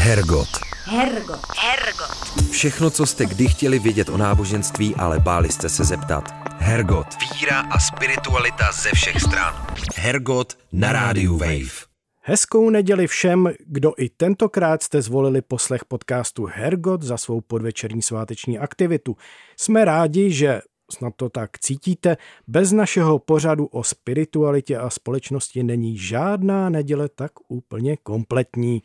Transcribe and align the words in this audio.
Hergot. 0.00 0.48
Hergot. 0.84 1.40
Hergot. 1.58 2.50
Všechno, 2.50 2.90
co 2.90 3.06
jste 3.06 3.26
kdy 3.26 3.48
chtěli 3.48 3.78
vědět 3.78 4.08
o 4.08 4.16
náboženství, 4.16 4.94
ale 4.94 5.20
báli 5.20 5.48
jste 5.48 5.68
se 5.68 5.84
zeptat. 5.84 6.24
Hergot. 6.58 7.06
Víra 7.34 7.60
a 7.60 7.78
spiritualita 7.78 8.72
ze 8.72 8.90
všech 8.94 9.20
stran. 9.20 9.66
Hergot 9.96 10.58
na 10.72 10.92
rádiu 10.92 11.36
Wave. 11.36 11.86
Hezkou 12.20 12.70
neděli 12.70 13.06
všem, 13.06 13.52
kdo 13.66 13.92
i 13.98 14.08
tentokrát 14.08 14.82
jste 14.82 15.02
zvolili 15.02 15.42
poslech 15.42 15.84
podcastu 15.84 16.48
Hergot 16.52 17.02
za 17.02 17.16
svou 17.16 17.40
podvečerní 17.40 18.02
sváteční 18.02 18.58
aktivitu. 18.58 19.16
Jsme 19.56 19.84
rádi, 19.84 20.32
že 20.32 20.60
snad 20.92 21.12
to 21.16 21.28
tak 21.28 21.58
cítíte, 21.58 22.16
bez 22.46 22.72
našeho 22.72 23.18
pořadu 23.18 23.66
o 23.66 23.84
spiritualitě 23.84 24.76
a 24.76 24.90
společnosti 24.90 25.62
není 25.62 25.98
žádná 25.98 26.68
neděle 26.68 27.08
tak 27.08 27.32
úplně 27.48 27.96
kompletní. 27.96 28.82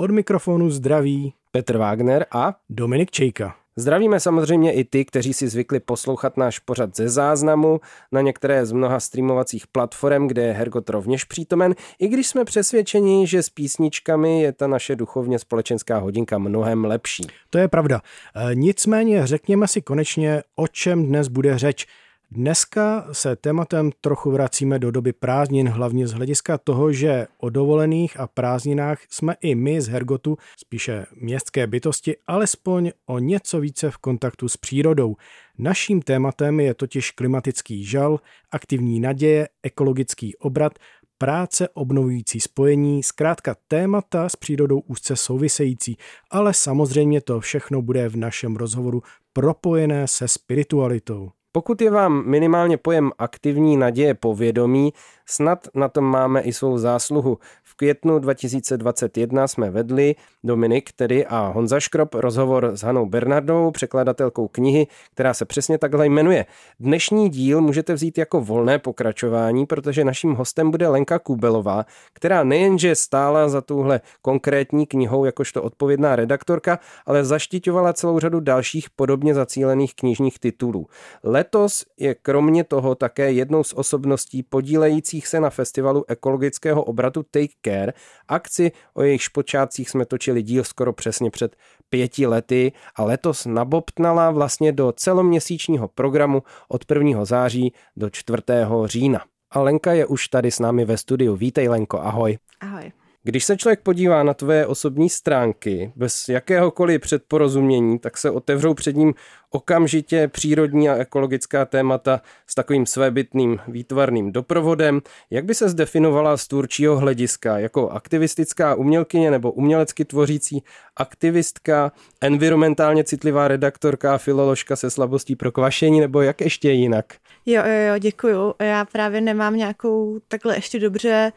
Od 0.00 0.10
mikrofonu 0.10 0.70
zdraví 0.70 1.32
Petr 1.50 1.76
Wagner 1.76 2.26
a 2.30 2.54
Dominik 2.70 3.10
Čejka. 3.10 3.54
Zdravíme 3.76 4.20
samozřejmě 4.20 4.72
i 4.72 4.84
ty, 4.84 5.04
kteří 5.04 5.34
si 5.34 5.48
zvykli 5.48 5.80
poslouchat 5.80 6.36
náš 6.36 6.58
pořad 6.58 6.96
ze 6.96 7.08
záznamu 7.08 7.80
na 8.12 8.20
některé 8.20 8.66
z 8.66 8.72
mnoha 8.72 9.00
streamovacích 9.00 9.66
platform, 9.66 10.28
kde 10.28 10.42
je 10.42 10.52
Hergot 10.52 10.90
rovněž 10.90 11.24
přítomen, 11.24 11.74
i 11.98 12.08
když 12.08 12.26
jsme 12.26 12.44
přesvědčeni, 12.44 13.26
že 13.26 13.42
s 13.42 13.50
písničkami 13.50 14.42
je 14.42 14.52
ta 14.52 14.66
naše 14.66 14.96
duchovně 14.96 15.38
společenská 15.38 15.98
hodinka 15.98 16.38
mnohem 16.38 16.84
lepší. 16.84 17.26
To 17.50 17.58
je 17.58 17.68
pravda. 17.68 18.00
E, 18.34 18.54
nicméně 18.54 19.26
řekněme 19.26 19.68
si 19.68 19.82
konečně, 19.82 20.42
o 20.56 20.68
čem 20.68 21.06
dnes 21.06 21.28
bude 21.28 21.58
řeč. 21.58 21.86
Dneska 22.30 23.08
se 23.12 23.36
tématem 23.36 23.90
trochu 24.00 24.30
vracíme 24.30 24.78
do 24.78 24.90
doby 24.90 25.12
prázdnin, 25.12 25.68
hlavně 25.68 26.06
z 26.06 26.12
hlediska 26.12 26.58
toho, 26.58 26.92
že 26.92 27.26
o 27.38 27.50
dovolených 27.50 28.20
a 28.20 28.26
prázdninách 28.26 28.98
jsme 29.10 29.34
i 29.40 29.54
my 29.54 29.80
z 29.80 29.88
Hergotu, 29.88 30.36
spíše 30.56 31.06
městské 31.16 31.66
bytosti, 31.66 32.16
alespoň 32.26 32.90
o 33.06 33.18
něco 33.18 33.60
více 33.60 33.90
v 33.90 33.98
kontaktu 33.98 34.48
s 34.48 34.56
přírodou. 34.56 35.16
Naším 35.58 36.02
tématem 36.02 36.60
je 36.60 36.74
totiž 36.74 37.10
klimatický 37.10 37.84
žal, 37.84 38.20
aktivní 38.50 39.00
naděje, 39.00 39.48
ekologický 39.62 40.36
obrat, 40.36 40.72
práce 41.18 41.68
obnovující 41.68 42.40
spojení, 42.40 43.02
zkrátka 43.02 43.56
témata 43.68 44.28
s 44.28 44.36
přírodou 44.36 44.80
úzce 44.80 45.16
související, 45.16 45.96
ale 46.30 46.54
samozřejmě 46.54 47.20
to 47.20 47.40
všechno 47.40 47.82
bude 47.82 48.08
v 48.08 48.16
našem 48.16 48.56
rozhovoru 48.56 49.02
propojené 49.32 50.08
se 50.08 50.28
spiritualitou. 50.28 51.30
Pokud 51.52 51.80
je 51.82 51.90
vám 51.90 52.26
minimálně 52.26 52.76
pojem 52.76 53.12
aktivní 53.18 53.76
naděje 53.76 54.14
povědomí, 54.14 54.92
snad 55.26 55.68
na 55.74 55.88
tom 55.88 56.04
máme 56.04 56.40
i 56.40 56.52
svou 56.52 56.78
zásluhu. 56.78 57.38
Květnu 57.80 58.18
2021 58.18 59.48
jsme 59.48 59.70
vedli 59.70 60.14
Dominik 60.44 60.92
tedy 60.92 61.26
a 61.26 61.46
Honza 61.46 61.80
Škrop 61.80 62.14
rozhovor 62.14 62.70
s 62.74 62.82
Hanou 62.82 63.06
Bernardou, 63.06 63.70
překladatelkou 63.70 64.48
knihy, 64.48 64.86
která 65.12 65.34
se 65.34 65.44
přesně 65.44 65.78
takhle 65.78 66.06
jmenuje. 66.06 66.46
Dnešní 66.80 67.28
díl 67.28 67.60
můžete 67.60 67.94
vzít 67.94 68.18
jako 68.18 68.40
volné 68.40 68.78
pokračování, 68.78 69.66
protože 69.66 70.04
naším 70.04 70.34
hostem 70.34 70.70
bude 70.70 70.88
Lenka 70.88 71.18
Kubelová, 71.18 71.84
která 72.12 72.44
nejenže 72.44 72.94
stála 72.94 73.48
za 73.48 73.60
tuhle 73.60 74.00
konkrétní 74.22 74.86
knihou 74.86 75.24
jakožto 75.24 75.62
odpovědná 75.62 76.16
redaktorka, 76.16 76.78
ale 77.06 77.24
zaštiťovala 77.24 77.92
celou 77.92 78.18
řadu 78.18 78.40
dalších 78.40 78.90
podobně 78.90 79.34
zacílených 79.34 79.94
knižních 79.94 80.38
titulů. 80.38 80.86
Letos 81.22 81.84
je 81.96 82.14
kromě 82.14 82.64
toho 82.64 82.94
také 82.94 83.32
jednou 83.32 83.64
z 83.64 83.72
osobností 83.72 84.42
podílejících 84.42 85.26
se 85.26 85.40
na 85.40 85.50
festivalu 85.50 86.04
ekologického 86.08 86.84
obratu 86.84 87.22
Take 87.30 87.67
Care, 87.68 87.92
akci, 88.28 88.72
o 88.94 89.02
jejichž 89.02 89.28
počátcích 89.28 89.90
jsme 89.90 90.04
točili 90.06 90.42
díl 90.42 90.64
skoro 90.64 90.92
přesně 90.92 91.30
před 91.30 91.56
pěti 91.90 92.26
lety 92.26 92.72
a 92.96 93.04
letos 93.04 93.46
nabobtnala 93.46 94.30
vlastně 94.30 94.72
do 94.72 94.92
celoměsíčního 94.92 95.88
programu 95.88 96.42
od 96.68 96.84
1. 96.90 97.24
září 97.24 97.72
do 97.96 98.10
4. 98.10 98.42
října. 98.84 99.20
A 99.50 99.60
Lenka 99.60 99.92
je 99.92 100.06
už 100.06 100.28
tady 100.28 100.50
s 100.50 100.58
námi 100.58 100.84
ve 100.84 100.96
studiu. 100.96 101.36
Vítej 101.36 101.68
Lenko, 101.68 102.00
ahoj. 102.00 102.38
Ahoj. 102.60 102.92
Když 103.22 103.44
se 103.44 103.56
člověk 103.56 103.80
podívá 103.80 104.22
na 104.22 104.34
tvoje 104.34 104.66
osobní 104.66 105.10
stránky 105.10 105.92
bez 105.96 106.28
jakéhokoliv 106.28 107.00
předporozumění, 107.00 107.98
tak 107.98 108.18
se 108.18 108.30
otevřou 108.30 108.74
před 108.74 108.96
ním 108.96 109.14
okamžitě 109.50 110.28
přírodní 110.28 110.88
a 110.88 110.96
ekologická 110.96 111.64
témata 111.64 112.20
s 112.46 112.54
takovým 112.54 112.86
svébytným 112.86 113.58
výtvarným 113.68 114.32
doprovodem. 114.32 115.00
Jak 115.30 115.44
by 115.44 115.54
se 115.54 115.68
zdefinovala 115.68 116.36
z 116.36 116.46
tvůrčího 116.46 116.96
hlediska? 116.96 117.58
Jako 117.58 117.90
aktivistická 117.90 118.74
umělkyně 118.74 119.30
nebo 119.30 119.52
umělecky 119.52 120.04
tvořící 120.04 120.62
aktivistka, 120.96 121.92
environmentálně 122.20 123.04
citlivá 123.04 123.48
redaktorka 123.48 124.14
a 124.14 124.18
filoložka 124.18 124.76
se 124.76 124.90
slabostí 124.90 125.36
pro 125.36 125.52
kvašení 125.52 126.00
nebo 126.00 126.22
jak 126.22 126.40
ještě 126.40 126.70
jinak? 126.70 127.14
Jo, 127.46 127.62
jo, 127.66 127.92
jo, 127.92 127.98
děkuju. 127.98 128.54
Já 128.60 128.84
právě 128.84 129.20
nemám 129.20 129.56
nějakou 129.56 130.18
takhle 130.28 130.56
ještě 130.56 130.78
dobře 130.78 131.32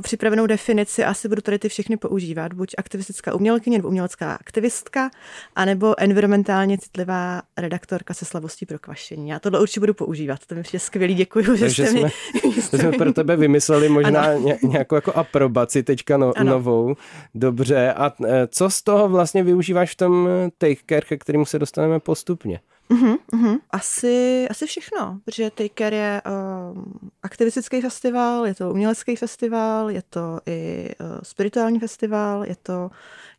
připravenou 0.00 0.46
definici, 0.46 1.04
asi 1.04 1.28
budu 1.28 1.42
tady 1.42 1.58
ty 1.58 1.68
všechny 1.68 1.96
používat, 1.96 2.52
buď 2.52 2.74
aktivistická 2.78 3.34
umělkyně 3.34 3.78
nebo 3.78 3.88
umělecká 3.88 4.34
aktivistka, 4.34 5.10
anebo 5.56 6.00
environmentálně 6.00 6.78
citlivá 6.78 7.42
redaktorka 7.56 8.14
se 8.14 8.24
slavostí 8.24 8.66
pro 8.66 8.78
kvašení. 8.78 9.28
Já 9.28 9.38
tohle 9.38 9.60
určitě 9.60 9.80
budu 9.80 9.94
používat, 9.94 10.46
to 10.46 10.54
mi 10.54 10.62
je 10.72 10.80
skvělý, 10.80 11.14
děkuji, 11.14 11.56
že 11.56 11.64
Takže 11.64 11.86
jste 11.86 11.92
jsme, 11.92 12.00
mi... 12.00 12.62
jste 12.62 12.78
jsme 12.78 12.92
pro 12.92 13.12
tebe 13.12 13.36
vymysleli 13.36 13.88
možná 13.88 14.34
ně, 14.34 14.58
nějakou 14.62 14.94
jako 14.94 15.12
aprobaci 15.12 15.82
teďka 15.82 16.16
no, 16.16 16.32
novou. 16.42 16.94
Dobře, 17.34 17.92
a 17.92 18.12
e, 18.26 18.46
co 18.46 18.70
z 18.70 18.82
toho 18.82 19.08
vlastně 19.08 19.42
využíváš 19.42 19.92
v 19.92 19.96
tom 19.96 20.28
e, 20.28 20.50
take 20.58 20.80
care, 20.88 21.06
ke 21.06 21.16
kterému 21.16 21.46
se 21.46 21.58
dostaneme 21.58 22.00
postupně? 22.00 22.60
Uh-huh, 22.90 23.18
uh-huh. 23.32 23.58
Asi, 23.70 24.46
asi 24.50 24.66
všechno, 24.66 25.20
protože 25.24 25.50
Taker 25.50 25.94
je 25.94 26.22
uh, 26.26 26.82
aktivistický 27.22 27.80
festival, 27.80 28.46
je 28.46 28.54
to 28.54 28.70
umělecký 28.70 29.16
festival, 29.16 29.90
je 29.90 30.02
to 30.10 30.40
i 30.46 30.88
uh, 31.00 31.06
spirituální 31.22 31.80
festival, 31.80 32.44
je 32.44 32.56
to, 32.62 32.90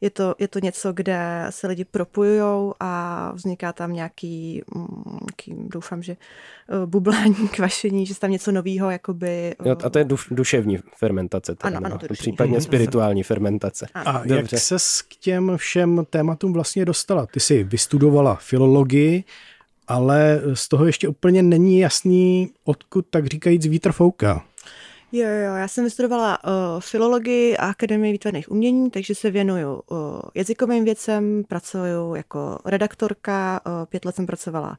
je, 0.02 0.10
to, 0.10 0.36
je 0.40 0.48
to 0.48 0.60
něco, 0.60 0.94
kde 0.94 1.46
se 1.50 1.68
lidi 1.68 1.86
propojují 1.86 2.74
a 2.80 3.32
vzniká 3.36 3.74
tam 3.74 3.94
nějaký, 3.94 4.62
nějaký 5.22 5.68
doufám, 5.68 6.04
že 6.04 6.18
uh, 6.70 6.86
bublání, 6.86 7.48
kvašení, 7.56 8.06
že 8.06 8.12
je 8.12 8.16
tam 8.16 8.32
něco 8.32 8.52
nového, 8.52 8.92
jakoby... 8.92 9.56
Uh, 9.60 9.68
jo, 9.68 9.76
a 9.84 9.90
to 9.90 10.00
je 10.00 10.06
duš, 10.06 10.28
duševní 10.32 10.80
fermentace. 10.98 11.56
Teda, 11.56 11.78
ano, 11.78 11.86
ano, 11.86 11.98
to 11.98 12.08
případně 12.14 12.62
spirituální 12.62 13.24
fermentace. 13.24 13.88
A 13.94 14.18
Dobře. 14.18 14.36
jak 14.36 14.62
ses 14.62 15.02
k 15.02 15.16
těm 15.16 15.58
všem 15.58 16.06
tématům 16.10 16.54
vlastně 16.54 16.86
dostala? 16.86 17.26
Ty 17.26 17.40
jsi 17.40 17.64
vystudovala 17.64 18.36
filologii, 18.36 19.24
ale 19.90 20.42
z 20.54 20.68
toho 20.68 20.86
ještě 20.86 21.08
úplně 21.08 21.44
není 21.44 21.80
jasný, 21.80 22.52
odkud 22.64 23.06
tak 23.10 23.26
říkajíc 23.26 23.66
vítr 23.66 23.92
fouká. 23.92 24.46
Jo, 25.12 25.28
jo, 25.28 25.56
já 25.56 25.68
jsem 25.68 25.84
vystudovala 25.84 26.44
uh, 26.44 26.52
filologii 26.80 27.58
a 27.58 27.70
akademii 27.70 28.12
výtvarných 28.12 28.52
umění, 28.52 28.92
takže 28.92 29.16
se 29.16 29.32
věnuju 29.32 29.82
uh, 29.88 29.98
jazykovým 30.36 30.86
věcem, 30.86 31.44
pracuju 31.48 32.16
jako 32.16 32.60
redaktorka, 32.66 33.62
uh, 33.66 33.86
pět 33.86 34.06
let 34.06 34.16
jsem 34.16 34.26
pracovala 34.26 34.78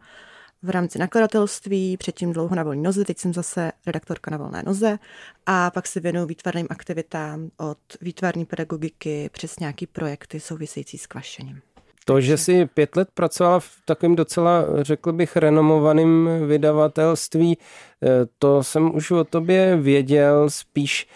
v 0.62 0.70
rámci 0.70 0.98
nakladatelství, 0.98 1.96
předtím 1.96 2.32
dlouho 2.32 2.56
na 2.56 2.62
volné 2.62 2.82
noze, 2.82 3.04
teď 3.04 3.18
jsem 3.18 3.34
zase 3.34 3.72
redaktorka 3.86 4.30
na 4.30 4.36
volné 4.36 4.62
noze 4.66 4.98
a 5.46 5.70
pak 5.70 5.86
se 5.86 6.00
věnuju 6.00 6.26
výtvarným 6.26 6.66
aktivitám 6.70 7.50
od 7.56 7.78
výtvarní 8.00 8.44
pedagogiky 8.44 9.30
přes 9.32 9.58
nějaký 9.58 9.86
projekty 9.86 10.40
související 10.40 10.98
s 10.98 11.06
kvašením. 11.06 11.60
To, 12.04 12.20
že 12.20 12.36
jsi 12.36 12.66
pět 12.66 12.96
let 12.96 13.08
pracovala 13.14 13.60
v 13.60 13.70
takovém 13.84 14.16
docela, 14.16 14.64
řekl 14.80 15.12
bych, 15.12 15.36
renomovaném 15.36 16.28
vydavatelství, 16.46 17.58
to 18.38 18.62
jsem 18.62 18.94
už 18.94 19.10
o 19.10 19.24
tobě 19.24 19.76
věděl, 19.76 20.50
spíš 20.50 21.08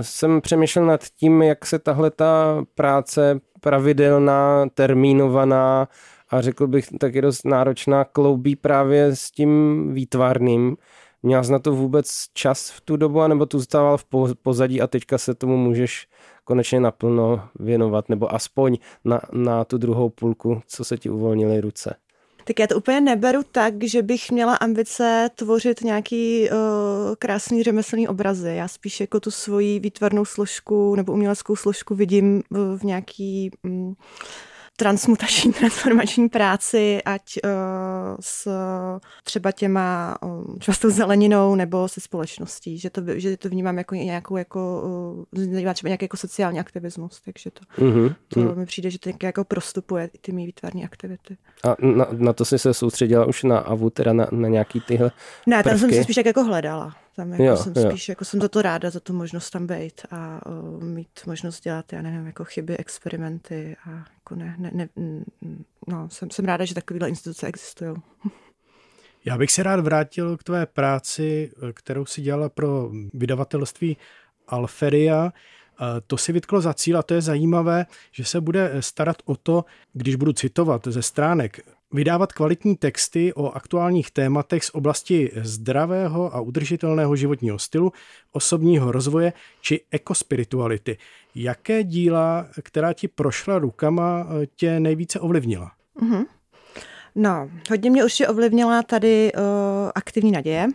jsem 0.00 0.40
přemýšlel 0.40 0.86
nad 0.86 1.04
tím, 1.04 1.42
jak 1.42 1.66
se 1.66 1.78
tahle 1.78 2.10
ta 2.10 2.64
práce 2.74 3.40
pravidelná, 3.60 4.66
termínovaná 4.74 5.88
a 6.30 6.40
řekl 6.40 6.66
bych 6.66 6.86
taky 7.00 7.22
dost 7.22 7.44
náročná 7.44 8.04
kloubí 8.04 8.56
právě 8.56 9.16
s 9.16 9.30
tím 9.30 9.90
výtvarným. 9.94 10.76
Měl 11.22 11.44
jsi 11.44 11.52
na 11.52 11.58
to 11.58 11.72
vůbec 11.72 12.24
čas 12.34 12.70
v 12.70 12.80
tu 12.80 12.96
dobu, 12.96 13.20
anebo 13.20 13.46
tu 13.46 13.58
zůstával 13.58 13.98
v 13.98 14.04
pozadí 14.42 14.80
a 14.80 14.86
teďka 14.86 15.18
se 15.18 15.34
tomu 15.34 15.56
můžeš 15.56 16.06
konečně 16.44 16.80
naplno 16.80 17.48
věnovat, 17.60 18.08
nebo 18.08 18.34
aspoň 18.34 18.76
na, 19.04 19.20
na 19.32 19.64
tu 19.64 19.78
druhou 19.78 20.10
půlku, 20.10 20.62
co 20.66 20.84
se 20.84 20.98
ti 20.98 21.10
uvolnily 21.10 21.60
ruce? 21.60 21.96
Tak 22.46 22.58
já 22.58 22.66
to 22.66 22.76
úplně 22.76 23.00
neberu 23.00 23.42
tak, 23.52 23.84
že 23.84 24.02
bych 24.02 24.30
měla 24.30 24.54
ambice 24.54 25.30
tvořit 25.34 25.80
nějaký 25.80 26.50
uh, 26.50 26.56
krásný 27.18 27.62
řemeslný 27.62 28.08
obrazy. 28.08 28.54
Já 28.54 28.68
spíš 28.68 29.00
jako 29.00 29.20
tu 29.20 29.30
svoji 29.30 29.80
výtvarnou 29.80 30.24
složku 30.24 30.94
nebo 30.94 31.12
uměleckou 31.12 31.56
složku 31.56 31.94
vidím 31.94 32.42
v 32.76 32.84
nějaký 32.84 33.50
um, 33.62 33.96
transmutační, 34.76 35.52
transformační 35.58 36.28
práci, 36.28 37.02
ať 37.04 37.22
uh, 37.44 37.50
s 38.20 38.48
třeba 39.24 39.52
těma, 39.52 40.16
uh, 40.22 40.56
třeba 40.58 40.74
s 40.74 40.78
tou 40.78 40.90
zeleninou 40.90 41.54
nebo 41.54 41.88
se 41.88 42.00
společností, 42.00 42.78
že 42.78 42.90
to, 42.90 43.02
že 43.14 43.36
to 43.36 43.48
vnímám 43.48 43.78
jako 43.78 43.94
nějakou, 43.94 44.36
jako, 44.36 44.82
uh, 45.32 45.74
třeba 45.74 45.88
nějaký 45.88 46.04
jako 46.04 46.16
sociální 46.16 46.60
aktivismus, 46.60 47.20
takže 47.20 47.50
to, 47.50 47.82
mm-hmm. 47.84 48.14
to 48.28 48.40
mm. 48.40 48.58
mi 48.58 48.66
přijde, 48.66 48.90
že 48.90 48.98
to 48.98 49.10
jako 49.22 49.44
prostupuje 49.44 50.10
ty 50.20 50.32
mý 50.32 50.46
výtvarní 50.46 50.84
aktivity. 50.84 51.36
A 51.64 51.76
na, 51.80 52.06
na 52.12 52.32
to 52.32 52.44
jsi 52.44 52.58
se 52.58 52.74
soustředila 52.74 53.26
už 53.26 53.42
na 53.42 53.58
AVU, 53.58 53.90
teda 53.90 54.12
na, 54.12 54.26
na 54.32 54.48
nějaký 54.48 54.80
tyhle 54.80 55.10
Ne, 55.46 55.62
tam 55.62 55.78
jsem 55.78 55.90
se 55.92 56.02
spíš 56.02 56.16
tak 56.16 56.26
jako 56.26 56.44
hledala. 56.44 57.03
Tam 57.16 57.30
jako 57.32 57.42
jo, 57.42 57.56
jsem 57.56 57.72
jo. 57.76 57.90
spíš, 57.90 58.08
jako 58.08 58.24
jsem 58.24 58.40
za 58.40 58.48
to 58.48 58.62
ráda, 58.62 58.90
za 58.90 59.00
tu 59.00 59.12
možnost 59.12 59.50
tam 59.50 59.66
být 59.66 60.00
a 60.10 60.40
uh, 60.46 60.82
mít 60.82 61.26
možnost 61.26 61.60
dělat, 61.60 61.92
já 61.92 62.02
nevím, 62.02 62.26
jako 62.26 62.44
chyby, 62.44 62.76
experimenty 62.76 63.76
a 63.86 63.90
jako 63.90 64.34
ne, 64.34 64.56
ne, 64.58 64.70
ne 64.72 64.88
no, 65.86 66.10
jsem, 66.10 66.30
jsem 66.30 66.44
ráda, 66.44 66.64
že 66.64 66.74
takovéhle 66.74 67.08
instituce 67.08 67.46
existují. 67.46 67.94
Já 69.26 69.38
bych 69.38 69.52
se 69.52 69.62
rád 69.62 69.80
vrátil 69.80 70.36
k 70.36 70.42
tvé 70.42 70.66
práci, 70.66 71.50
kterou 71.72 72.06
si 72.06 72.22
dělala 72.22 72.48
pro 72.48 72.90
vydavatelství 73.14 73.96
Alferia. 74.48 75.32
To 76.06 76.16
si 76.16 76.32
vytklo 76.32 76.60
za 76.60 76.74
cíl 76.74 76.98
a 76.98 77.02
to 77.02 77.14
je 77.14 77.20
zajímavé, 77.20 77.86
že 78.12 78.24
se 78.24 78.40
bude 78.40 78.72
starat 78.80 79.16
o 79.24 79.36
to, 79.36 79.64
když 79.92 80.14
budu 80.14 80.32
citovat 80.32 80.86
ze 80.86 81.02
stránek 81.02 81.60
vydávat 81.94 82.32
kvalitní 82.32 82.76
texty 82.76 83.34
o 83.34 83.50
aktuálních 83.50 84.10
tématech 84.10 84.64
z 84.64 84.70
oblasti 84.70 85.30
zdravého 85.42 86.34
a 86.34 86.40
udržitelného 86.40 87.16
životního 87.16 87.58
stylu, 87.58 87.92
osobního 88.32 88.92
rozvoje 88.92 89.32
či 89.60 89.80
ekospirituality. 89.90 90.98
Jaké 91.34 91.84
díla, 91.84 92.46
která 92.62 92.92
ti 92.92 93.08
prošla 93.08 93.58
rukama, 93.58 94.26
tě 94.56 94.80
nejvíce 94.80 95.20
ovlivnila? 95.20 95.72
Mm-hmm. 96.02 96.24
No, 97.14 97.50
hodně 97.70 97.90
mě 97.90 98.04
už 98.04 98.22
ovlivnila 98.28 98.82
tady 98.82 99.32
uh, 99.32 99.42
aktivní 99.94 100.32
naděje, 100.32 100.66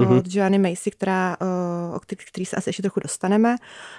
mm-hmm. 0.00 0.18
od 0.18 0.34
Joanny 0.34 0.58
Macy, 0.58 0.90
která, 0.90 1.36
eh, 1.40 1.96
o 1.96 2.00
který, 2.00 2.24
který 2.24 2.46
se 2.46 2.56
asi 2.56 2.68
ještě 2.68 2.82
trochu 2.82 3.00
dostaneme. 3.00 3.56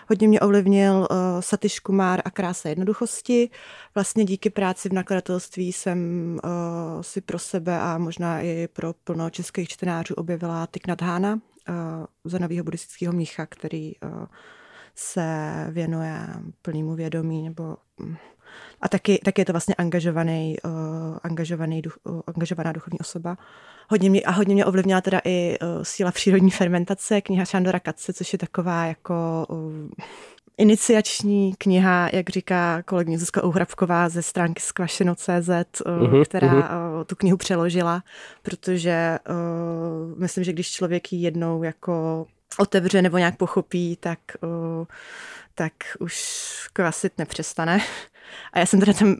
Hodně 0.09 0.27
mě 0.27 0.39
ovlivnil 0.39 0.95
uh, 1.11 1.17
Satish 1.39 1.79
Kumar 1.79 2.21
a 2.25 2.29
Krása 2.29 2.69
jednoduchosti. 2.69 3.49
Vlastně 3.95 4.25
díky 4.25 4.49
práci 4.49 4.89
v 4.89 4.93
nakladatelství 4.93 5.73
jsem 5.73 5.99
uh, 6.43 7.01
si 7.01 7.21
pro 7.21 7.39
sebe 7.39 7.79
a 7.79 7.97
možná 7.97 8.41
i 8.41 8.67
pro 8.73 8.93
plno 9.03 9.29
českých 9.29 9.69
čtenářů 9.69 10.13
objevila 10.13 10.67
Thich 10.67 11.01
Hána, 11.01 11.33
uh, 11.33 11.75
za 12.23 12.37
nového 12.39 12.63
buddhistického 12.63 13.13
mnicha, 13.13 13.45
který 13.45 13.93
se 14.95 15.65
věnuje 15.71 16.27
plnému 16.61 16.95
vědomí 16.95 17.43
nebo 17.43 17.77
hm, 18.01 18.15
a 18.81 18.89
taky, 18.89 19.19
taky 19.25 19.41
je 19.41 19.45
to 19.45 19.53
vlastně 19.53 19.75
angažovaný, 19.75 20.55
uh, 20.65 20.71
angažovaný 21.23 21.81
duch, 21.81 21.97
uh, 22.03 22.21
angažovaná 22.27 22.71
duchovní 22.71 22.99
osoba. 22.99 23.37
Hodně 23.89 24.09
mě, 24.09 24.21
a 24.21 24.31
hodně 24.31 24.53
mě 24.53 24.65
ovlivnila 24.65 25.01
teda 25.01 25.21
i 25.25 25.57
uh, 25.61 25.83
síla 25.83 26.11
přírodní 26.11 26.51
fermentace, 26.51 27.21
kniha 27.21 27.45
Šandora 27.45 27.79
Katce, 27.79 28.13
což 28.13 28.33
je 28.33 28.39
taková 28.39 28.85
jako 28.85 29.45
uh, 29.49 29.89
iniciační 30.57 31.53
kniha, 31.57 32.09
jak 32.13 32.29
říká 32.29 32.81
kolegyně 32.81 33.19
Zuzka 33.19 33.43
Uhrabková 33.43 34.09
ze 34.09 34.21
stránky 34.21 34.61
skvašeno.cz, 34.61 35.29
uh-huh, 35.29 36.25
která 36.25 36.47
uh-huh. 36.47 37.05
tu 37.05 37.15
knihu 37.15 37.37
přeložila, 37.37 38.03
protože 38.41 39.19
uh, 39.29 40.19
myslím, 40.19 40.43
že 40.43 40.53
když 40.53 40.71
člověk 40.71 41.13
ji 41.13 41.21
jednou 41.21 41.63
jako 41.63 42.25
otevře 42.57 43.01
nebo 43.01 43.17
nějak 43.17 43.37
pochopí, 43.37 43.97
tak, 43.99 44.19
uh, 44.41 44.85
tak 45.55 45.73
už 45.99 46.43
kvasit 46.73 47.17
nepřestane. 47.17 47.79
A 48.53 48.59
já 48.59 48.65
jsem 48.65 48.79
teda 48.79 48.93
tam 48.93 49.15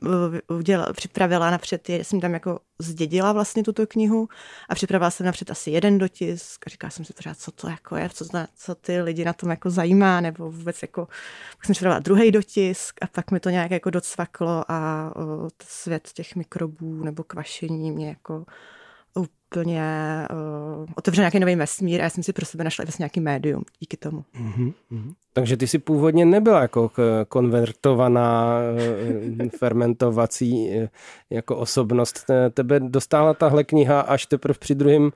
uh, 0.48 0.58
udělala, 0.58 0.94
připravila 0.94 1.52
napřed, 1.52 1.90
jsem 1.90 2.22
tam 2.22 2.34
jako 2.34 2.60
zdědila 2.80 3.34
vlastně 3.34 3.64
tuto 3.64 3.88
knihu 3.88 4.30
a 4.70 4.76
připravila 4.76 5.12
jsem 5.12 5.26
napřed 5.26 5.52
asi 5.52 5.72
jeden 5.72 5.98
dotisk 5.98 6.68
a 6.68 6.70
říkala 6.70 6.92
jsem 6.92 7.06
si 7.06 7.14
pořád, 7.14 7.38
co 7.38 7.52
to 7.52 7.70
jako 7.70 7.96
je, 7.96 8.10
co, 8.10 8.26
co 8.56 8.76
ty 8.76 9.02
lidi 9.02 9.26
na 9.26 9.34
tom 9.34 9.50
jako 9.50 9.70
zajímá, 9.70 10.22
nebo 10.22 10.52
vůbec 10.52 10.82
jako, 10.82 11.06
pak 11.58 11.66
jsem 11.66 11.74
připravila 11.74 12.00
druhý 12.00 12.32
dotisk 12.32 12.96
a 13.02 13.08
pak 13.08 13.32
mi 13.32 13.40
to 13.40 13.50
nějak 13.50 13.72
jako 13.72 13.90
docvaklo 13.90 14.64
a 14.68 15.12
uh, 15.16 15.48
svět 15.64 16.10
těch 16.14 16.36
mikrobů 16.36 17.04
nebo 17.04 17.24
kvašení 17.24 17.92
mě 17.92 18.08
jako 18.10 18.46
úplně 19.52 19.84
uh, 20.32 20.86
otevřel 20.96 21.22
nějaký 21.22 21.40
nový 21.40 21.56
vesmír 21.56 22.02
a 22.02 22.04
já 22.04 22.10
jsem 22.10 22.24
si 22.24 22.34
pro 22.34 22.46
sebe 22.46 22.64
našla 22.64 22.86
vlastně 22.86 23.04
nějaký 23.04 23.20
médium 23.20 23.64
díky 23.80 23.98
tomu. 23.98 24.24
Mm-hmm. 24.36 24.74
Takže 25.34 25.58
ty 25.58 25.68
si 25.68 25.80
původně 25.80 26.26
nebyla 26.26 26.62
jako 26.62 26.92
konvertovaná 27.28 28.60
eh, 29.40 29.50
fermentovací 29.58 30.72
eh, 30.72 30.90
jako 31.30 31.58
osobnost. 31.58 32.26
Tebe 32.54 32.80
dostala 32.80 33.34
tahle 33.34 33.64
kniha 33.64 34.02
až 34.02 34.26
teprve 34.26 34.60
při 34.60 34.76
druhém 34.76 35.12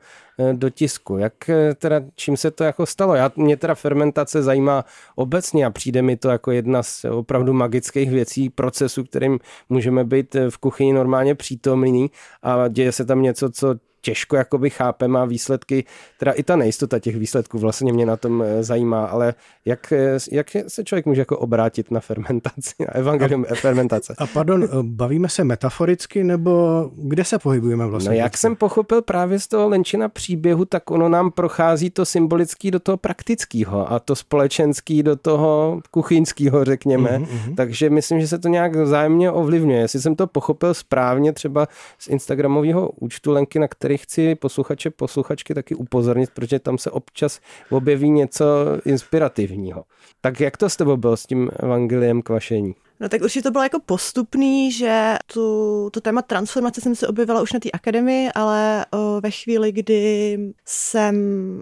dotisku. 0.54 1.18
Jak 1.18 1.34
teda, 1.76 2.02
čím 2.16 2.38
se 2.38 2.52
to 2.52 2.64
jako 2.64 2.86
stalo? 2.86 3.16
Já, 3.16 3.32
mě 3.36 3.58
teda 3.58 3.76
fermentace 3.76 4.44
zajímá 4.44 4.86
obecně 5.16 5.66
a 5.66 5.70
přijde 5.70 6.02
mi 6.02 6.18
to 6.18 6.30
jako 6.30 6.52
jedna 6.52 6.84
z 6.84 7.06
opravdu 7.06 7.54
magických 7.54 8.10
věcí, 8.10 8.50
procesů, 8.50 9.04
kterým 9.04 9.40
můžeme 9.70 10.04
být 10.04 10.36
v 10.50 10.58
kuchyni 10.58 10.94
normálně 10.94 11.36
přítomný 11.36 12.12
a 12.44 12.68
děje 12.68 12.92
se 12.92 13.06
tam 13.06 13.22
něco, 13.22 13.50
co 13.50 13.76
těžko 14.04 14.36
jakoby 14.36 14.70
chápem 14.70 15.16
a 15.16 15.26
výsledky, 15.26 15.86
teda 16.20 16.32
i 16.32 16.44
ta 16.44 16.56
nejistota 16.56 17.00
těch 17.00 17.16
výsledků 17.16 17.60
vlastně 17.60 17.94
mě 17.94 18.06
na 18.06 18.18
tom 18.18 18.44
eh, 18.44 18.64
zajímá, 18.64 19.06
ale 19.06 19.34
jak, 19.66 19.92
eh, 19.92 20.18
jak 20.32 20.48
se 20.68 20.84
člověk 20.84 21.06
může 21.06 21.22
jako 21.22 21.38
obrátit 21.38 21.92
na 21.92 22.00
fermentaci, 22.00 22.74
na 22.80 22.96
evangelium 22.96 23.46
a, 23.52 23.56
fermentace? 23.56 24.16
A 24.18 24.28
pardon, 24.28 24.64
eh, 24.64 24.68
bavíme 24.82 25.30
se 25.30 25.44
metaforicky 25.44 26.24
nebo 26.24 26.92
kde 26.96 27.24
se 27.24 27.40
pohybujeme 27.40 27.86
vlastně? 27.86 28.10
No 28.10 28.16
jak 28.16 28.38
jsem 28.38 28.56
pochopil 28.56 29.02
právě 29.02 29.40
z 29.40 29.48
toho 29.48 29.70
Lenčina 29.70 30.10
příběhu, 30.10 30.66
tak 30.66 30.92
ono 30.92 31.10
nám 31.10 31.32
prochází 31.32 31.90
to 31.90 32.06
symbolický 32.06 32.72
do 32.72 32.80
toho 32.80 32.98
praktického 32.98 33.92
a 33.92 34.00
to 34.00 34.16
společenský 34.16 35.04
do 35.04 35.16
toho 35.16 35.82
kuchyňského, 35.92 36.66
řekněme. 36.66 37.20
Mm-hmm. 37.20 37.56
Takže 37.56 37.90
myslím, 37.90 38.22
že 38.22 38.28
se 38.28 38.40
to 38.40 38.48
nějak 38.48 38.76
vzájemně 38.76 39.32
ovlivňuje. 39.32 39.80
Jestli 39.80 40.02
jsem 40.02 40.16
to 40.16 40.28
pochopil 40.28 40.74
správně 40.74 41.34
třeba 41.34 41.68
z 42.00 42.08
Instagramového 42.08 42.90
účtu 42.90 43.32
Lenky, 43.32 43.60
na 43.60 43.68
který 43.68 43.93
který 43.94 43.98
chci 43.98 44.36
posluchače, 44.36 44.90
posluchačky 44.90 45.54
taky 45.54 45.76
upozornit, 45.76 46.30
protože 46.34 46.60
tam 46.60 46.78
se 46.78 46.92
občas 46.92 47.40
objeví 47.70 48.10
něco 48.10 48.46
inspirativního. 48.86 49.84
Tak 50.22 50.40
jak 50.40 50.58
to 50.58 50.70
s 50.70 50.76
tebou 50.76 50.98
bylo 50.98 51.18
s 51.18 51.26
tím 51.26 51.52
evangeliem 51.60 52.22
kvašení? 52.22 52.76
No 53.00 53.10
tak 53.10 53.22
určitě 53.22 53.44
to 53.44 53.52
bylo 53.52 53.64
jako 53.64 53.80
postupný, 53.86 54.72
že 54.72 55.16
tu, 55.34 55.90
to 55.94 56.02
téma 56.02 56.22
transformace 56.22 56.82
jsem 56.82 56.96
se 56.96 57.08
objevila 57.08 57.42
už 57.42 57.54
na 57.54 57.60
té 57.60 57.72
akademii, 57.72 58.30
ale 58.36 58.86
o, 58.92 59.22
ve 59.22 59.32
chvíli, 59.32 59.72
kdy 59.72 60.38
jsem 60.66 61.16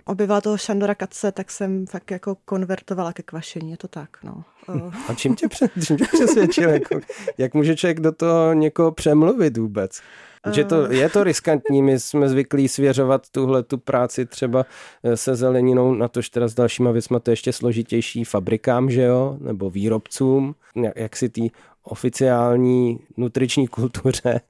objevila 0.06 0.42
toho 0.42 0.58
Šandora 0.58 0.96
Kace, 0.96 1.32
tak 1.32 1.52
jsem 1.52 1.86
fakt 1.88 2.12
jako 2.12 2.36
konvertovala 2.46 3.14
ke 3.14 3.24
kvašení, 3.24 3.72
je 3.72 3.78
to 3.78 3.88
tak, 3.88 4.10
no. 4.24 4.44
O. 4.68 4.92
A 5.08 5.14
čím 5.16 5.36
tě, 5.36 5.48
čím 5.86 5.98
tě 5.98 6.06
přesvědčil? 6.14 6.70
Jako, 6.70 7.00
jak 7.38 7.54
může 7.54 7.76
člověk 7.76 8.00
do 8.00 8.12
toho 8.12 8.54
někoho 8.54 8.92
přemluvit 8.92 9.58
vůbec? 9.58 10.02
Že 10.52 10.64
to, 10.64 10.92
je 10.92 11.10
to 11.10 11.24
riskantní, 11.24 11.82
my 11.82 12.00
jsme 12.00 12.30
zvyklí 12.30 12.68
svěřovat 12.68 13.30
tuhle 13.30 13.64
tu 13.64 13.78
práci 13.78 14.26
třeba 14.26 14.66
eh, 15.04 15.18
se 15.18 15.36
zeleninou, 15.36 15.94
na 15.94 16.08
tož 16.08 16.30
teda 16.30 16.48
s 16.48 16.54
dalšíma 16.54 16.92
věcma 16.92 17.20
to 17.20 17.32
ještě 17.32 17.54
složitější 17.54 18.24
fabrikám, 18.24 18.90
že 18.90 19.02
jo, 19.02 19.38
nebo 19.40 19.70
výrobcům, 19.70 20.56
jak 20.96 21.16
si 21.18 21.30
ty 21.30 21.52
oficiální 21.84 23.00
nutriční 23.18 23.68
kultuře 23.68 24.42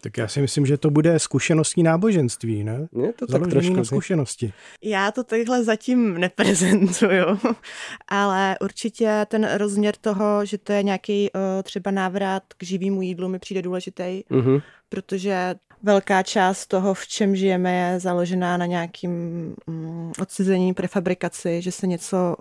tak 0.00 0.18
já 0.18 0.28
si 0.28 0.40
myslím, 0.40 0.66
že 0.66 0.76
to 0.76 0.90
bude 0.90 1.18
zkušenostní 1.18 1.82
náboženství, 1.82 2.64
ne? 2.64 2.88
Je 3.02 3.12
to 3.12 3.26
tak 3.26 3.46
trošku. 3.46 3.72
na 3.74 3.84
zkušenosti. 3.84 4.52
Já 4.82 5.10
to 5.10 5.24
takhle 5.24 5.64
zatím 5.64 6.18
neprezentuju, 6.18 7.24
ale 8.08 8.56
určitě 8.60 9.26
ten 9.28 9.48
rozměr 9.56 9.94
toho, 9.96 10.44
že 10.44 10.58
to 10.58 10.72
je 10.72 10.82
nějaký 10.82 11.30
uh, 11.34 11.40
třeba 11.62 11.90
návrat 11.90 12.42
k 12.58 12.64
živému 12.64 13.02
jídlu 13.02 13.28
mi 13.28 13.38
přijde 13.38 13.62
důležitý, 13.62 14.02
mm-hmm. 14.30 14.62
protože 14.88 15.54
velká 15.82 16.22
část 16.22 16.66
toho, 16.66 16.94
v 16.94 17.06
čem 17.06 17.36
žijeme, 17.36 17.76
je 17.76 18.00
založená 18.00 18.56
na 18.56 18.66
nějakým 18.66 19.10
mm, 19.66 20.12
odcizení, 20.20 20.74
prefabrikaci, 20.74 21.62
že 21.62 21.72
se 21.72 21.86
něco 21.86 22.36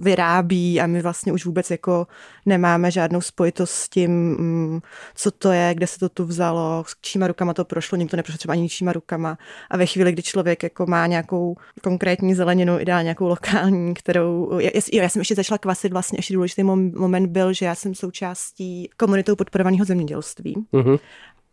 vyrábí 0.00 0.80
a 0.80 0.86
my 0.86 1.02
vlastně 1.02 1.32
už 1.32 1.46
vůbec 1.46 1.70
jako 1.70 2.06
nemáme 2.46 2.90
žádnou 2.90 3.20
spojitost 3.20 3.74
s 3.74 3.88
tím, 3.88 4.10
mm, 4.10 4.80
co 5.14 5.30
to 5.30 5.52
je, 5.52 5.74
kde 5.74 5.86
se 5.86 5.98
to 5.98 6.08
tu 6.08 6.24
vzalo, 6.24 6.84
s 6.86 6.96
číma 7.00 7.26
rukama 7.26 7.54
to 7.54 7.64
prošlo, 7.64 7.98
to 8.10 8.16
neprošlo 8.16 8.38
třeba 8.38 8.52
ani 8.52 8.68
číma 8.68 8.92
rukama. 8.92 9.38
A 9.70 9.76
ve 9.76 9.86
chvíli, 9.86 10.12
kdy 10.12 10.22
člověk 10.22 10.62
jako 10.62 10.86
má 10.86 11.06
nějakou 11.06 11.56
konkrétní 11.82 12.34
zeleninu, 12.34 12.80
ideálně 12.80 13.04
nějakou 13.04 13.28
lokální, 13.28 13.94
kterou... 13.94 14.58
Já, 14.58 14.70
já 14.92 15.08
jsem 15.08 15.20
ještě 15.20 15.34
začala 15.34 15.58
kvasit, 15.58 15.92
vlastně 15.92 16.18
ještě 16.18 16.34
důležitý 16.34 16.62
moment 16.62 17.26
byl, 17.26 17.52
že 17.52 17.66
já 17.66 17.74
jsem 17.74 17.94
součástí 17.94 18.90
komunitou 18.96 19.36
podporovaného 19.36 19.84
zemědělství. 19.84 20.56
Mm-hmm. 20.72 20.98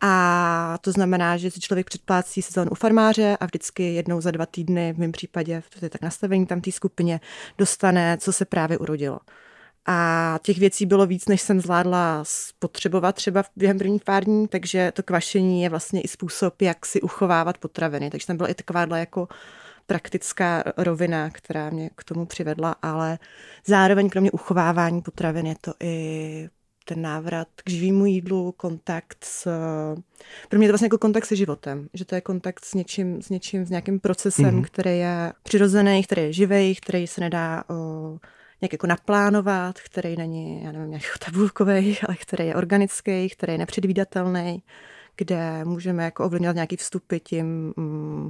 A 0.01 0.77
to 0.81 0.91
znamená, 0.91 1.37
že 1.37 1.51
si 1.51 1.59
člověk 1.59 1.85
předplácí 1.85 2.41
sezónu 2.41 2.71
u 2.71 2.75
farmáře 2.75 3.37
a 3.39 3.45
vždycky 3.45 3.93
jednou 3.93 4.21
za 4.21 4.31
dva 4.31 4.45
týdny, 4.45 4.93
v 4.93 4.97
mém 4.97 5.11
případě, 5.11 5.63
to 5.79 5.85
je 5.85 5.89
tak 5.89 6.01
nastavení 6.01 6.45
tam 6.45 6.61
té 6.61 6.71
skupině, 6.71 7.19
dostane, 7.57 8.17
co 8.17 8.33
se 8.33 8.45
právě 8.45 8.77
urodilo. 8.77 9.19
A 9.85 10.39
těch 10.41 10.57
věcí 10.57 10.85
bylo 10.85 11.05
víc, 11.05 11.27
než 11.27 11.41
jsem 11.41 11.61
zvládla 11.61 12.23
spotřebovat 12.23 13.15
třeba 13.15 13.43
během 13.55 13.77
prvních 13.77 14.03
pár 14.03 14.23
dní, 14.23 14.47
takže 14.47 14.91
to 14.91 15.03
kvašení 15.03 15.63
je 15.63 15.69
vlastně 15.69 16.01
i 16.01 16.07
způsob, 16.07 16.61
jak 16.61 16.85
si 16.85 17.01
uchovávat 17.01 17.57
potraviny. 17.57 18.09
Takže 18.09 18.27
tam 18.27 18.37
byla 18.37 18.49
i 18.49 18.53
taková 18.53 18.97
jako 18.97 19.27
praktická 19.87 20.63
rovina, 20.77 21.29
která 21.29 21.69
mě 21.69 21.89
k 21.95 22.03
tomu 22.03 22.25
přivedla, 22.25 22.75
ale 22.81 23.19
zároveň 23.65 24.09
kromě 24.09 24.31
uchovávání 24.31 25.01
potravin 25.01 25.45
je 25.45 25.55
to 25.61 25.73
i 25.79 26.49
ten 26.89 27.01
návrat 27.01 27.47
k 27.63 27.69
živému 27.69 28.05
jídlu, 28.05 28.51
kontakt 28.51 29.17
s... 29.23 29.47
Pro 30.49 30.57
mě 30.57 30.65
je 30.65 30.69
to 30.69 30.73
vlastně 30.73 30.85
jako 30.85 30.97
kontakt 30.97 31.25
se 31.25 31.35
životem, 31.35 31.89
že 31.93 32.05
to 32.05 32.15
je 32.15 32.21
kontakt 32.21 32.65
s 32.65 32.73
něčím, 32.73 33.21
s 33.21 33.29
něčím, 33.29 33.65
s 33.65 33.69
nějakým 33.69 33.99
procesem, 33.99 34.45
mm-hmm. 34.45 34.65
který 34.65 34.97
je 34.99 35.33
přirozený, 35.43 36.03
který 36.03 36.21
je 36.21 36.33
živý, 36.33 36.75
který 36.75 37.07
se 37.07 37.21
nedá 37.21 37.63
o, 37.69 37.73
nějak 38.61 38.73
jako 38.73 38.87
naplánovat, 38.87 39.79
který 39.79 40.15
není, 40.15 40.63
já 40.63 40.71
nevím, 40.71 40.89
nějak 40.89 41.03
tabulkový, 41.25 41.97
ale 42.07 42.15
který 42.15 42.47
je 42.47 42.55
organický, 42.55 43.29
který 43.29 43.53
je 43.53 43.57
nepředvídatelný, 43.57 44.63
kde 45.15 45.65
můžeme 45.65 46.03
jako 46.03 46.25
ovlivňovat 46.25 46.55
nějaký 46.55 46.75
vstupy 46.75 47.17
tím, 47.19 47.73
mm, 47.77 48.29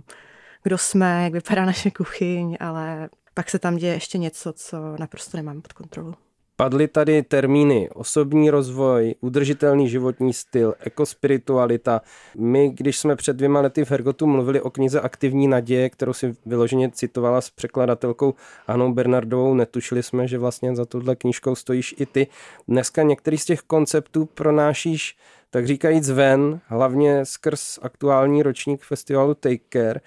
kdo 0.63 0.77
jsme, 0.77 1.23
jak 1.23 1.33
vypadá 1.33 1.65
naše 1.65 1.91
kuchyň, 1.91 2.57
ale 2.59 3.09
pak 3.33 3.49
se 3.49 3.59
tam 3.59 3.75
děje 3.75 3.93
ještě 3.93 4.17
něco, 4.17 4.53
co 4.53 4.77
naprosto 4.99 5.37
nemám 5.37 5.61
pod 5.61 5.73
kontrolou. 5.73 6.13
Padly 6.59 6.87
tady 6.87 7.23
termíny 7.23 7.89
osobní 7.89 8.49
rozvoj, 8.49 9.15
udržitelný 9.21 9.89
životní 9.89 10.33
styl, 10.33 10.73
ekospiritualita. 10.79 12.01
My, 12.37 12.69
když 12.69 12.97
jsme 12.97 13.15
před 13.15 13.35
dvěma 13.35 13.61
lety 13.61 13.85
v 13.85 13.91
Hergotu 13.91 14.27
mluvili 14.27 14.61
o 14.61 14.69
knize 14.69 15.01
Aktivní 15.01 15.47
naděje, 15.47 15.89
kterou 15.89 16.13
si 16.13 16.35
vyloženě 16.45 16.89
citovala 16.91 17.41
s 17.41 17.49
překladatelkou 17.49 18.33
Anou 18.67 18.93
Bernardovou, 18.93 19.53
netušili 19.53 20.03
jsme, 20.03 20.27
že 20.27 20.37
vlastně 20.37 20.75
za 20.75 20.85
touhle 20.85 21.15
knížkou 21.15 21.55
stojíš 21.55 21.95
i 21.97 22.05
ty. 22.05 22.27
Dneska 22.67 23.03
některý 23.03 23.37
z 23.37 23.45
těch 23.45 23.61
konceptů 23.61 24.25
pronášíš 24.25 25.17
tak 25.49 25.67
říkajíc 25.67 26.09
ven, 26.09 26.59
hlavně 26.65 27.25
skrz 27.25 27.79
aktuální 27.81 28.43
ročník 28.43 28.83
festivalu 28.83 29.33
Take 29.33 29.63
Care. 29.73 30.01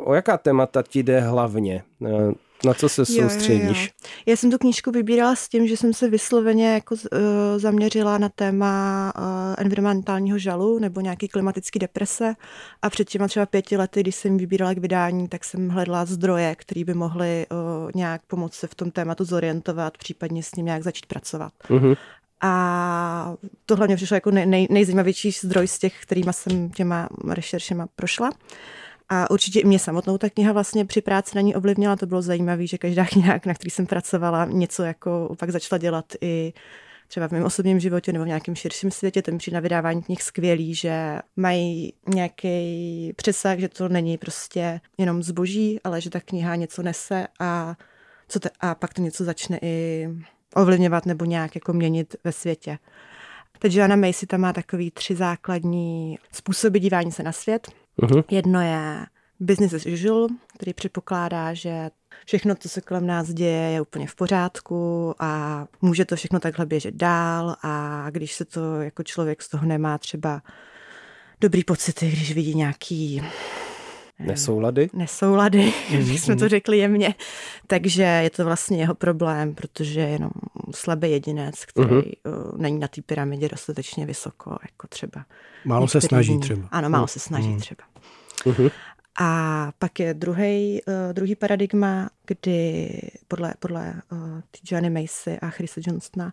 O 0.00 0.14
jaká 0.14 0.38
témata 0.38 0.82
ti 0.82 1.02
jde 1.02 1.20
hlavně? 1.20 1.82
Na 2.64 2.74
co 2.74 2.88
se 2.88 3.06
soustředíš? 3.06 3.62
Jo, 3.62 3.74
jo, 3.74 3.80
jo. 3.80 4.08
Já 4.26 4.36
jsem 4.36 4.50
tu 4.50 4.58
knížku 4.58 4.90
vybírala 4.90 5.36
s 5.36 5.48
tím, 5.48 5.68
že 5.68 5.76
jsem 5.76 5.94
se 5.94 6.08
vysloveně 6.08 6.74
jako 6.74 6.94
uh, 6.94 7.20
zaměřila 7.56 8.18
na 8.18 8.28
téma 8.28 9.12
uh, 9.18 9.54
environmentálního 9.58 10.38
žalu 10.38 10.78
nebo 10.78 11.00
nějaký 11.00 11.28
klimatický 11.28 11.78
deprese 11.78 12.34
a 12.82 12.90
před 12.90 13.08
těma 13.08 13.28
třeba 13.28 13.46
pěti 13.46 13.76
lety, 13.76 14.00
když 14.00 14.14
jsem 14.14 14.38
vybírala 14.38 14.74
k 14.74 14.78
vydání, 14.78 15.28
tak 15.28 15.44
jsem 15.44 15.68
hledala 15.68 16.04
zdroje, 16.04 16.54
které 16.58 16.84
by 16.84 16.94
mohly 16.94 17.46
uh, 17.50 17.90
nějak 17.94 18.22
pomoct 18.26 18.54
se 18.54 18.66
v 18.66 18.74
tom 18.74 18.90
tématu 18.90 19.24
zorientovat, 19.24 19.98
případně 19.98 20.42
s 20.42 20.54
ním 20.54 20.66
nějak 20.66 20.82
začít 20.82 21.06
pracovat. 21.06 21.52
Uh-huh. 21.68 21.96
A 22.40 23.34
tohle 23.66 23.86
mě 23.86 23.96
přišlo 23.96 24.14
jako 24.14 24.30
nej, 24.30 24.46
nej, 24.46 24.66
nejzajímavější 24.70 25.30
zdroj 25.30 25.68
z 25.68 25.78
těch, 25.78 26.02
kterýma 26.02 26.32
jsem 26.32 26.70
těma 26.70 27.08
rešeršema 27.28 27.86
prošla. 27.96 28.30
A 29.08 29.30
určitě 29.30 29.60
i 29.60 29.64
mě 29.64 29.78
samotnou 29.78 30.18
ta 30.18 30.30
kniha 30.30 30.52
vlastně 30.52 30.84
při 30.84 31.00
práci 31.00 31.36
na 31.36 31.40
ní 31.40 31.54
ovlivnila. 31.54 31.96
To 31.96 32.06
bylo 32.06 32.22
zajímavé, 32.22 32.66
že 32.66 32.78
každá 32.78 33.04
kniha, 33.12 33.40
na 33.46 33.54
který 33.54 33.70
jsem 33.70 33.86
pracovala, 33.86 34.44
něco 34.44 34.82
jako 34.82 35.36
pak 35.38 35.50
začala 35.50 35.78
dělat 35.78 36.12
i 36.20 36.52
třeba 37.08 37.28
v 37.28 37.30
mém 37.30 37.44
osobním 37.44 37.80
životě 37.80 38.12
nebo 38.12 38.24
v 38.24 38.28
nějakém 38.28 38.54
širším 38.54 38.90
světě, 38.90 39.22
ten 39.22 39.38
při 39.38 39.50
na 39.50 39.60
vydávání 39.60 40.02
knih 40.02 40.22
skvělý, 40.22 40.74
že 40.74 41.18
mají 41.36 41.92
nějaký 42.14 43.12
přesah, 43.16 43.58
že 43.58 43.68
to 43.68 43.88
není 43.88 44.18
prostě 44.18 44.80
jenom 44.98 45.22
zboží, 45.22 45.80
ale 45.84 46.00
že 46.00 46.10
ta 46.10 46.20
kniha 46.20 46.54
něco 46.54 46.82
nese 46.82 47.26
a, 47.40 47.76
co 48.28 48.40
te, 48.40 48.50
a 48.60 48.74
pak 48.74 48.94
to 48.94 49.02
něco 49.02 49.24
začne 49.24 49.58
i 49.62 50.08
ovlivňovat 50.54 51.06
nebo 51.06 51.24
nějak 51.24 51.54
jako 51.54 51.72
měnit 51.72 52.16
ve 52.24 52.32
světě. 52.32 52.78
Teď 53.58 53.74
Joanna 53.74 53.96
Macy 53.96 54.26
tam 54.26 54.40
má 54.40 54.52
takový 54.52 54.90
tři 54.90 55.16
základní 55.16 56.18
způsoby 56.32 56.78
dívání 56.78 57.12
se 57.12 57.22
na 57.22 57.32
svět. 57.32 57.68
Uh-huh. 58.02 58.24
Jedno 58.30 58.60
je 58.60 59.06
business 59.40 59.72
as 59.72 59.86
usual, 59.86 60.26
který 60.54 60.74
předpokládá, 60.74 61.54
že 61.54 61.90
všechno, 62.26 62.54
co 62.54 62.68
se 62.68 62.80
kolem 62.80 63.06
nás 63.06 63.28
děje, 63.28 63.70
je 63.70 63.80
úplně 63.80 64.06
v 64.06 64.14
pořádku 64.14 65.14
a 65.18 65.64
může 65.82 66.04
to 66.04 66.16
všechno 66.16 66.40
takhle 66.40 66.66
běžet 66.66 66.94
dál 66.94 67.56
a 67.62 68.06
když 68.10 68.32
se 68.32 68.44
to 68.44 68.80
jako 68.80 69.02
člověk 69.02 69.42
z 69.42 69.48
toho 69.48 69.66
nemá 69.66 69.98
třeba 69.98 70.42
dobrý 71.40 71.64
pocity, 71.64 72.08
když 72.08 72.34
vidí 72.34 72.54
nějaký 72.54 73.22
Nesoulady? 74.18 74.90
Nesoulady, 74.92 75.58
mm-hmm. 75.90 76.18
jsme 76.18 76.36
to 76.36 76.44
mhm. 76.44 76.48
řekli 76.48 76.78
jemně. 76.78 77.14
Takže 77.66 78.02
je 78.02 78.30
to 78.30 78.44
vlastně 78.44 78.78
jeho 78.78 78.94
problém, 78.94 79.54
protože 79.54 80.00
je 80.00 80.08
jenom 80.08 80.30
slabý 80.74 81.10
jedinec, 81.10 81.64
který 81.64 81.88
mm-hmm. 81.88 82.56
není 82.56 82.78
na 82.78 82.88
té 82.88 83.02
pyramidě 83.02 83.48
dostatečně 83.48 84.06
vysoko, 84.06 84.50
jako 84.50 84.86
třeba. 84.88 85.24
Málo 85.64 85.88
se 85.88 86.00
snaží 86.00 86.30
jiný. 86.30 86.42
třeba. 86.42 86.68
Ano, 86.70 86.90
málo 86.90 87.06
se 87.06 87.18
snaží 87.18 87.56
třeba. 87.56 87.84
Mm-hmm. 88.44 88.70
A 89.20 89.72
pak 89.78 90.00
je 90.00 90.14
druhý, 90.14 90.80
uh, 90.86 90.94
druhý 91.12 91.36
paradigma, 91.36 92.10
kdy 92.26 92.90
podle, 93.28 93.54
podle 93.58 93.94
uh, 94.12 94.40
Johnny 94.70 94.90
Macy 94.90 95.38
a 95.42 95.50
Chrisa 95.50 95.80
Johnsona, 95.86 96.32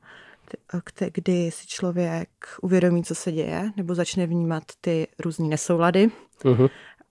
kdy 1.13 1.51
si 1.51 1.67
člověk 1.67 2.29
uvědomí, 2.61 3.03
co 3.03 3.15
se 3.15 3.31
děje, 3.31 3.71
nebo 3.77 3.95
začne 3.95 4.27
vnímat 4.27 4.63
ty 4.81 5.07
různé 5.19 5.47
nesoulady. 5.47 6.11
Uh-huh 6.43 6.69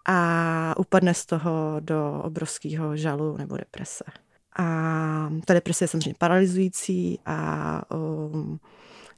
a 0.08 0.74
upadne 0.78 1.14
z 1.14 1.26
toho 1.26 1.76
do 1.80 2.20
obrovského 2.24 2.96
žalu 2.96 3.36
nebo 3.36 3.56
deprese. 3.56 4.04
A 4.58 4.64
ta 5.44 5.54
deprese 5.54 5.84
je 5.84 5.88
samozřejmě 5.88 6.14
paralyzující 6.18 7.18
a 7.26 7.82
um, 7.96 8.60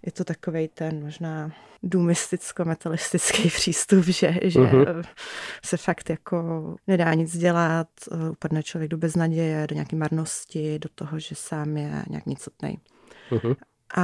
je 0.07 0.13
to 0.13 0.25
takový 0.25 0.69
ten 0.69 1.05
možná 1.05 1.51
důmisticko-metalistický 1.83 3.51
přístup, 3.55 4.05
že, 4.05 4.39
že 4.43 4.61
uh-huh. 4.61 5.05
se 5.65 5.77
fakt 5.77 6.11
jako 6.11 6.77
nedá 6.87 7.15
nic 7.15 7.37
dělat, 7.37 7.89
upadne 8.31 8.63
člověk 8.63 8.91
do 8.91 8.97
beznaděje, 8.97 9.67
do 9.67 9.75
nějaké 9.75 9.97
marnosti, 9.97 10.79
do 10.79 10.89
toho, 10.95 11.19
že 11.19 11.35
sám 11.35 11.77
je 11.77 12.05
nějak 12.11 12.27
nicotnej. 12.27 12.79
Uh-huh. 13.31 13.57
A, 13.97 14.03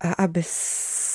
a 0.00 0.12
aby 0.24 0.42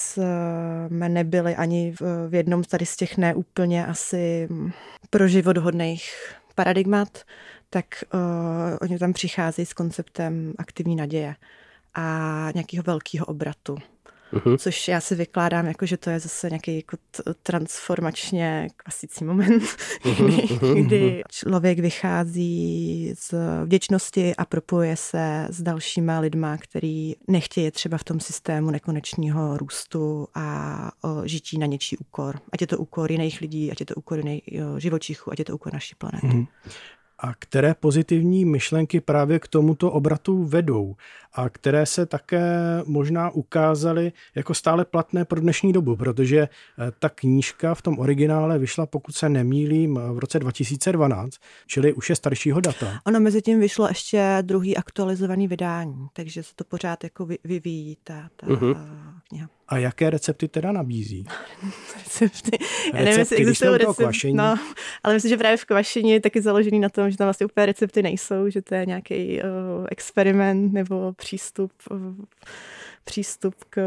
jsme 0.10 1.10
nebyli 1.10 1.56
ani 1.56 1.94
v, 2.00 2.34
jednom 2.34 2.64
tady 2.64 2.86
z 2.86 2.96
těch 2.96 3.18
neúplně 3.18 3.86
asi 3.86 4.50
pro 5.10 5.28
život 5.28 5.58
hodných 5.58 6.12
paradigmat, 6.56 7.24
tak 7.70 7.86
uh, 8.14 8.20
oni 8.82 9.00
tam 9.00 9.14
přicházejí 9.14 9.66
s 9.66 9.74
konceptem 9.74 10.54
aktivní 10.58 10.96
naděje 10.96 11.36
a 11.94 12.48
nějakého 12.56 12.84
velkého 12.84 13.26
obratu. 13.26 13.78
Uh-huh. 14.34 14.58
Což 14.58 14.88
já 14.88 15.02
si 15.02 15.16
vykládám 15.16 15.66
jako, 15.66 15.86
že 15.86 15.98
to 15.98 16.10
je 16.10 16.20
zase 16.20 16.50
nějaký 16.50 16.76
jako 16.76 16.98
transformačně 17.44 18.68
klasický 18.78 19.26
moment, 19.26 19.64
uh-huh. 20.04 20.84
kdy 20.86 21.22
člověk 21.30 21.80
vychází 21.80 23.14
z 23.18 23.34
vděčnosti 23.64 24.36
a 24.36 24.46
propojuje 24.46 24.96
se 24.96 25.48
s 25.50 25.62
dalšíma 25.62 26.20
lidma, 26.20 26.58
který 26.58 27.16
nechtějí 27.28 27.72
třeba 27.72 27.98
v 27.98 28.04
tom 28.04 28.20
systému 28.20 28.72
nekonečního 28.72 29.58
růstu 29.58 30.28
a 30.36 30.92
o, 31.04 31.28
žití 31.28 31.58
na 31.58 31.66
něčí 31.66 31.98
úkor. 31.98 32.40
Ať 32.52 32.62
je 32.62 32.68
to 32.68 32.78
úkor 32.78 33.12
jiných 33.12 33.42
lidí, 33.42 33.72
ať 33.72 33.80
je 33.80 33.86
to 33.86 33.96
úkor 33.96 34.18
jiných 34.18 34.44
živočichů, 34.78 35.32
ať 35.32 35.40
je 35.40 35.46
to 35.46 35.56
úkor 35.56 35.74
naší 35.74 35.96
planety. 35.96 36.28
Uh-huh 36.28 36.48
a 37.20 37.34
které 37.40 37.74
pozitivní 37.74 38.46
myšlenky 38.46 39.02
právě 39.02 39.40
k 39.40 39.48
tomuto 39.48 39.92
obratu 39.92 40.44
vedou 40.44 40.96
a 41.34 41.50
které 41.50 41.86
se 41.86 42.06
také 42.06 42.50
možná 42.86 43.30
ukázaly 43.30 44.12
jako 44.36 44.54
stále 44.54 44.86
platné 44.86 45.26
pro 45.26 45.42
dnešní 45.42 45.74
dobu, 45.74 45.96
protože 45.96 46.40
eh, 46.40 46.92
ta 47.00 47.10
knížka 47.10 47.76
v 47.76 47.82
tom 47.82 48.00
originále 48.00 48.60
vyšla, 48.60 48.86
pokud 48.86 49.16
se 49.16 49.30
nemýlím, 49.30 50.00
v 50.14 50.20
roce 50.20 50.40
2012, 50.40 51.34
čili 51.68 51.94
už 51.94 52.10
je 52.10 52.16
staršího 52.16 52.62
data. 52.62 53.00
Ono 53.08 53.20
mezi 53.20 53.42
tím 53.42 53.60
vyšlo 53.60 53.88
ještě 53.88 54.38
druhý 54.42 54.78
aktualizovaný 54.78 55.48
vydání, 55.48 56.08
takže 56.14 56.44
se 56.44 56.56
to 56.56 56.64
pořád 56.64 57.04
jako 57.04 57.28
vyvíjí 57.44 57.98
ta, 58.04 58.30
ta 58.36 58.48
uh-huh. 58.48 58.76
A 59.70 59.78
jaké 59.78 60.10
recepty 60.10 60.48
teda 60.48 60.72
nabízí? 60.72 61.26
recepty. 61.98 62.58
Já 62.94 63.04
nevím, 63.04 63.20
jestli 63.20 63.38
existují 63.38 63.78
recepty. 63.78 64.34
No, 64.34 64.56
ale 65.04 65.14
myslím, 65.14 65.30
že 65.30 65.38
právě 65.38 65.58
v 65.58 65.66
kvašení 65.66 66.12
je 66.12 66.22
taky 66.22 66.42
založený 66.42 66.80
na 66.80 66.90
tom, 66.90 67.12
že 67.12 67.18
tam 67.18 67.26
vlastně 67.26 67.46
úplně 67.46 67.66
recepty 67.66 68.04
nejsou, 68.04 68.50
že 68.50 68.62
to 68.62 68.76
je 68.76 68.86
nějaký 68.86 69.42
uh, 69.42 69.88
experiment 69.92 70.74
nebo 70.74 71.14
přístup 71.14 71.72
uh, 71.92 71.98
přístup 73.04 73.56
k... 73.70 73.82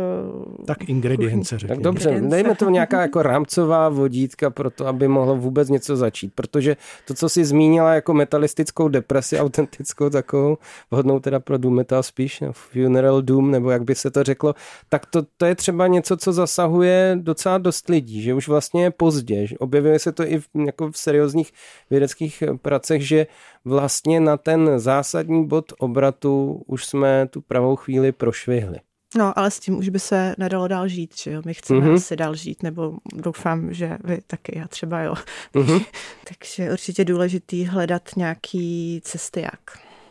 Tak 0.67 0.89
ingredience, 0.89 1.59
řekněme. 1.59 1.77
Tak 1.77 1.85
dobře, 1.85 2.21
dejme 2.21 2.55
to 2.55 2.71
nějaká 2.71 3.03
jako 3.03 3.23
rámcová 3.23 3.89
vodítka 3.89 4.51
pro 4.51 4.71
to, 4.71 4.87
aby 4.87 5.09
mohlo 5.09 5.37
vůbec 5.37 5.69
něco 5.69 5.97
začít, 5.97 6.33
protože 6.35 6.77
to, 7.07 7.15
co 7.15 7.29
si 7.29 7.45
zmínila 7.45 7.95
jako 7.95 8.15
metalistickou 8.15 8.89
depresi, 8.89 9.39
autentickou 9.41 10.11
takovou, 10.11 10.59
vhodnou 10.91 11.21
teda 11.21 11.41
pro 11.41 11.59
doom 11.59 11.75
metal 11.75 12.03
spíš, 12.03 12.41
no, 12.41 12.53
funeral 12.53 13.23
doom, 13.23 13.51
nebo 13.51 13.71
jak 13.71 13.85
by 13.85 13.95
se 13.95 14.11
to 14.11 14.23
řeklo, 14.23 14.55
tak 14.89 15.07
to, 15.07 15.23
to 15.37 15.47
je 15.47 15.55
třeba 15.55 15.87
něco, 15.87 16.17
co 16.17 16.33
zasahuje 16.33 17.19
docela 17.21 17.59
dost 17.59 17.89
lidí, 17.89 18.23
že 18.23 18.35
už 18.35 18.49
vlastně 18.49 18.83
je 18.83 18.91
pozdě. 18.91 19.47
Že 19.47 19.59
objevuje 19.59 19.99
se 19.99 20.13
to 20.13 20.23
i 20.23 20.39
v, 20.39 20.49
jako 20.67 20.91
v 20.91 20.97
seriózních 20.97 21.53
vědeckých 21.91 22.43
pracech, 22.63 23.09
že 23.09 23.27
vlastně 23.65 24.21
na 24.21 24.37
ten 24.37 24.71
zásadní 24.77 25.47
bod 25.47 25.73
obratu 25.79 26.63
už 26.67 26.85
jsme 26.85 27.27
tu 27.31 27.41
pravou 27.41 27.77
chvíli 27.77 28.13
prošvihli. 28.13 28.79
No, 29.17 29.39
ale 29.39 29.51
s 29.51 29.61
tím 29.61 29.79
už 29.79 29.89
by 29.89 29.99
se 29.99 30.35
nedalo 30.39 30.69
dál 30.69 30.89
žít, 30.89 31.19
že 31.19 31.31
jo? 31.31 31.43
My 31.45 31.55
chceme 31.55 31.81
mm-hmm. 31.81 31.95
asi 31.95 32.17
dál 32.17 32.35
žít, 32.35 32.63
nebo 32.63 32.97
doufám, 33.15 33.75
že 33.75 33.99
vy 34.05 34.19
taky, 34.27 34.59
já 34.59 34.69
třeba 34.69 35.01
jo. 35.01 35.15
Mm-hmm. 35.55 35.85
Takže 36.29 36.73
určitě 36.73 37.05
důležitý 37.05 37.65
hledat 37.65 38.11
nějaký 38.17 39.01
cesty 39.05 39.41
jak. 39.41 39.61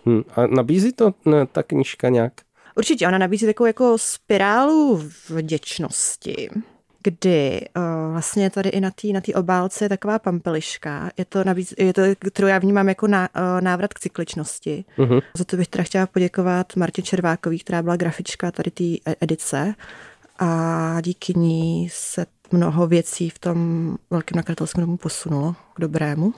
Hmm. 0.05 0.23
A 0.35 0.47
nabízí 0.47 0.93
to 0.93 1.13
ne, 1.25 1.45
ta 1.45 1.63
knižka 1.63 2.09
nějak? 2.09 2.33
Určitě, 2.77 3.07
ona 3.07 3.17
nabízí 3.17 3.45
takovou 3.45 3.67
jako 3.67 3.97
spirálu 3.97 5.03
vděčnosti 5.29 6.49
kdy 7.03 7.61
uh, 7.77 7.83
vlastně 8.11 8.49
tady 8.49 8.69
i 8.69 8.81
na 8.81 8.91
té 8.91 9.07
na 9.07 9.21
obálce 9.35 9.85
je 9.85 9.89
taková 9.89 10.19
pampeliška, 10.19 11.11
je 11.17 11.25
to, 11.25 11.43
navíc, 11.43 11.73
je 11.77 11.93
to, 11.93 12.01
kterou 12.33 12.47
já 12.47 12.59
vnímám 12.59 12.89
jako 12.89 13.07
ná, 13.07 13.29
uh, 13.35 13.61
návrat 13.61 13.93
k 13.93 13.99
cykličnosti. 13.99 14.85
Uh-huh. 14.97 15.21
Za 15.37 15.43
to 15.43 15.57
bych 15.57 15.67
teda 15.67 15.83
chtěla 15.83 16.07
poděkovat 16.07 16.75
Martě 16.75 17.01
Červákový, 17.01 17.59
která 17.59 17.81
byla 17.81 17.95
grafička 17.95 18.51
tady 18.51 18.71
té 18.71 18.83
e- 18.83 19.15
edice 19.21 19.75
a 20.39 21.01
díky 21.01 21.33
ní 21.33 21.89
se 21.91 22.25
mnoho 22.51 22.87
věcí 22.87 23.29
v 23.29 23.39
tom 23.39 23.97
velkém 24.09 24.35
nakladatelském 24.35 24.81
domu 24.83 24.97
posunulo 24.97 25.55
k 25.75 25.81
dobrému. 25.81 26.33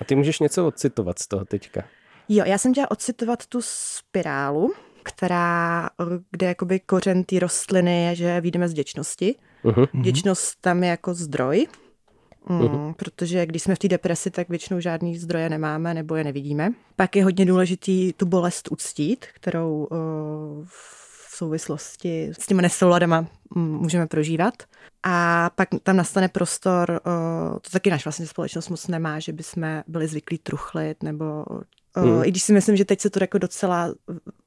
A 0.00 0.04
ty 0.04 0.14
můžeš 0.14 0.38
něco 0.40 0.66
odcitovat 0.66 1.18
z 1.18 1.26
toho 1.26 1.44
teďka? 1.44 1.84
Jo, 2.28 2.44
já 2.46 2.58
jsem 2.58 2.72
chtěla 2.72 2.90
odcitovat 2.90 3.46
tu 3.46 3.60
spirálu, 3.62 4.74
která, 5.06 5.90
kde 6.30 6.46
jakoby 6.46 6.80
kořen 6.80 7.24
té 7.24 7.38
rostliny 7.38 8.02
je, 8.04 8.14
že 8.14 8.40
vyjdeme 8.40 8.68
z 8.68 8.72
děčnosti. 8.72 9.34
Uh-huh. 9.64 9.88
Vděčnost 9.94 10.60
tam 10.60 10.82
je 10.82 10.90
jako 10.90 11.14
zdroj, 11.14 11.66
mm, 12.48 12.60
uh-huh. 12.60 12.94
protože 12.94 13.46
když 13.46 13.62
jsme 13.62 13.74
v 13.74 13.78
té 13.78 13.88
depresi, 13.88 14.30
tak 14.30 14.48
většinou 14.48 14.80
žádný 14.80 15.18
zdroje 15.18 15.48
nemáme 15.48 15.94
nebo 15.94 16.14
je 16.14 16.24
nevidíme. 16.24 16.72
Pak 16.96 17.16
je 17.16 17.24
hodně 17.24 17.46
důležitý 17.46 18.12
tu 18.12 18.26
bolest 18.26 18.68
uctít, 18.70 19.26
kterou 19.34 19.88
uh, 19.90 19.98
v 20.64 21.36
souvislosti 21.36 22.32
s 22.40 22.46
těma 22.46 22.62
nesouladama 22.62 23.26
můžeme 23.54 24.06
prožívat. 24.06 24.54
A 25.02 25.50
pak 25.54 25.68
tam 25.82 25.96
nastane 25.96 26.28
prostor, 26.28 26.90
uh, 26.90 27.58
to 27.58 27.70
taky 27.70 27.90
naš 27.90 28.04
vlastně 28.04 28.26
společnost 28.26 28.68
moc 28.68 28.88
nemá, 28.88 29.18
že 29.18 29.32
bychom 29.32 29.82
byli 29.86 30.08
zvyklí 30.08 30.38
truchlit 30.38 31.02
nebo 31.02 31.44
Mm. 32.04 32.24
I 32.24 32.30
když 32.30 32.42
si 32.42 32.52
myslím, 32.52 32.76
že 32.76 32.84
teď 32.84 33.00
se 33.00 33.10
to 33.10 33.22
jako 33.22 33.38
docela 33.38 33.94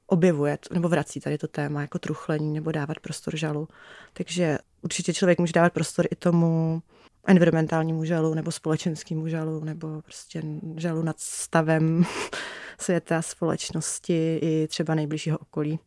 objevuje, 0.06 0.58
nebo 0.72 0.88
vrací 0.88 1.20
tady 1.20 1.38
to 1.38 1.48
téma 1.48 1.80
jako 1.80 1.98
truchlení 1.98 2.54
nebo 2.54 2.72
dávat 2.72 2.98
prostor 3.00 3.36
žalu. 3.36 3.68
Takže 4.12 4.58
určitě 4.82 5.14
člověk 5.14 5.38
může 5.38 5.52
dávat 5.52 5.72
prostor 5.72 6.06
i 6.10 6.16
tomu 6.16 6.82
environmentálnímu 7.26 8.04
žalu 8.04 8.34
nebo 8.34 8.52
společenskému 8.52 9.28
žalu 9.28 9.64
nebo 9.64 10.02
prostě 10.02 10.42
žalu 10.76 11.02
nad 11.02 11.16
stavem 11.18 12.04
světa, 12.78 13.22
společnosti 13.22 14.38
i 14.42 14.68
třeba 14.68 14.94
nejbližšího 14.94 15.38
okolí. 15.38 15.78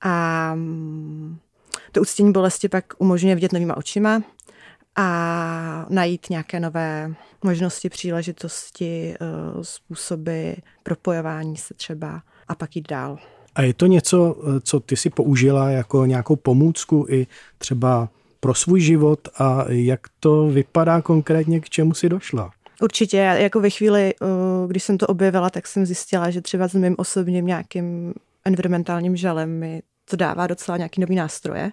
A 0.00 0.52
mm, 0.54 1.38
to 1.92 2.00
uctění 2.00 2.32
bolesti 2.32 2.68
pak 2.68 2.84
umožňuje 2.98 3.34
vidět 3.34 3.52
novýma 3.52 3.76
očima 3.76 4.22
a 4.96 5.86
najít 5.88 6.30
nějaké 6.30 6.60
nové 6.60 7.14
možnosti, 7.44 7.88
příležitosti, 7.88 9.14
eh, 9.14 9.26
způsoby 9.62 10.50
propojování 10.82 11.56
se 11.56 11.74
třeba 11.74 12.22
a 12.48 12.54
pak 12.54 12.76
jít 12.76 12.88
dál. 12.88 13.18
A 13.54 13.62
je 13.62 13.74
to 13.74 13.86
něco, 13.86 14.36
eh, 14.38 14.60
co 14.60 14.80
ty 14.80 14.96
si 14.96 15.10
použila 15.10 15.70
jako 15.70 16.06
nějakou 16.06 16.36
pomůcku 16.36 17.06
i 17.08 17.26
třeba 17.58 18.08
pro 18.40 18.54
svůj 18.54 18.80
život 18.80 19.28
a 19.38 19.64
jak 19.68 20.00
to 20.20 20.46
vypadá 20.46 21.02
konkrétně, 21.02 21.60
k 21.60 21.68
čemu 21.68 21.94
si 21.94 22.08
došla? 22.08 22.50
Určitě, 22.82 23.16
jako 23.16 23.60
ve 23.60 23.70
chvíli, 23.70 24.14
eh, 24.22 24.26
když 24.66 24.82
jsem 24.82 24.98
to 24.98 25.06
objevila, 25.06 25.50
tak 25.50 25.66
jsem 25.66 25.86
zjistila, 25.86 26.30
že 26.30 26.40
třeba 26.40 26.68
s 26.68 26.74
mým 26.74 26.94
osobním 26.98 27.46
nějakým 27.46 28.14
environmentálním 28.44 29.16
žalem 29.16 29.58
mi 29.58 29.82
to 30.10 30.16
dává 30.16 30.46
docela 30.46 30.76
nějaký 30.76 31.00
nový 31.00 31.14
nástroje 31.14 31.72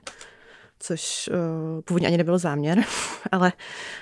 což 0.84 1.30
uh, 1.34 1.82
původně 1.82 2.08
ani 2.08 2.18
nebyl 2.18 2.38
záměr, 2.38 2.84
ale 3.32 3.54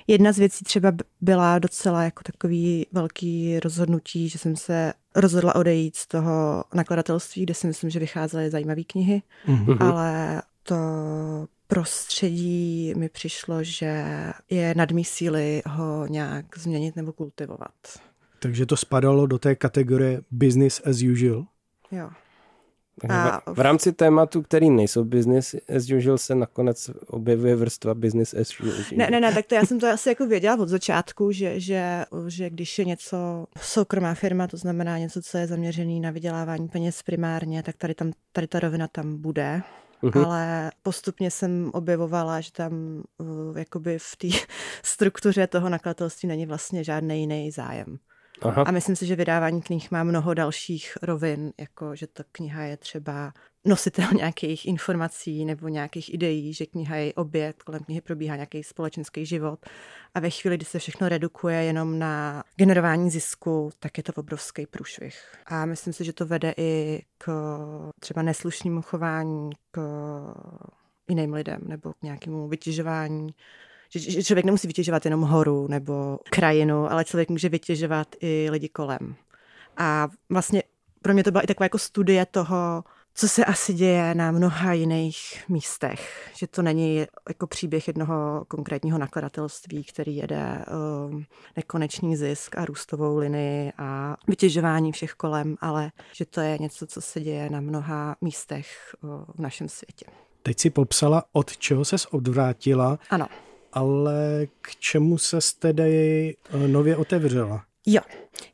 jedna 0.07 0.31
z 0.31 0.37
věcí 0.37 0.65
třeba 0.65 0.91
byla 1.21 1.59
docela 1.59 2.03
jako 2.03 2.23
takový 2.23 2.87
velký 2.91 3.59
rozhodnutí, 3.59 4.29
že 4.29 4.37
jsem 4.37 4.55
se 4.55 4.93
rozhodla 5.15 5.55
odejít 5.55 5.95
z 5.95 6.07
toho 6.07 6.63
nakladatelství, 6.73 7.43
kde 7.43 7.53
si 7.53 7.67
myslím, 7.67 7.89
že 7.89 7.99
vycházely 7.99 8.49
zajímavé 8.49 8.83
knihy, 8.83 9.21
mm-hmm. 9.47 9.77
ale 9.79 10.41
to 10.63 10.75
prostředí 11.67 12.93
mi 12.97 13.09
přišlo, 13.09 13.63
že 13.63 14.05
je 14.49 14.73
nad 14.77 14.91
mý 14.91 15.05
síly 15.05 15.61
ho 15.67 16.07
nějak 16.07 16.45
změnit 16.57 16.95
nebo 16.95 17.13
kultivovat. 17.13 17.73
Takže 18.39 18.65
to 18.65 18.77
spadalo 18.77 19.27
do 19.27 19.39
té 19.39 19.55
kategorie 19.55 20.21
business 20.31 20.81
as 20.85 21.01
usual? 21.11 21.45
Jo. 21.91 22.09
A 23.09 23.41
v 23.53 23.59
rámci 23.59 23.93
tématu, 23.93 24.41
který 24.41 24.69
nejsou 24.69 25.03
business 25.03 25.55
as 25.75 25.89
usual, 25.89 26.17
se 26.17 26.35
nakonec 26.35 26.89
objevuje 27.07 27.55
vrstva 27.55 27.93
business 27.93 28.33
as 28.33 28.59
usual. 28.59 28.97
Ne, 28.97 29.09
ne, 29.11 29.19
ne, 29.19 29.33
tak 29.33 29.45
to 29.45 29.55
já 29.55 29.65
jsem 29.65 29.79
to 29.79 29.87
asi 29.87 30.09
jako 30.09 30.25
věděla 30.25 30.59
od 30.59 30.69
začátku, 30.69 31.31
že, 31.31 31.59
že, 31.59 32.05
že 32.27 32.49
když 32.49 32.79
je 32.79 32.85
něco 32.85 33.45
soukromá 33.61 34.13
firma, 34.13 34.47
to 34.47 34.57
znamená 34.57 34.97
něco, 34.97 35.21
co 35.21 35.37
je 35.37 35.47
zaměřený 35.47 35.99
na 35.99 36.11
vydělávání 36.11 36.67
peněz 36.67 37.03
primárně, 37.03 37.63
tak 37.63 37.77
tady, 37.77 37.95
tam, 37.95 38.11
tady 38.31 38.47
ta 38.47 38.59
rovina 38.59 38.87
tam 38.87 39.17
bude. 39.21 39.61
Uh-huh. 40.03 40.25
Ale 40.25 40.71
postupně 40.83 41.31
jsem 41.31 41.71
objevovala, 41.73 42.41
že 42.41 42.51
tam 42.51 42.73
uh, 43.17 43.57
jakoby 43.57 43.99
v 43.99 44.15
té 44.15 44.27
struktuře 44.83 45.47
toho 45.47 45.69
nakladatelství 45.69 46.29
není 46.29 46.45
vlastně 46.45 46.83
žádný 46.83 47.19
jiný 47.19 47.51
zájem. 47.51 47.97
Aha. 48.41 48.63
A 48.63 48.71
myslím 48.71 48.95
si, 48.95 49.05
že 49.05 49.15
vydávání 49.15 49.61
knih 49.61 49.91
má 49.91 50.03
mnoho 50.03 50.33
dalších 50.33 50.97
rovin, 51.01 51.53
jako 51.59 51.95
že 51.95 52.07
ta 52.07 52.23
kniha 52.31 52.63
je 52.63 52.77
třeba 52.77 53.33
nositel 53.65 54.05
nějakých 54.17 54.65
informací 54.65 55.45
nebo 55.45 55.67
nějakých 55.67 56.13
ideí, 56.13 56.53
že 56.53 56.65
kniha 56.65 56.95
je 56.95 57.13
objekt, 57.13 57.63
kolem 57.63 57.83
knihy 57.83 58.01
probíhá 58.01 58.35
nějaký 58.35 58.63
společenský 58.63 59.25
život. 59.25 59.65
A 60.13 60.19
ve 60.19 60.29
chvíli, 60.29 60.57
kdy 60.57 60.65
se 60.65 60.79
všechno 60.79 61.09
redukuje 61.09 61.63
jenom 61.63 61.99
na 61.99 62.43
generování 62.55 63.09
zisku, 63.09 63.69
tak 63.79 63.97
je 63.97 64.03
to 64.03 64.13
obrovský 64.15 64.65
průšvih. 64.65 65.21
A 65.45 65.65
myslím 65.65 65.93
si, 65.93 66.05
že 66.05 66.13
to 66.13 66.25
vede 66.25 66.53
i 66.57 67.01
k 67.17 67.31
třeba 67.99 68.21
neslušnému 68.21 68.81
chování, 68.81 69.49
k 69.71 69.81
jiným 71.09 71.33
lidem 71.33 71.61
nebo 71.67 71.93
k 71.93 72.03
nějakému 72.03 72.47
vytěžování 72.47 73.29
že, 73.89 73.99
že 73.99 74.23
člověk 74.23 74.45
nemusí 74.45 74.67
vytěžovat 74.67 75.05
jenom 75.05 75.21
horu 75.21 75.67
nebo 75.67 76.19
krajinu, 76.29 76.91
ale 76.91 77.05
člověk 77.05 77.29
může 77.29 77.49
vytěžovat 77.49 78.07
i 78.19 78.47
lidi 78.51 78.69
kolem. 78.69 79.15
A 79.77 80.07
vlastně 80.29 80.63
pro 81.01 81.13
mě 81.13 81.23
to 81.23 81.31
byla 81.31 81.41
i 81.41 81.47
taková 81.47 81.65
jako 81.65 81.77
studie 81.77 82.25
toho, 82.25 82.83
co 83.13 83.29
se 83.29 83.45
asi 83.45 83.73
děje 83.73 84.15
na 84.15 84.31
mnoha 84.31 84.73
jiných 84.73 85.43
místech. 85.49 86.31
Že 86.35 86.47
to 86.47 86.61
není 86.61 87.05
jako 87.29 87.47
příběh 87.47 87.87
jednoho 87.87 88.45
konkrétního 88.47 88.97
nakladatelství, 88.97 89.83
který 89.83 90.15
jede 90.15 90.65
um, 91.09 91.25
nekonečný 91.55 92.17
zisk 92.17 92.57
a 92.57 92.65
růstovou 92.65 93.17
linii 93.17 93.71
a 93.77 94.17
vytěžování 94.27 94.91
všech 94.91 95.13
kolem, 95.13 95.55
ale 95.61 95.91
že 96.13 96.25
to 96.25 96.41
je 96.41 96.57
něco, 96.57 96.87
co 96.87 97.01
se 97.01 97.21
děje 97.21 97.49
na 97.49 97.61
mnoha 97.61 98.15
místech 98.21 98.95
uh, 99.01 99.09
v 99.35 99.39
našem 99.39 99.69
světě. 99.69 100.05
Teď 100.43 100.59
si 100.59 100.69
popsala, 100.69 101.23
od 101.31 101.57
čeho 101.57 101.85
ses 101.85 102.05
odvrátila. 102.05 102.99
Ano 103.09 103.27
ale 103.73 104.47
k 104.61 104.75
čemu 104.75 105.17
se 105.17 105.37
tedy 105.59 106.35
eh, 106.53 106.67
nově 106.67 106.95
otevřela? 106.95 107.63
Jo, 107.85 108.01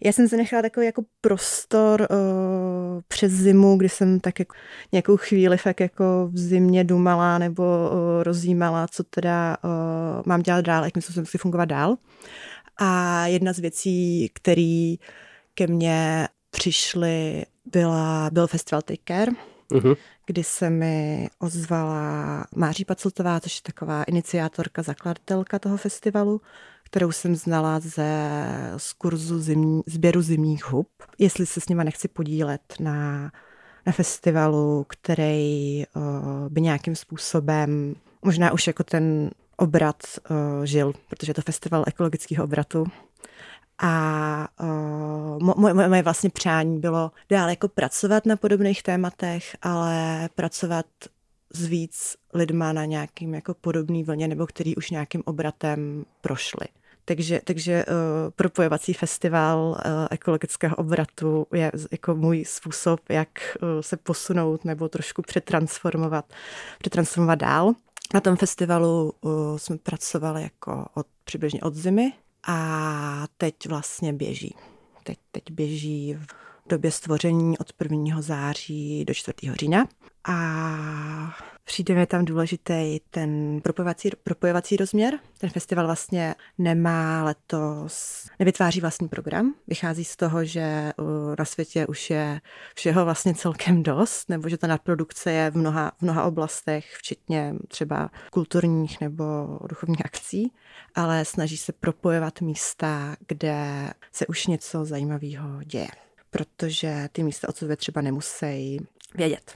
já 0.04 0.12
jsem 0.12 0.28
si 0.28 0.38
nechala 0.38 0.62
takový 0.62 0.86
jako 0.86 1.04
prostor 1.22 2.02
uh, 2.02 3.02
přes 3.08 3.32
zimu, 3.32 3.78
kdy 3.78 3.90
jsem 3.90 4.20
tak 4.20 4.40
jako 4.40 4.56
nějakou 4.92 5.18
chvíli 5.18 5.58
fakt 5.58 5.80
jako 5.80 6.30
v 6.34 6.38
zimě 6.38 6.84
dumala 6.84 7.38
nebo 7.38 7.64
uh, 7.64 8.24
rozjímala, 8.24 8.88
co 8.88 9.04
teda 9.04 9.58
uh, 9.64 9.72
mám 10.26 10.42
dělat 10.42 10.66
dál, 10.66 10.84
jakým 10.84 11.02
způsobem 11.02 11.26
si 11.26 11.38
fungovat 11.38 11.66
dál. 11.66 11.96
A 12.78 13.22
jedna 13.28 13.54
z 13.54 13.60
věcí, 13.60 14.30
které 14.34 14.96
ke 15.54 15.68
mně 15.68 16.28
přišly, 16.50 17.46
byla, 17.66 18.30
byl 18.34 18.48
festival 18.48 18.82
Take 18.82 19.04
Care, 19.08 19.32
uh-huh. 19.72 19.98
Kdy 20.26 20.44
se 20.44 20.70
mi 20.70 21.28
ozvala 21.40 22.46
Máří 22.56 22.86
Pacltová, 22.86 23.40
což 23.40 23.56
je 23.56 23.62
taková 23.62 24.04
iniciátorka, 24.04 24.82
zakladatelka 24.82 25.60
toho 25.60 25.78
festivalu, 25.78 26.42
kterou 26.84 27.12
jsem 27.12 27.36
znala 27.36 27.80
ze, 27.80 28.30
z 28.78 28.94
kurzu 28.94 29.40
zimní, 29.40 29.82
sběru 29.86 30.22
zimních 30.22 30.72
hub, 30.72 30.90
jestli 31.18 31.46
se 31.46 31.62
s 31.62 31.70
nima 31.70 31.84
nechci 31.84 32.08
podílet 32.08 32.62
na 32.80 33.32
na 33.86 33.92
festivalu, 33.92 34.86
který 34.90 35.84
by 36.50 36.62
nějakým 36.62 36.96
způsobem, 36.96 37.96
možná 38.22 38.52
už 38.52 38.68
jako 38.68 38.84
ten 38.84 39.30
obrat 39.58 40.04
žil, 40.64 40.94
protože 41.10 41.30
je 41.30 41.34
to 41.34 41.42
festival 41.42 41.84
ekologického 41.88 42.44
obratu, 42.44 42.86
a 43.80 44.48
uh, 44.62 45.56
moje, 45.58 45.74
moje 45.74 46.04
vlastně 46.04 46.30
přání 46.30 46.80
bylo 46.80 47.12
dál 47.30 47.50
jako 47.50 47.68
pracovat 47.68 48.26
na 48.26 48.36
podobných 48.36 48.84
tématech, 48.84 49.56
ale 49.62 50.30
pracovat 50.36 50.86
s 51.54 51.66
víc 51.66 52.16
lidma 52.34 52.74
na 52.74 52.86
nějakým 52.86 53.36
jako 53.36 53.54
podobný 53.54 54.04
vlně, 54.04 54.28
nebo 54.28 54.48
který 54.48 54.76
už 54.76 54.90
nějakým 54.90 55.24
obratem 55.26 56.06
prošli. 56.22 56.68
Takže, 57.06 57.42
takže 57.44 57.86
uh, 57.86 57.94
propojovací 58.36 58.94
festival 58.94 59.60
uh, 59.60 59.76
ekologického 60.10 60.76
obratu 60.76 61.48
je 61.54 61.72
jako 61.92 62.16
můj 62.16 62.46
způsob, 62.46 63.00
jak 63.10 63.30
uh, 63.62 63.68
se 63.82 63.98
posunout 63.98 64.66
nebo 64.66 64.90
trošku 64.90 65.22
přetransformovat, 65.22 66.26
přetransformovat 66.80 67.40
dál. 67.40 67.74
Na 68.14 68.20
tom 68.20 68.36
festivalu 68.36 69.14
uh, 69.22 69.58
jsme 69.58 69.78
pracovali 69.78 70.44
jako 70.44 70.86
od, 70.94 71.08
přibližně 71.24 71.62
od 71.62 71.76
zimy 71.76 72.14
a 72.48 73.28
teď 73.38 73.56
vlastně 73.68 74.14
běží. 74.14 74.56
Teď, 75.04 75.18
teď 75.32 75.44
běží 75.52 76.14
v 76.14 76.28
době 76.70 76.92
stvoření 76.92 77.58
od 77.58 77.74
1. 77.82 78.22
září 78.22 79.06
do 79.06 79.14
4. 79.14 79.34
října. 79.54 79.88
A 80.24 80.36
přijde 81.66 81.96
mi 81.96 82.06
tam 82.06 82.26
důležitý 82.26 83.00
ten 83.10 83.62
propojovací, 83.62 84.10
propojovací 84.24 84.78
rozměr. 84.78 85.20
Ten 85.38 85.50
festival 85.50 85.86
vlastně 85.86 86.36
nemá 86.58 87.24
letos, 87.24 88.26
nevytváří 88.40 88.82
vlastní 88.82 89.08
program. 89.08 89.54
Vychází 89.68 90.06
z 90.06 90.16
toho, 90.16 90.46
že 90.46 90.92
na 91.40 91.46
světě 91.46 91.88
už 91.88 92.10
je 92.10 92.42
všeho 92.76 93.06
vlastně 93.06 93.34
celkem 93.36 93.84
dost, 93.84 94.30
nebo 94.30 94.50
že 94.50 94.58
ta 94.58 94.68
nadprodukce 94.68 95.32
je 95.32 95.52
v 95.52 95.58
mnoha, 95.58 95.92
v 95.98 96.02
mnoha 96.02 96.24
oblastech, 96.24 96.94
včetně 96.98 97.56
třeba 97.68 98.10
kulturních 98.32 99.02
nebo 99.02 99.24
duchovních 99.70 100.06
akcí, 100.06 100.54
ale 100.96 101.26
snaží 101.26 101.58
se 101.58 101.74
propojovat 101.74 102.42
místa, 102.42 103.16
kde 103.28 103.90
se 104.12 104.28
už 104.28 104.48
něco 104.48 104.86
zajímavého 104.86 105.64
děje 105.64 105.88
protože 106.36 107.10
ty 107.12 107.24
místa 107.24 107.50
od 107.50 107.64
třeba 107.78 108.02
nemusí 108.02 108.80
vědět. 109.16 109.52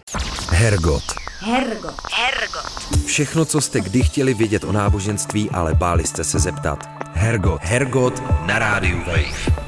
Hergot. 0.49 1.03
Hergot. 1.39 1.95
Hergot. 2.13 3.05
Všechno, 3.05 3.45
co 3.45 3.62
jste 3.62 3.81
kdy 3.81 4.03
chtěli 4.03 4.33
vědět 4.33 4.63
o 4.63 4.71
náboženství, 4.71 5.49
ale 5.49 5.75
báli 5.75 6.07
jste 6.07 6.23
se 6.23 6.39
zeptat. 6.39 6.79
Hergot. 7.13 7.62
Hergot 7.62 8.23
na 8.45 8.59
rádiu 8.59 8.97
Wave. 8.97 9.59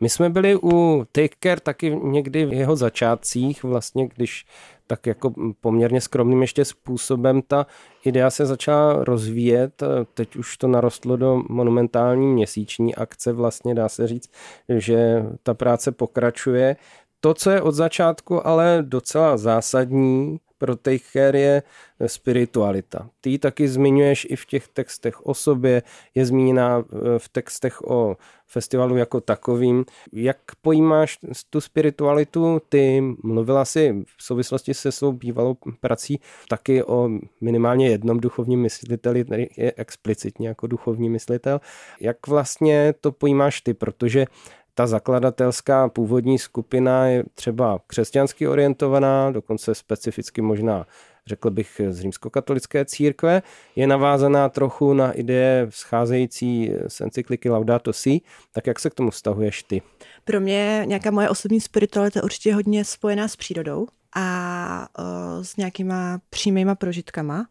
My 0.00 0.08
jsme 0.08 0.30
byli 0.30 0.56
u 0.62 1.06
Take 1.12 1.36
Care 1.42 1.60
taky 1.60 1.96
někdy 2.02 2.46
v 2.46 2.52
jeho 2.52 2.76
začátcích, 2.76 3.62
vlastně 3.64 4.08
když 4.08 4.44
tak 4.86 5.06
jako 5.06 5.32
poměrně 5.60 6.00
skromným 6.00 6.42
ještě 6.42 6.64
způsobem 6.64 7.42
ta 7.42 7.66
idea 8.04 8.30
se 8.30 8.46
začala 8.46 9.04
rozvíjet. 9.04 9.82
Teď 10.14 10.36
už 10.36 10.56
to 10.56 10.68
narostlo 10.68 11.16
do 11.16 11.42
monumentální 11.48 12.26
měsíční 12.26 12.94
akce, 12.94 13.32
vlastně 13.32 13.74
dá 13.74 13.88
se 13.88 14.06
říct, 14.06 14.30
že 14.68 15.24
ta 15.42 15.54
práce 15.54 15.92
pokračuje. 15.92 16.76
To, 17.20 17.34
co 17.34 17.50
je 17.50 17.62
od 17.62 17.72
začátku 17.72 18.46
ale 18.46 18.78
docela 18.82 19.36
zásadní, 19.36 20.40
pro 20.60 20.76
Teicher 20.76 21.36
je 21.36 21.62
spiritualita. 22.06 23.08
Ty 23.20 23.38
taky 23.38 23.68
zmiňuješ 23.68 24.26
i 24.30 24.36
v 24.36 24.46
těch 24.46 24.68
textech 24.68 25.26
o 25.26 25.34
sobě, 25.34 25.82
je 26.14 26.26
zmíněna 26.26 26.84
eh, 26.84 27.18
v 27.18 27.28
textech 27.28 27.82
o 27.82 28.16
festivalu 28.46 28.96
jako 28.96 29.20
takovým. 29.20 29.84
Jak 30.12 30.36
pojímáš 30.60 31.18
tu 31.50 31.60
spiritualitu? 31.60 32.60
Ty 32.68 33.02
mluvila 33.22 33.64
si 33.64 34.04
v 34.16 34.22
souvislosti 34.22 34.74
se 34.74 34.92
svou 34.92 35.12
bývalou 35.12 35.56
prací 35.80 36.20
taky 36.48 36.84
o 36.84 37.08
minimálně 37.40 37.88
jednom 37.88 38.20
duchovním 38.20 38.60
mysliteli, 38.60 39.24
který 39.24 39.46
je 39.56 39.72
explicitně 39.76 40.48
jako 40.48 40.66
duchovní 40.66 41.10
myslitel. 41.10 41.60
Jak 42.00 42.26
vlastně 42.26 42.94
to 43.00 43.12
pojímáš 43.12 43.60
ty? 43.60 43.74
Protože 43.74 44.26
ta 44.74 44.86
zakladatelská 44.86 45.88
původní 45.88 46.38
skupina 46.38 47.06
je 47.06 47.24
třeba 47.34 47.80
křesťansky 47.86 48.48
orientovaná, 48.48 49.30
dokonce 49.30 49.74
specificky 49.74 50.42
možná 50.42 50.86
řekl 51.26 51.50
bych 51.50 51.80
z 51.88 52.00
římskokatolické 52.00 52.84
církve, 52.84 53.42
je 53.76 53.86
navázaná 53.86 54.48
trochu 54.48 54.94
na 54.94 55.12
ideje 55.12 55.66
scházející 55.70 56.72
z 56.88 57.00
encykliky 57.00 57.50
Laudato 57.50 57.92
Si, 57.92 58.20
tak 58.52 58.66
jak 58.66 58.80
se 58.80 58.90
k 58.90 58.94
tomu 58.94 59.10
vztahuješ 59.10 59.62
ty? 59.62 59.82
Pro 60.24 60.40
mě 60.40 60.82
nějaká 60.86 61.10
moje 61.10 61.28
osobní 61.28 61.60
spiritualita 61.60 62.24
určitě 62.24 62.54
hodně 62.54 62.84
spojená 62.84 63.28
s 63.28 63.36
přírodou 63.36 63.86
a 64.16 64.88
uh, 64.98 65.42
s 65.42 65.56
nějakýma 65.56 66.20
přímýma 66.30 66.74
prožitkama, 66.74 67.46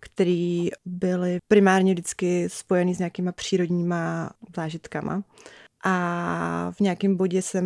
které 0.00 0.66
byly 0.84 1.38
primárně 1.48 1.92
vždycky 1.92 2.48
spojený 2.48 2.94
s 2.94 2.98
nějakýma 2.98 3.32
přírodníma 3.32 4.30
zážitkama 4.56 5.22
a 5.84 6.72
v 6.76 6.80
nějakém 6.80 7.16
bodě 7.16 7.42
jsem 7.42 7.64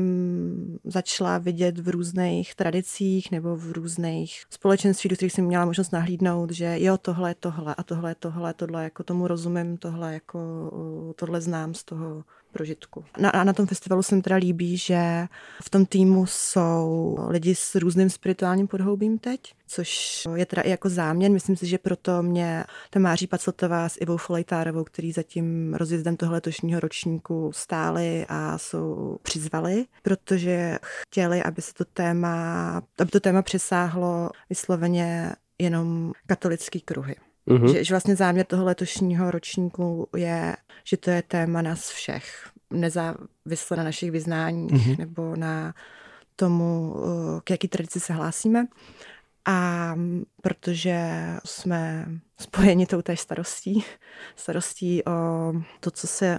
začala 0.85 1.39
vidět 1.39 1.79
v 1.79 1.89
různých 1.89 2.55
tradicích 2.55 3.31
nebo 3.31 3.57
v 3.57 3.73
různých 3.73 4.43
společenstvích, 4.51 5.11
do 5.11 5.17
kterých 5.17 5.33
jsem 5.33 5.45
měla 5.45 5.65
možnost 5.65 5.93
nahlídnout, 5.93 6.51
že 6.51 6.77
jo, 6.81 6.99
tohle 6.99 7.31
je 7.31 7.35
tohle 7.35 7.75
a 7.75 7.83
tohle 7.83 8.11
je 8.11 8.15
tohle, 8.15 8.55
tohle 8.55 8.85
jako 8.85 9.03
tomu 9.03 9.27
rozumím, 9.27 9.77
tohle 9.77 10.15
jako 10.15 10.71
tohle 11.17 11.41
znám 11.41 11.75
z 11.75 11.85
toho 11.85 12.25
prožitku. 12.55 13.05
Na, 13.19 13.45
na 13.45 13.53
tom 13.53 13.67
festivalu 13.67 14.03
se 14.03 14.15
mi 14.15 14.23
teda 14.23 14.37
líbí, 14.37 14.77
že 14.77 15.27
v 15.63 15.71
tom 15.71 15.87
týmu 15.87 16.27
jsou 16.27 17.17
lidi 17.29 17.55
s 17.55 17.75
různým 17.75 18.11
spirituálním 18.11 18.69
podhoubím 18.69 19.19
teď, 19.19 19.41
což 19.67 20.23
je 20.35 20.47
teda 20.47 20.63
i 20.63 20.71
jako 20.71 20.89
záměn. 20.89 21.33
Myslím 21.33 21.57
si, 21.57 21.67
že 21.67 21.79
proto 21.79 22.23
mě 22.23 22.65
Tamáří 22.91 23.27
Pacletová 23.27 23.89
s 23.89 24.01
Ivou 24.01 24.17
Folejtárovou, 24.17 24.85
který 24.85 25.13
zatím 25.13 25.75
rozjezdem 25.75 26.17
toho 26.17 26.33
letošního 26.33 26.81
ročníku 26.81 27.51
stáli 27.55 28.27
a 28.29 28.59
jsou 28.59 29.17
přizvali, 29.23 29.85
protože 30.03 30.79
chtěli, 31.09 31.43
aby 31.43 31.63
se 31.63 31.75
to 31.75 31.85
téma, 31.85 32.83
aby 32.99 33.11
to 33.11 33.21
téma 33.21 33.43
přesáhlo 33.43 34.31
vysloveně 34.51 35.33
jenom 35.59 36.13
katolický 36.27 36.81
kruhy. 36.81 37.15
Mm-hmm. 37.49 37.73
Že, 37.73 37.85
že 37.85 37.95
vlastně 37.95 38.17
záměr 38.17 38.47
toho 38.47 38.65
letošního 38.65 39.31
ročníku 39.31 40.09
je, 40.17 40.57
že 40.85 40.97
to 40.97 41.11
je 41.11 41.23
téma 41.23 41.63
nás 41.63 41.91
všech, 41.91 42.51
nezávisle 42.71 43.77
na 43.77 43.85
našich 43.85 44.11
vyznáních 44.11 44.73
mm-hmm. 44.73 44.99
nebo 44.99 45.37
na 45.37 45.75
tomu, 46.37 46.97
eh, 46.97 47.41
k 47.45 47.51
jaký 47.51 47.69
tradici 47.69 48.01
se 48.01 48.13
hlásíme. 48.13 48.67
A 49.47 49.95
protože 50.43 51.27
jsme 51.45 52.09
spojeni 52.41 52.87
tou 52.87 53.03
též 53.03 53.21
starostí, 53.21 53.85
starostí 54.37 55.05
o 55.05 55.13
to, 55.81 55.91
co 55.91 56.07
se 56.07 56.39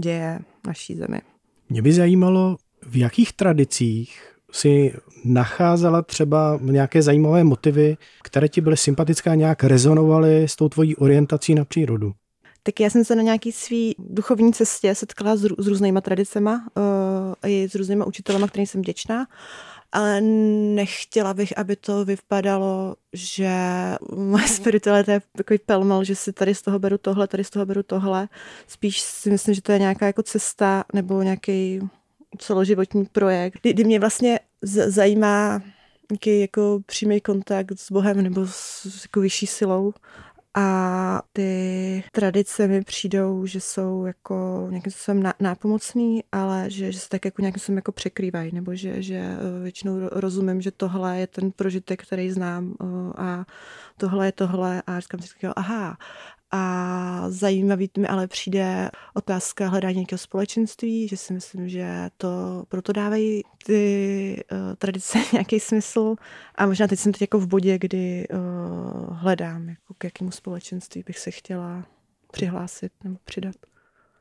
děje 0.00 0.38
v 0.64 0.66
naší 0.66 0.96
zemi. 0.96 1.20
Mě 1.68 1.82
by 1.82 1.92
zajímalo, 1.92 2.56
v 2.82 2.96
jakých 2.96 3.32
tradicích 3.32 4.35
si 4.56 4.94
nacházela 5.24 6.02
třeba 6.02 6.58
nějaké 6.62 7.02
zajímavé 7.02 7.44
motivy, 7.44 7.96
které 8.22 8.48
ti 8.48 8.60
byly 8.60 8.76
sympatické 8.76 9.30
a 9.30 9.34
nějak 9.34 9.64
rezonovaly 9.64 10.44
s 10.48 10.56
tou 10.56 10.68
tvojí 10.68 10.96
orientací 10.96 11.54
na 11.54 11.64
přírodu? 11.64 12.12
Tak 12.62 12.80
já 12.80 12.90
jsem 12.90 13.04
se 13.04 13.16
na 13.16 13.22
nějaký 13.22 13.52
svý 13.52 13.94
duchovní 13.98 14.52
cestě 14.52 14.94
setkala 14.94 15.36
s, 15.36 15.40
s 15.58 15.66
různýma 15.66 16.00
tradicema 16.00 16.66
uh, 16.76 17.50
i 17.50 17.68
s 17.68 17.74
různýma 17.74 18.04
učitelama, 18.04 18.48
kterým 18.48 18.66
jsem 18.66 18.80
vděčná 18.80 19.26
ale 19.92 20.20
nechtěla 20.20 21.34
bych, 21.34 21.58
aby 21.58 21.76
to 21.76 22.04
vypadalo, 22.04 22.96
že 23.12 23.50
moje 24.16 24.48
spiritualita 24.48 25.12
je 25.12 25.20
takový 25.36 25.58
pelmel, 25.66 26.04
že 26.04 26.14
si 26.16 26.32
tady 26.32 26.54
z 26.54 26.62
toho 26.62 26.78
beru 26.78 26.98
tohle, 26.98 27.28
tady 27.28 27.44
z 27.44 27.50
toho 27.50 27.66
beru 27.66 27.82
tohle. 27.82 28.28
Spíš 28.66 29.00
si 29.00 29.30
myslím, 29.30 29.54
že 29.54 29.62
to 29.62 29.72
je 29.72 29.78
nějaká 29.78 30.06
jako 30.06 30.22
cesta 30.22 30.84
nebo 30.92 31.22
nějaký 31.22 31.80
celoživotní 32.38 33.04
projekt, 33.04 33.54
kdy, 33.62 33.72
kdy 33.72 33.84
mě 33.84 34.00
vlastně 34.00 34.40
zajímá 34.62 35.62
nějaký 36.10 36.40
jako 36.40 36.80
přímý 36.86 37.20
kontakt 37.20 37.72
s 37.78 37.92
Bohem 37.92 38.22
nebo 38.22 38.46
s 38.46 39.02
jako 39.02 39.20
vyšší 39.20 39.46
silou. 39.46 39.92
A 40.58 41.22
ty 41.32 42.04
tradice 42.12 42.68
mi 42.68 42.82
přijdou, 42.82 43.46
že 43.46 43.60
jsou 43.60 44.04
jako 44.04 44.66
nějakým 44.70 44.92
způsobem 44.92 45.32
nápomocný, 45.40 46.24
ale 46.32 46.70
že, 46.70 46.92
že 46.92 46.98
se 46.98 47.08
tak 47.08 47.24
jako 47.24 47.42
nějakým 47.42 47.60
způsobem 47.60 47.76
jako 47.76 47.92
překrývají, 47.92 48.54
nebo 48.54 48.74
že, 48.74 49.02
že 49.02 49.14
eh, 49.16 49.62
většinou 49.62 50.08
rozumím, 50.12 50.60
že 50.60 50.70
tohle 50.70 51.18
je 51.18 51.26
ten 51.26 51.52
prožitek, 51.52 52.02
který 52.02 52.30
znám 52.30 52.74
eh, 52.80 52.86
a 53.16 53.44
tohle 53.96 54.26
je 54.26 54.32
tohle 54.32 54.82
a 54.86 55.00
říkám 55.00 55.20
si, 55.20 55.28
aha, 55.56 55.98
a 56.50 57.24
zajímavý 57.28 57.90
mi 57.98 58.08
ale 58.08 58.26
přijde 58.26 58.90
otázka 59.14 59.68
hledání 59.68 59.96
nějakého 59.96 60.18
společenství, 60.18 61.08
že 61.08 61.16
si 61.16 61.32
myslím, 61.32 61.68
že 61.68 62.08
to 62.16 62.28
proto 62.68 62.92
dávají 62.92 63.42
ty 63.66 64.44
uh, 64.52 64.74
tradice 64.76 65.18
nějaký 65.32 65.60
smysl. 65.60 66.14
A 66.54 66.66
možná 66.66 66.86
teď 66.86 66.98
jsem 66.98 67.12
teď 67.12 67.20
jako 67.20 67.38
v 67.38 67.46
bodě, 67.46 67.78
kdy 67.78 68.26
uh, 68.28 69.16
hledám, 69.16 69.68
jako 69.68 69.94
k 69.98 70.04
jakému 70.04 70.30
společenství 70.30 71.02
bych 71.06 71.18
se 71.18 71.30
chtěla 71.30 71.84
přihlásit 72.32 72.92
nebo 73.04 73.16
přidat. 73.24 73.56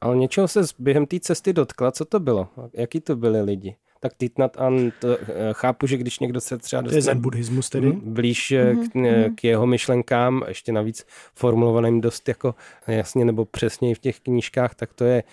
Ale 0.02 0.18
něčeho 0.18 0.48
se 0.48 0.62
během 0.80 1.06
té 1.06 1.20
cesty 1.20 1.54
dotkla, 1.54 1.92
co 1.92 2.06
to 2.06 2.20
bylo? 2.20 2.50
Jaký 2.74 3.02
to 3.02 3.16
byli 3.16 3.42
lidi? 3.42 3.76
Tak 4.10 4.18
Titnat 4.18 4.58
An, 4.58 4.92
to 5.00 5.18
eh, 5.20 5.26
chápu, 5.52 5.88
že 5.88 5.98
když 5.98 6.20
někdo 6.20 6.42
se 6.42 6.58
třeba 6.58 6.82
dostane... 6.82 6.92
To 6.92 6.98
je 6.98 7.02
zen 7.02 7.22
buddhismus 7.22 7.70
tedy? 7.70 7.92
Blíž 7.92 8.52
mm-hmm. 8.52 8.90
k, 8.90 8.96
mhm. 8.96 9.36
k 9.36 9.44
jeho 9.44 9.68
myšlenkám, 9.68 10.44
ještě 10.48 10.72
navíc 10.72 11.06
formulovaným 11.36 12.02
dost 12.02 12.28
jako 12.28 12.56
jasně 12.88 13.26
nebo 13.26 13.46
přesněji 13.46 13.96
v 13.96 14.00
těch 14.00 14.20
knížkách, 14.20 14.76
tak 14.76 14.94
to 14.94 15.04
je 15.04 15.24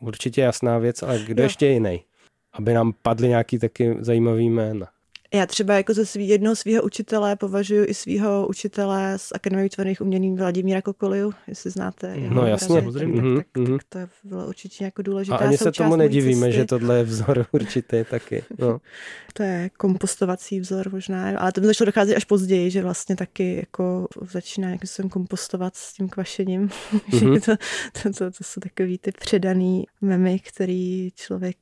určitě 0.00 0.40
jasná 0.40 0.78
věc, 0.78 1.02
ale 1.02 1.18
kdo 1.26 1.42
jo. 1.42 1.46
ještě 1.46 1.66
jiný? 1.66 2.04
Aby 2.52 2.74
nám 2.74 2.92
padly 3.02 3.28
nějaký 3.28 3.58
taky 3.58 3.96
zajímavý 4.00 4.50
jména. 4.50 4.88
Já 5.34 5.46
třeba 5.46 5.74
jako 5.74 5.94
ze 5.94 6.06
svý, 6.06 6.28
jednoho 6.28 6.56
svého 6.56 6.82
učitele 6.82 7.36
považuji 7.36 7.84
i 7.84 7.94
svého 7.94 8.46
učitele 8.48 9.18
z 9.18 9.32
Akademie 9.34 9.64
výtvarných 9.64 10.00
umění 10.00 10.36
Vladimíra 10.36 10.82
Kokoliu, 10.82 11.34
jestli 11.46 11.70
znáte. 11.70 12.16
No 12.16 12.46
jasně. 12.46 12.82
Tak, 12.82 12.92
tak, 12.92 13.02
mm-hmm. 13.02 13.36
tak, 13.36 13.84
tak, 13.88 14.10
to 14.22 14.28
bylo 14.28 14.46
určitě 14.46 14.84
jako 14.84 15.02
důležitá 15.02 15.36
A 15.36 15.38
ani 15.38 15.58
se 15.58 15.72
tomu 15.72 15.96
nedivíme, 15.96 16.46
cesty. 16.46 16.52
že 16.52 16.64
tohle 16.64 16.96
je 16.96 17.04
vzor 17.04 17.46
určitě 17.52 18.04
taky. 18.04 18.44
No. 18.58 18.80
To 19.34 19.42
je 19.42 19.70
kompostovací 19.76 20.60
vzor 20.60 20.92
možná, 20.92 21.38
ale 21.38 21.52
to 21.52 21.60
mi 21.60 21.66
začalo 21.66 21.86
docházet 21.86 22.16
až 22.16 22.24
později, 22.24 22.70
že 22.70 22.82
vlastně 22.82 23.16
taky 23.16 23.56
jako 23.56 24.06
začíná 24.20 24.70
jak 24.70 24.86
jsem 24.86 25.08
kompostovat 25.08 25.76
s 25.76 25.92
tím 25.92 26.08
kvašením. 26.08 26.68
Mm-hmm. 26.92 27.40
to, 27.40 27.56
to, 28.02 28.10
to, 28.18 28.30
to, 28.30 28.44
jsou 28.44 28.60
takový 28.60 28.98
ty 28.98 29.12
předaný 29.12 29.84
memy, 30.00 30.38
který 30.38 31.10
člověk, 31.14 31.56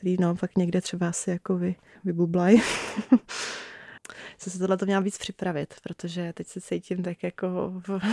který 0.00 0.16
no 0.20 0.34
pak 0.36 0.58
někde 0.58 0.80
třeba 0.80 1.08
asi 1.08 1.30
jako 1.30 1.56
vy, 1.58 1.74
vybublají. 2.04 2.62
jsem 4.38 4.52
se 4.52 4.58
tohle 4.58 4.76
to 4.76 4.86
měla 4.86 5.00
víc 5.00 5.18
připravit, 5.18 5.74
protože 5.82 6.32
teď 6.32 6.46
se 6.46 6.60
cítím 6.60 7.02
tak 7.02 7.22
jako... 7.22 7.72
V... 7.88 8.00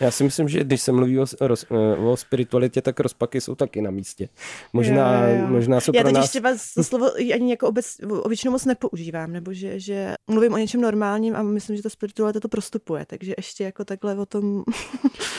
Já 0.00 0.10
si 0.10 0.24
myslím, 0.24 0.48
že 0.48 0.64
když 0.64 0.82
se 0.82 0.92
mluví 0.92 1.18
o, 1.18 1.26
o, 1.70 2.12
o 2.12 2.16
spiritualitě, 2.16 2.82
tak 2.82 3.00
rozpaky 3.00 3.40
jsou 3.40 3.54
taky 3.54 3.82
na 3.82 3.90
místě. 3.90 4.28
Možná, 4.72 5.28
jo, 5.28 5.40
jo. 5.40 5.46
možná 5.46 5.80
jsou 5.80 5.92
Já 5.94 6.02
pro 6.02 6.12
nás... 6.12 6.30
třeba 6.30 6.50
to 6.74 6.84
slovo 6.84 7.14
ani 7.34 7.50
jako 7.50 7.68
obec, 7.68 7.96
většinou 8.28 8.52
moc 8.52 8.64
nepoužívám, 8.64 9.32
nebo 9.32 9.52
že, 9.52 9.80
že 9.80 10.14
mluvím 10.30 10.52
o 10.52 10.58
něčem 10.58 10.80
normálním 10.80 11.36
a 11.36 11.42
myslím, 11.42 11.76
že 11.76 11.82
ta 11.82 11.88
spiritualita 11.88 12.40
to 12.40 12.48
prostupuje, 12.48 13.06
takže 13.06 13.34
ještě 13.36 13.64
jako 13.64 13.84
takhle 13.84 14.14
o 14.14 14.26
tom... 14.26 14.64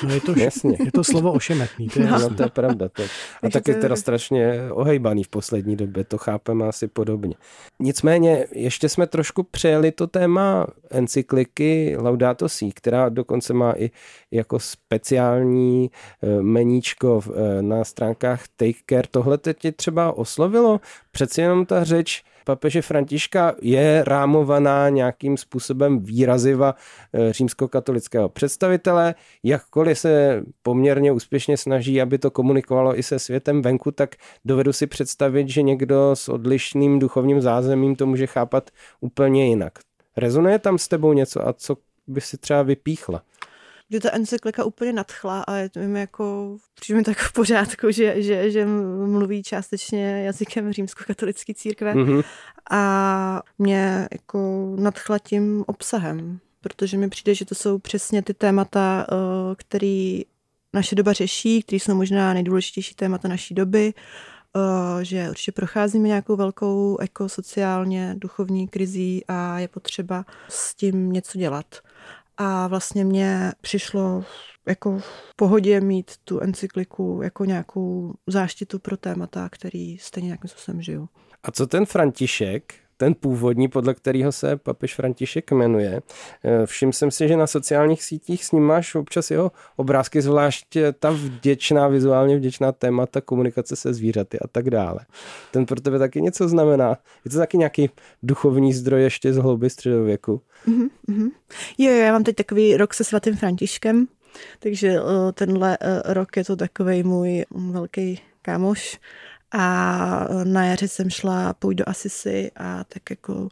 No 0.04 0.13
je 0.13 0.22
to, 0.22 0.40
Jasně. 0.40 0.78
je 0.86 0.92
to 0.92 1.04
slovo 1.04 1.32
ošemetný. 1.32 1.88
To 1.88 2.00
je, 2.00 2.06
no. 2.06 2.20
no, 2.20 2.36
to 2.36 2.44
je 2.44 2.50
pravda. 2.50 2.90
To. 2.90 3.04
A 3.44 3.50
taky 3.50 3.74
to... 3.74 3.82
teda 3.82 3.96
strašně 3.96 4.72
ohejbaný 4.72 5.24
v 5.24 5.28
poslední 5.28 5.76
době, 5.76 6.04
to 6.04 6.18
chápeme 6.18 6.68
asi 6.68 6.88
podobně. 6.88 7.36
Nicméně, 7.80 8.48
ještě 8.52 8.90
jsme 8.90 9.08
trošku 9.08 9.44
přejeli 9.68 9.92
to 9.92 10.08
téma 10.08 10.68
encykliky 10.90 11.96
Laudato 12.00 12.50
Si, 12.50 12.72
která 12.72 13.10
dokonce 13.10 13.54
má 13.54 13.74
i 13.78 13.92
jako 14.32 14.60
speciální 14.60 15.92
eh, 16.24 16.42
meníčko 16.42 17.22
eh, 17.26 17.62
na 17.62 17.84
stránkách 17.84 18.48
Take 18.56 18.80
Care. 18.90 19.08
Tohle 19.12 19.38
tě 19.38 19.72
třeba 19.72 20.18
oslovilo? 20.18 20.80
Přeci 21.12 21.42
jenom 21.42 21.66
ta 21.66 21.84
řeč 21.84 22.24
papeže 22.48 22.82
Františka 22.82 23.56
je 23.62 24.04
rámovaná 24.08 24.90
nějakým 24.90 25.38
způsobem 25.38 26.00
výraziva 26.00 26.76
eh, 27.14 27.34
římskokatolického 27.34 28.30
představitele. 28.30 29.16
Jakkoliv 29.44 30.00
se 30.00 30.44
poměrně 30.62 31.12
úspěšně 31.12 31.58
snaží, 31.58 32.02
aby 32.02 32.18
to 32.18 32.32
komunikovalo 32.32 33.00
i 33.00 33.04
se 33.04 33.20
světem 33.20 33.62
venku, 33.62 33.92
tak 33.92 34.16
dovedu 34.46 34.74
si 34.74 34.88
představit, 34.88 35.50
že 35.50 35.62
někdo 35.62 36.12
s 36.14 36.30
odlišným 36.30 37.00
duchovním 37.00 37.42
zázemím 37.42 37.96
to 37.96 38.06
může 38.06 38.28
chápat 38.28 38.70
úplně 39.02 39.48
jinak. 39.48 39.74
Rezonuje 40.18 40.60
tam 40.60 40.78
s 40.78 40.88
tebou 40.88 41.14
něco 41.14 41.48
a 41.48 41.54
co 41.54 41.78
by 42.08 42.22
si 42.22 42.38
třeba 42.38 42.64
vypíchla? 42.64 43.22
Že 43.91 44.00
ta 44.00 44.12
encyklika 44.12 44.63
úplně 44.63 44.93
nadchla 44.93 45.41
a 45.41 45.56
je 45.56 45.69
to 45.69 45.80
jako, 45.80 46.58
přijde 46.80 46.97
mi 46.97 47.04
tak 47.04 47.17
v 47.17 47.34
pořádku, 47.34 47.91
že, 47.91 48.21
že, 48.21 48.52
že 48.52 48.65
mluví 49.06 49.43
částečně 49.43 50.23
jazykem 50.26 50.73
římskokatolické 50.73 51.54
církve 51.54 51.93
mm-hmm. 51.93 52.23
a 52.71 53.41
mě 53.58 54.08
jako 54.12 54.76
nadchla 54.80 55.19
tím 55.19 55.63
obsahem, 55.67 56.39
protože 56.62 56.97
mi 56.97 57.10
přijde, 57.10 57.36
že 57.36 57.45
to 57.45 57.56
jsou 57.56 57.80
přesně 57.80 58.21
ty 58.21 58.34
témata, 58.34 59.08
eh, 59.10 59.56
které 59.56 60.19
naše 60.73 60.95
doba 60.95 61.13
řeší, 61.13 61.63
které 61.63 61.80
jsou 61.80 61.95
možná 61.95 62.34
nejdůležitější 62.34 62.95
témata 62.95 63.28
naší 63.28 63.54
doby, 63.54 63.93
eh, 63.93 65.06
že 65.06 65.30
určitě 65.30 65.52
procházíme 65.52 66.08
nějakou 66.08 66.36
velkou 66.36 66.97
ekosociálně 66.97 68.15
duchovní 68.17 68.67
krizí 68.67 69.23
a 69.28 69.60
je 69.60 69.67
potřeba 69.67 70.26
s 70.50 70.76
tím 70.76 71.12
něco 71.12 71.38
dělat. 71.38 71.65
A 72.38 72.67
vlastně 72.67 73.06
mě 73.06 73.52
přišlo 73.62 74.23
jako 74.67 75.00
v 75.00 75.36
pohodě 75.36 75.82
mít 75.82 76.12
tu 76.23 76.39
encykliku 76.39 77.19
jako 77.23 77.45
nějakou 77.45 78.13
záštitu 78.28 78.80
pro 78.80 78.97
témata, 78.97 79.50
který 79.50 79.97
stejně 79.97 80.26
nějakým 80.28 80.50
způsobem 80.50 80.82
žiju. 80.82 81.10
A 81.43 81.52
co 81.52 81.67
ten 81.67 81.86
František, 81.86 82.73
ten 82.98 83.14
původní, 83.14 83.68
podle 83.68 83.94
kterého 83.94 84.32
se 84.32 84.58
papež 84.58 84.96
František 84.96 85.52
jmenuje. 85.52 86.02
Eh, 86.44 86.66
všiml 86.66 86.92
jsem 86.92 87.12
si, 87.12 87.28
že 87.28 87.38
na 87.38 87.48
sociálních 87.48 88.04
sítích 88.04 88.46
s 88.46 88.52
ním 88.52 88.64
máš 88.64 88.96
občas 88.96 89.32
jeho 89.32 89.52
obrázky, 89.76 90.22
zvlášť 90.22 90.76
eh, 90.76 90.92
ta 90.92 91.10
vděčná, 91.12 91.88
vizuálně 91.88 92.38
vděčná 92.38 92.72
témata 92.72 93.22
komunikace 93.22 93.76
se 93.76 93.94
zvířaty 93.94 94.40
a 94.40 94.48
tak 94.48 94.70
dále. 94.70 95.00
Ten 95.52 95.66
pro 95.66 95.82
tebe 95.82 96.00
taky 96.00 96.22
něco 96.22 96.50
znamená? 96.50 96.98
Je 97.26 97.32
to 97.32 97.38
taky 97.38 97.58
nějaký 97.58 97.90
duchovní 98.24 98.74
zdroj 98.74 99.04
ještě 99.04 99.34
z 99.34 99.38
hlouby 99.38 99.70
středověku? 99.70 100.42
Mm-hmm. 100.68 101.30
Jo, 101.78 101.92
jo, 101.92 101.98
já 101.98 102.12
mám 102.12 102.24
teď 102.24 102.36
takový 102.36 102.78
rok 102.78 102.94
se 102.94 103.04
svatým 103.04 103.36
Františkem, 103.36 104.08
takže 104.60 104.88
eh, 104.88 105.32
tenhle 105.34 105.78
rok 106.06 106.38
je 106.38 106.46
to 106.46 106.56
takový 106.56 107.04
můj 107.04 107.46
velký 107.72 108.22
kámoš 108.42 109.00
a 109.52 110.28
na 110.44 110.66
jaře 110.66 110.88
jsem 110.88 111.10
šla 111.10 111.54
půjď 111.54 111.78
do 111.78 111.90
Asisy 111.90 112.52
a 112.56 112.84
tak 112.84 113.10
jako 113.10 113.50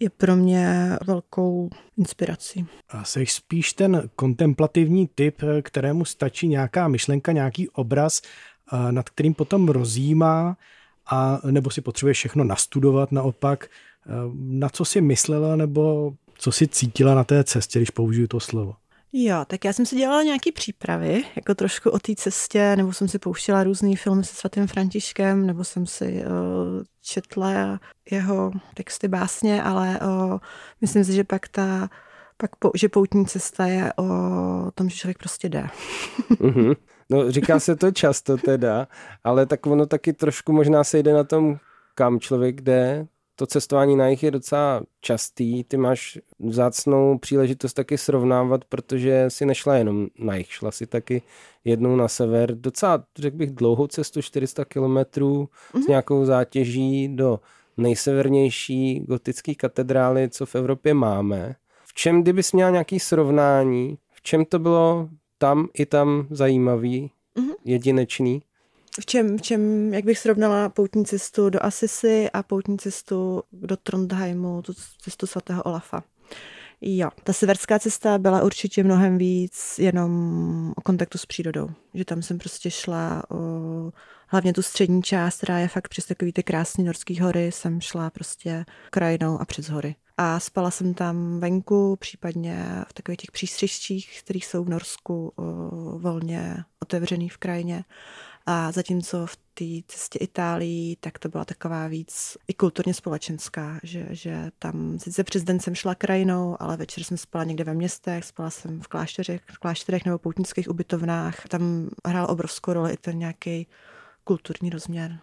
je 0.00 0.10
pro 0.10 0.36
mě 0.36 0.96
velkou 1.06 1.70
inspirací. 1.98 2.66
A 2.88 3.04
jsi 3.04 3.26
spíš 3.26 3.72
ten 3.72 4.10
kontemplativní 4.16 5.08
typ, 5.14 5.42
kterému 5.62 6.04
stačí 6.04 6.48
nějaká 6.48 6.88
myšlenka, 6.88 7.32
nějaký 7.32 7.68
obraz, 7.68 8.22
nad 8.90 9.10
kterým 9.10 9.34
potom 9.34 9.68
rozjímá, 9.68 10.56
a 11.06 11.40
nebo 11.50 11.70
si 11.70 11.80
potřebuje 11.80 12.14
všechno 12.14 12.44
nastudovat 12.44 13.12
naopak. 13.12 13.68
Na 14.34 14.68
co 14.68 14.84
si 14.84 15.00
myslela 15.00 15.56
nebo 15.56 16.12
co 16.38 16.52
si 16.52 16.68
cítila 16.68 17.14
na 17.14 17.24
té 17.24 17.44
cestě, 17.44 17.78
když 17.78 17.90
použiju 17.90 18.26
to 18.26 18.40
slovo? 18.40 18.74
Jo, 19.14 19.44
tak 19.46 19.64
já 19.64 19.72
jsem 19.72 19.86
si 19.86 19.96
dělala 19.96 20.22
nějaký 20.22 20.52
přípravy, 20.52 21.24
jako 21.36 21.54
trošku 21.54 21.90
o 21.90 21.98
té 21.98 22.14
cestě, 22.14 22.76
nebo 22.76 22.92
jsem 22.92 23.08
si 23.08 23.18
pouštěla 23.18 23.64
různý 23.64 23.96
filmy 23.96 24.24
se 24.24 24.34
svatým 24.34 24.66
Františkem, 24.66 25.46
nebo 25.46 25.64
jsem 25.64 25.86
si 25.86 26.24
uh, 26.24 26.82
četla 27.02 27.80
jeho 28.10 28.50
texty 28.74 29.08
básně, 29.08 29.62
ale 29.62 30.00
uh, 30.00 30.38
myslím 30.80 31.04
si, 31.04 31.12
že 31.12 31.24
pak 31.24 31.48
ta 31.48 31.88
pak 32.36 32.56
po, 32.56 32.70
že 32.74 32.88
poutní 32.88 33.26
cesta 33.26 33.66
je 33.66 33.92
o 33.92 34.04
tom, 34.74 34.88
že 34.88 34.96
člověk 34.96 35.18
prostě 35.18 35.48
jde. 35.48 35.66
Mm-hmm. 36.30 36.76
No 37.10 37.30
říká 37.30 37.60
se 37.60 37.76
to 37.76 37.90
často 37.90 38.36
teda, 38.36 38.88
ale 39.24 39.46
tak 39.46 39.66
ono 39.66 39.86
taky 39.86 40.12
trošku 40.12 40.52
možná 40.52 40.84
se 40.84 40.98
jde 40.98 41.12
na 41.12 41.24
tom, 41.24 41.56
kam 41.94 42.20
člověk 42.20 42.60
jde, 42.60 43.06
to 43.36 43.46
cestování 43.46 43.96
na 43.96 44.08
jich 44.08 44.22
je 44.22 44.30
docela 44.30 44.82
častý. 45.00 45.64
Ty 45.64 45.76
máš 45.76 46.18
vzácnou 46.38 47.18
příležitost 47.18 47.72
taky 47.72 47.98
srovnávat, 47.98 48.64
protože 48.64 49.24
si 49.28 49.46
nešla 49.46 49.74
jenom 49.76 50.06
na 50.18 50.36
jich, 50.36 50.52
šla 50.52 50.70
si 50.70 50.86
taky 50.86 51.22
jednou 51.64 51.96
na 51.96 52.08
sever. 52.08 52.54
Docela, 52.54 53.04
řekl 53.18 53.36
bych, 53.36 53.50
dlouhou 53.50 53.86
cestu, 53.86 54.22
400 54.22 54.64
kilometrů 54.64 55.44
mm-hmm. 55.44 55.78
s 55.78 55.82
mhm. 55.82 55.88
nějakou 55.88 56.24
zátěží 56.24 57.08
do 57.08 57.40
nejsevernější 57.76 59.00
gotické 59.00 59.54
katedrály, 59.54 60.28
co 60.28 60.46
v 60.46 60.54
Evropě 60.54 60.94
máme. 60.94 61.54
V 61.84 61.94
čem, 61.94 62.22
kdybys 62.22 62.52
měla 62.52 62.70
nějaký 62.70 63.00
srovnání, 63.00 63.98
v 64.12 64.22
čem 64.22 64.44
to 64.44 64.58
bylo 64.58 65.08
tam 65.38 65.68
i 65.74 65.86
tam 65.86 66.26
zajímavý, 66.30 67.10
mm-hmm. 67.36 67.54
jedinečný? 67.64 68.42
V 69.00 69.06
čem, 69.06 69.38
v 69.38 69.42
čem, 69.42 69.94
jak 69.94 70.04
bych 70.04 70.18
srovnala 70.18 70.68
poutní 70.68 71.04
cestu 71.04 71.50
do 71.50 71.64
Asisy 71.64 72.30
a 72.32 72.42
poutní 72.42 72.78
cestu 72.78 73.42
do 73.52 73.76
Trondheimu, 73.76 74.62
tu 74.62 74.72
cestu 75.00 75.26
svatého 75.26 75.62
Olafa. 75.62 76.02
Jo, 76.80 77.08
ta 77.24 77.32
severská 77.32 77.78
cesta 77.78 78.18
byla 78.18 78.42
určitě 78.42 78.84
mnohem 78.84 79.18
víc 79.18 79.78
jenom 79.78 80.72
o 80.76 80.80
kontaktu 80.80 81.18
s 81.18 81.26
přírodou. 81.26 81.68
Že 81.94 82.04
tam 82.04 82.22
jsem 82.22 82.38
prostě 82.38 82.70
šla 82.70 83.22
o, 83.30 83.36
hlavně 84.28 84.52
tu 84.52 84.62
střední 84.62 85.02
část, 85.02 85.36
která 85.36 85.58
je 85.58 85.68
fakt 85.68 85.88
přes 85.88 86.06
takový 86.06 86.32
ty 86.32 86.42
krásné 86.42 86.84
norské 86.84 87.22
hory, 87.22 87.52
jsem 87.52 87.80
šla 87.80 88.10
prostě 88.10 88.64
krajinou 88.90 89.40
a 89.40 89.44
přes 89.44 89.68
hory. 89.68 89.94
A 90.16 90.40
spala 90.40 90.70
jsem 90.70 90.94
tam 90.94 91.40
venku, 91.40 91.96
případně 91.96 92.66
v 92.88 92.92
takových 92.92 93.18
těch 93.18 93.30
přístřištích, 93.30 94.22
které 94.24 94.38
jsou 94.38 94.64
v 94.64 94.68
Norsku 94.68 95.32
o, 95.36 95.42
volně 95.98 96.56
otevřený 96.82 97.28
v 97.28 97.36
krajině. 97.36 97.84
A 98.46 98.72
zatímco 98.72 99.26
v 99.26 99.36
té 99.54 99.64
cestě 99.88 100.18
Itálii, 100.18 100.96
tak 100.96 101.18
to 101.18 101.28
byla 101.28 101.44
taková 101.44 101.88
víc 101.88 102.36
i 102.48 102.54
kulturně 102.54 102.94
společenská, 102.94 103.80
že, 103.82 104.06
že 104.10 104.50
tam 104.58 104.98
sice 104.98 105.24
přes 105.24 105.44
den 105.44 105.60
jsem 105.60 105.74
šla 105.74 105.94
krajinou, 105.94 106.56
ale 106.60 106.76
večer 106.76 107.04
jsem 107.04 107.16
spala 107.16 107.44
někde 107.44 107.64
ve 107.64 107.74
městech, 107.74 108.24
spala 108.24 108.50
jsem 108.50 108.80
v 108.80 108.88
klášterech, 108.88 109.40
v 109.52 109.58
klášterech 109.58 110.04
nebo 110.04 110.18
poutnických 110.18 110.70
ubytovnách. 110.70 111.48
Tam 111.48 111.90
hrál 112.06 112.26
obrovskou 112.30 112.72
roli 112.72 112.92
i 112.92 112.96
ten 112.96 113.18
nějaký 113.18 113.66
kulturní 114.24 114.70
rozměr. 114.70 115.18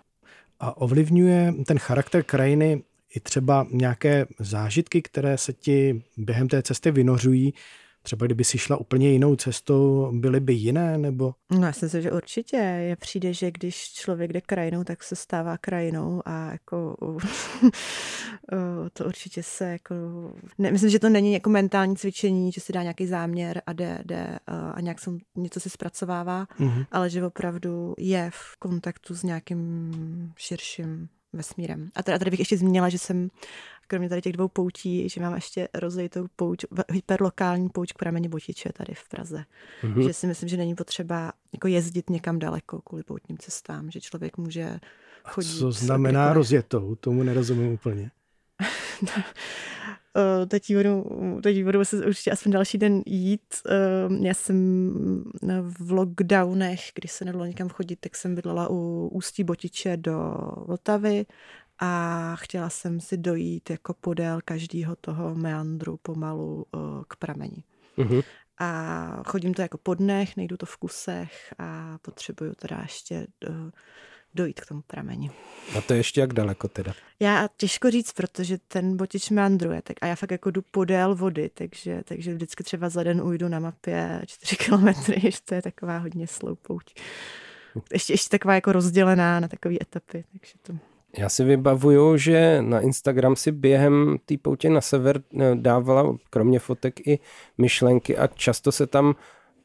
A 0.60 0.78
ovlivňuje 0.78 1.54
ten 1.68 1.80
charakter 1.80 2.24
krajiny 2.24 2.84
i 3.16 3.20
třeba 3.20 3.68
nějaké 3.72 4.26
zážitky, 4.40 5.02
které 5.02 5.38
se 5.38 5.54
ti 5.54 6.04
během 6.18 6.48
té 6.48 6.62
cesty 6.62 6.92
vynořují, 6.92 7.54
Třeba 8.10 8.26
kdyby 8.26 8.44
si 8.44 8.58
šla 8.58 8.78
úplně 8.78 9.12
jinou 9.12 9.36
cestou, 9.36 10.12
byly 10.14 10.40
by 10.40 10.54
jiné, 10.54 10.98
nebo? 10.98 11.34
No, 11.52 11.66
já 11.66 11.74
si 11.74 11.86
myslím, 11.86 12.02
že 12.02 12.12
určitě. 12.12 12.58
Je 12.58 12.96
přijde, 12.96 13.34
že 13.34 13.52
když 13.52 13.94
člověk 13.94 14.34
jde 14.34 14.42
krajinou, 14.42 14.84
tak 14.84 15.04
se 15.04 15.16
stává 15.16 15.58
krajinou 15.58 16.22
a 16.26 16.52
jako 16.52 16.96
to 18.94 19.06
určitě 19.06 19.44
se 19.44 19.72
jako... 19.72 19.96
Ne, 20.58 20.72
myslím, 20.72 20.90
že 20.90 21.00
to 21.00 21.10
není 21.10 21.34
jako 21.34 21.50
mentální 21.50 21.96
cvičení, 21.96 22.52
že 22.52 22.62
si 22.62 22.74
dá 22.74 22.82
nějaký 22.82 23.08
záměr 23.08 23.62
a 23.66 23.74
jde, 23.74 24.00
jde 24.06 24.40
a 24.48 24.82
nějak 24.82 25.00
jsem, 25.00 25.18
něco 25.36 25.60
si 25.60 25.70
zpracovává, 25.70 26.46
mm-hmm. 26.46 26.86
ale 26.92 27.10
že 27.10 27.26
opravdu 27.26 27.94
je 27.98 28.30
v 28.34 28.58
kontaktu 28.60 29.16
s 29.16 29.24
nějakým 29.24 29.92
širším 30.38 31.10
vesmírem. 31.34 31.90
A 31.96 32.04
tady, 32.04 32.20
tady 32.20 32.32
bych 32.32 32.40
ještě 32.40 32.58
zmínila, 32.58 32.90
že 32.90 32.98
jsem 32.98 33.30
kromě 33.88 34.10
tady 34.10 34.22
těch 34.22 34.34
dvou 34.34 34.48
poutí, 34.48 35.10
že 35.10 35.22
mám 35.22 35.36
ještě 35.36 35.68
rozlitou 35.74 36.28
pouť, 36.36 36.66
hyperlokální 36.92 37.70
pouť 37.70 37.94
k 37.94 37.98
prameni 37.98 38.28
Botiče 38.28 38.70
tady 38.74 38.94
v 38.94 39.10
Praze. 39.10 39.46
Mm-hmm. 39.84 40.08
Že 40.08 40.14
si 40.14 40.28
myslím, 40.28 40.50
že 40.50 40.58
není 40.58 40.76
potřeba 40.76 41.32
jako 41.54 41.68
jezdit 41.68 42.10
někam 42.10 42.40
daleko 42.40 42.82
kvůli 42.82 43.04
poutním 43.04 43.38
cestám, 43.38 43.92
že 43.92 44.02
člověk 44.02 44.38
může 44.38 44.80
chodit. 45.24 45.56
A 45.56 45.60
co 45.60 45.72
znamená 45.72 46.34
rozjetou? 46.34 46.96
Tomu 46.96 47.24
nerozumím 47.24 47.72
úplně. 47.72 48.12
teď 50.48 50.76
budu, 50.76 51.06
teď 51.44 51.64
budu 51.64 51.86
se 51.86 52.06
určitě 52.06 52.32
aspoň 52.32 52.52
další 52.52 52.78
den 52.78 53.02
jít. 53.06 53.56
Já 54.22 54.34
jsem 54.34 54.90
v 55.62 55.92
lockdownech, 55.92 56.80
když 56.96 57.12
se 57.12 57.26
nedalo 57.26 57.46
někam 57.46 57.70
chodit, 57.70 57.96
tak 58.00 58.16
jsem 58.16 58.36
bydlela 58.36 58.68
u 58.70 59.08
Ústí 59.08 59.44
Botiče 59.44 59.98
do 59.98 60.34
Vltavy 60.68 61.26
a 61.80 62.36
chtěla 62.36 62.70
jsem 62.70 63.00
si 63.00 63.18
dojít 63.18 63.70
jako 63.70 63.94
podél 63.94 64.40
každého 64.46 64.96
toho 64.96 65.36
meandru 65.36 65.98
pomalu 66.02 66.66
k 67.08 67.16
prameni. 67.16 67.64
Uh-huh. 67.98 68.24
A 68.62 69.24
chodím 69.26 69.54
to 69.54 69.62
jako 69.62 69.78
po 69.78 69.94
dnech, 69.94 70.38
nejdu 70.38 70.58
to 70.58 70.66
v 70.66 70.78
kusech 70.78 71.54
a 71.60 71.98
potřebuju 72.02 72.54
teda 72.56 72.80
ještě 72.82 73.28
dojít 74.34 74.62
k 74.62 74.66
tomu 74.66 74.82
prameni. 74.88 75.32
A 75.78 75.82
to 75.82 75.94
je 75.94 76.00
ještě 76.00 76.22
jak 76.22 76.34
daleko 76.34 76.68
teda? 76.68 76.94
Já 77.20 77.50
těžko 77.58 77.92
říct, 77.92 78.12
protože 78.12 78.58
ten 78.68 78.98
botič 78.98 79.30
meandruje 79.30 79.82
tak 79.82 79.98
a 80.02 80.08
já 80.08 80.16
fakt 80.16 80.32
jako 80.32 80.52
jdu 80.52 80.62
podél 80.72 81.16
vody, 81.16 81.50
takže, 81.54 82.02
takže 82.06 82.34
vždycky 82.34 82.64
třeba 82.64 82.90
za 82.90 83.04
den 83.04 83.22
ujdu 83.22 83.48
na 83.48 83.60
mapě 83.60 84.22
4 84.28 84.56
kilometry, 84.66 85.22
ještě 85.24 85.46
to 85.46 85.56
je 85.56 85.62
taková 85.62 85.98
hodně 85.98 86.28
sloupout. 86.28 86.84
Ještě, 87.94 88.14
ještě 88.14 88.30
taková 88.30 88.56
jako 88.56 88.72
rozdělená 88.72 89.40
na 89.40 89.48
takové 89.48 89.76
etapy, 89.82 90.24
takže 90.32 90.54
to... 90.62 90.74
Já 91.18 91.30
si 91.30 91.44
vybavuju, 91.44 92.18
že 92.18 92.62
na 92.62 92.80
Instagram 92.80 93.36
si 93.36 93.52
během 93.52 94.18
té 94.26 94.38
poutě 94.38 94.70
na 94.70 94.82
sever 94.82 95.22
eh, 95.40 95.56
dávala 95.56 96.18
kromě 96.30 96.60
fotek 96.60 97.08
i 97.08 97.20
myšlenky 97.58 98.18
a 98.18 98.28
často 98.28 98.72
se 98.72 98.88
tam 98.88 99.16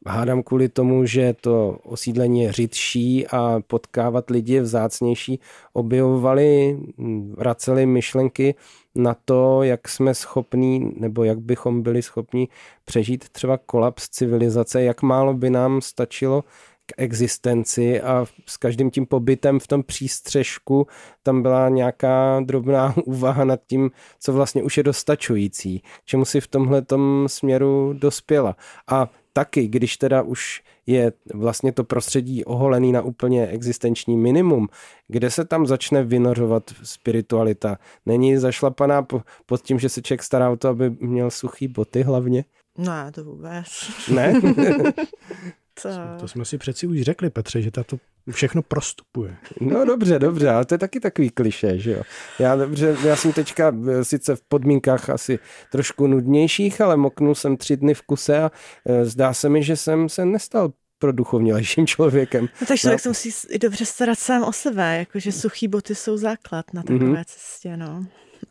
hádám 0.06 0.42
kvůli 0.42 0.68
tomu, 0.68 1.06
že 1.06 1.34
to 1.40 1.78
osídlení 1.82 2.42
je 2.42 2.52
řidší 2.52 3.26
a 3.26 3.60
potkávat 3.66 4.30
lidi 4.30 4.52
je 4.52 4.62
vzácnější, 4.62 5.40
objevovali, 5.72 6.78
hm, 6.98 7.34
vraceli 7.38 7.86
myšlenky 7.86 8.54
na 8.94 9.16
to, 9.24 9.62
jak 9.62 9.88
jsme 9.88 10.14
schopní 10.14 10.92
nebo 10.96 11.24
jak 11.24 11.38
bychom 11.38 11.82
byli 11.82 12.02
schopni 12.02 12.48
přežít 12.84 13.28
třeba 13.28 13.58
kolaps 13.58 14.08
civilizace, 14.08 14.82
jak 14.82 15.02
málo 15.02 15.34
by 15.34 15.50
nám 15.50 15.80
stačilo 15.80 16.44
k 16.86 16.92
existenci 16.96 18.00
a 18.00 18.26
s 18.46 18.56
každým 18.56 18.90
tím 18.90 19.06
pobytem 19.06 19.60
v 19.60 19.66
tom 19.66 19.82
přístřežku 19.82 20.86
tam 21.22 21.42
byla 21.42 21.68
nějaká 21.68 22.40
drobná 22.40 22.94
úvaha 23.04 23.44
nad 23.44 23.60
tím, 23.66 23.90
co 24.20 24.32
vlastně 24.32 24.62
už 24.62 24.76
je 24.76 24.82
dostačující, 24.82 25.82
čemu 26.04 26.24
si 26.24 26.40
v 26.40 26.48
tomhle 26.48 26.82
směru 27.26 27.92
dospěla. 27.92 28.56
A 28.88 29.10
taky, 29.32 29.68
když 29.68 29.96
teda 29.96 30.22
už 30.22 30.62
je 30.86 31.12
vlastně 31.34 31.72
to 31.72 31.84
prostředí 31.84 32.44
oholený 32.44 32.92
na 32.92 33.02
úplně 33.02 33.46
existenční 33.46 34.16
minimum, 34.16 34.68
kde 35.08 35.30
se 35.30 35.44
tam 35.44 35.66
začne 35.66 36.04
vynořovat 36.04 36.62
spiritualita. 36.82 37.78
Není 38.06 38.36
zašlapaná 38.36 39.06
pod 39.46 39.62
tím, 39.62 39.78
že 39.78 39.88
se 39.88 40.02
člověk 40.02 40.22
stará 40.22 40.50
o 40.50 40.56
to, 40.56 40.68
aby 40.68 40.90
měl 40.90 41.30
suchý 41.30 41.68
boty 41.68 42.02
hlavně? 42.02 42.44
Ne, 42.78 43.12
to 43.12 43.24
vůbec. 43.24 43.66
Ne? 44.08 44.34
To... 45.82 45.88
to 46.20 46.28
jsme 46.28 46.44
si 46.44 46.58
přeci 46.58 46.86
už 46.86 47.02
řekli, 47.02 47.30
Petře, 47.30 47.62
že 47.62 47.70
tato 47.70 47.96
všechno 48.30 48.62
prostupuje. 48.62 49.36
No 49.60 49.84
dobře, 49.84 50.18
dobře, 50.18 50.50
ale 50.50 50.64
to 50.64 50.74
je 50.74 50.78
taky 50.78 51.00
takový 51.00 51.30
kliše, 51.30 51.78
že 51.78 51.92
jo. 51.92 52.02
Já, 52.38 52.56
dobře, 52.56 52.96
já 53.04 53.16
jsem 53.16 53.32
teďka 53.32 53.72
eh, 53.88 54.04
sice 54.04 54.36
v 54.36 54.42
podmínkách 54.48 55.10
asi 55.10 55.38
trošku 55.72 56.06
nudnějších, 56.06 56.80
ale 56.80 56.96
moknul 56.96 57.34
jsem 57.34 57.56
tři 57.56 57.76
dny 57.76 57.94
v 57.94 58.02
kuse 58.02 58.42
a 58.42 58.50
eh, 58.86 59.04
zdá 59.04 59.34
se 59.34 59.48
mi, 59.48 59.62
že 59.62 59.76
jsem 59.76 60.08
se 60.08 60.24
nestal 60.24 60.72
pro 60.98 61.12
duchovnějším 61.12 61.86
člověkem. 61.86 62.48
No, 62.60 62.66
takže 62.66 62.80
člověk 62.80 63.00
no. 63.00 63.02
se 63.02 63.08
musí 63.08 63.30
i 63.48 63.58
dobře 63.58 63.86
starat 63.86 64.18
sám 64.18 64.42
o 64.42 64.52
sebe, 64.52 64.98
jakože 64.98 65.32
suchý 65.32 65.68
boty 65.68 65.94
jsou 65.94 66.16
základ 66.16 66.74
na 66.74 66.82
takové 66.82 67.04
mm-hmm. 67.04 67.24
cestě, 67.26 67.76
no. 67.76 68.06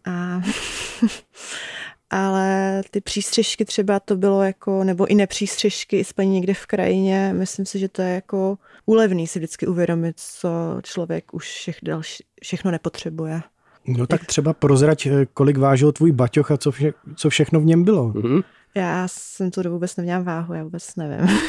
A 0.06 0.42
ale 2.14 2.82
ty 2.92 3.02
přístřežky 3.02 3.66
třeba 3.66 4.00
to 4.00 4.16
bylo 4.16 4.44
jako, 4.44 4.84
nebo 4.84 5.06
i 5.06 5.16
nepřístřežky, 5.16 6.00
i 6.00 6.04
spaní 6.04 6.30
někde 6.30 6.54
v 6.54 6.66
krajině, 6.66 7.34
myslím 7.34 7.66
si, 7.66 7.80
že 7.80 7.90
to 7.90 8.02
je 8.02 8.10
jako 8.10 8.58
úlevný 8.86 9.28
si 9.28 9.40
vždycky 9.40 9.68
uvědomit, 9.68 10.16
co 10.20 10.50
člověk 10.84 11.34
už 11.34 11.46
všech 11.46 11.78
další, 11.84 12.24
všechno 12.42 12.72
nepotřebuje. 12.72 13.42
No 13.88 14.08
tak 14.08 14.26
třeba 14.26 14.54
prozrať, 14.54 15.06
eh, 15.06 15.26
kolik 15.34 15.58
vážil 15.58 15.92
tvůj 15.92 16.12
baťoch 16.12 16.52
a 16.52 16.58
co, 16.58 16.72
vše, 16.72 16.94
co 17.16 17.30
všechno 17.30 17.60
v 17.60 17.66
něm 17.66 17.84
bylo. 17.84 18.10
Mm-hmm. 18.10 18.44
Já 18.76 19.08
jsem 19.08 19.52
tu 19.52 19.62
dobu 19.62 19.76
vůbec 19.76 19.96
neměla 19.96 20.20
váhu, 20.20 20.54
já 20.54 20.64
vůbec 20.64 20.96
nevím. 20.96 21.28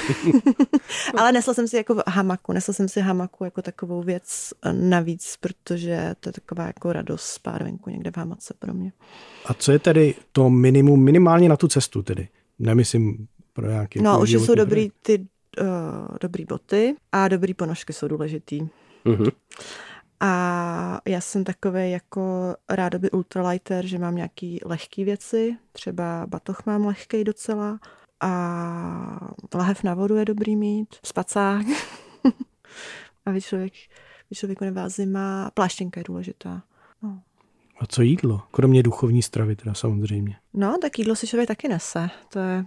Ale 1.19 1.33
nesla 1.33 1.55
jsem 1.55 1.69
si 1.69 1.77
jako 1.77 2.03
hamaku, 2.07 2.53
nesla 2.53 2.75
jsem 2.75 2.89
si 2.89 3.01
hamaku 3.01 3.45
jako 3.45 3.63
takovou 3.63 4.03
věc 4.03 4.53
navíc, 4.73 5.37
protože 5.41 6.15
to 6.21 6.29
je 6.29 6.33
taková 6.33 6.67
jako 6.67 6.93
radost 6.93 7.25
spát 7.25 7.63
venku 7.63 7.91
někde 7.91 8.11
v 8.11 8.17
hamace 8.17 8.55
pro 8.59 8.75
mě. 8.75 8.93
A 9.47 9.55
co 9.55 9.73
je 9.73 9.79
tedy 9.79 10.15
to 10.33 10.51
minimum, 10.51 11.05
minimálně 11.05 11.49
na 11.49 11.57
tu 11.57 11.69
cestu 11.69 12.03
tedy? 12.03 12.29
Nemyslím 12.59 13.27
pro 13.53 13.71
nějaký... 13.71 14.03
No, 14.03 14.21
už 14.21 14.31
jsou 14.31 14.55
dobrý 14.55 14.91
ty 15.03 15.27
uh, 15.61 15.67
dobrý 16.21 16.45
boty 16.45 16.97
a 17.13 17.29
dobrý 17.29 17.55
ponožky 17.55 17.93
jsou 17.93 18.09
důležitý. 18.09 18.61
Uh-huh. 19.07 19.33
A 20.21 21.01
já 21.07 21.21
jsem 21.21 21.45
takový 21.45 21.91
jako 21.91 22.55
rádoby 22.69 23.11
ultralighter, 23.11 23.87
že 23.87 23.99
mám 23.99 24.17
nějaký 24.17 24.61
lehký 24.65 25.05
věci, 25.05 25.57
třeba 25.73 26.27
batoh 26.27 26.67
mám 26.67 26.87
lehký 26.87 27.25
docela 27.25 27.79
a 28.21 29.35
lahev 29.55 29.83
na 29.83 29.95
vodu 29.95 30.17
je 30.17 30.25
dobrý 30.25 30.57
mít, 30.57 30.89
spacák. 31.03 31.67
a 33.27 33.31
když 33.31 33.47
člověk, 33.47 33.73
když 34.29 34.39
člověku 34.39 34.65
nevá 34.65 34.89
zima, 34.89 35.51
pláštěnka 35.55 36.01
je 36.01 36.05
důležitá. 36.05 36.63
A 37.81 37.87
co 37.87 38.03
jídlo? 38.03 38.43
Kromě 38.51 38.83
duchovní 38.83 39.23
stravy 39.23 39.57
teda 39.57 39.75
samozřejmě. 39.75 40.37
No, 40.55 40.79
tak 40.83 40.99
jídlo 40.99 41.17
si 41.17 41.27
člověk 41.27 41.49
taky 41.49 41.69
nese. 41.69 42.11
To 42.33 42.39
je... 42.39 42.65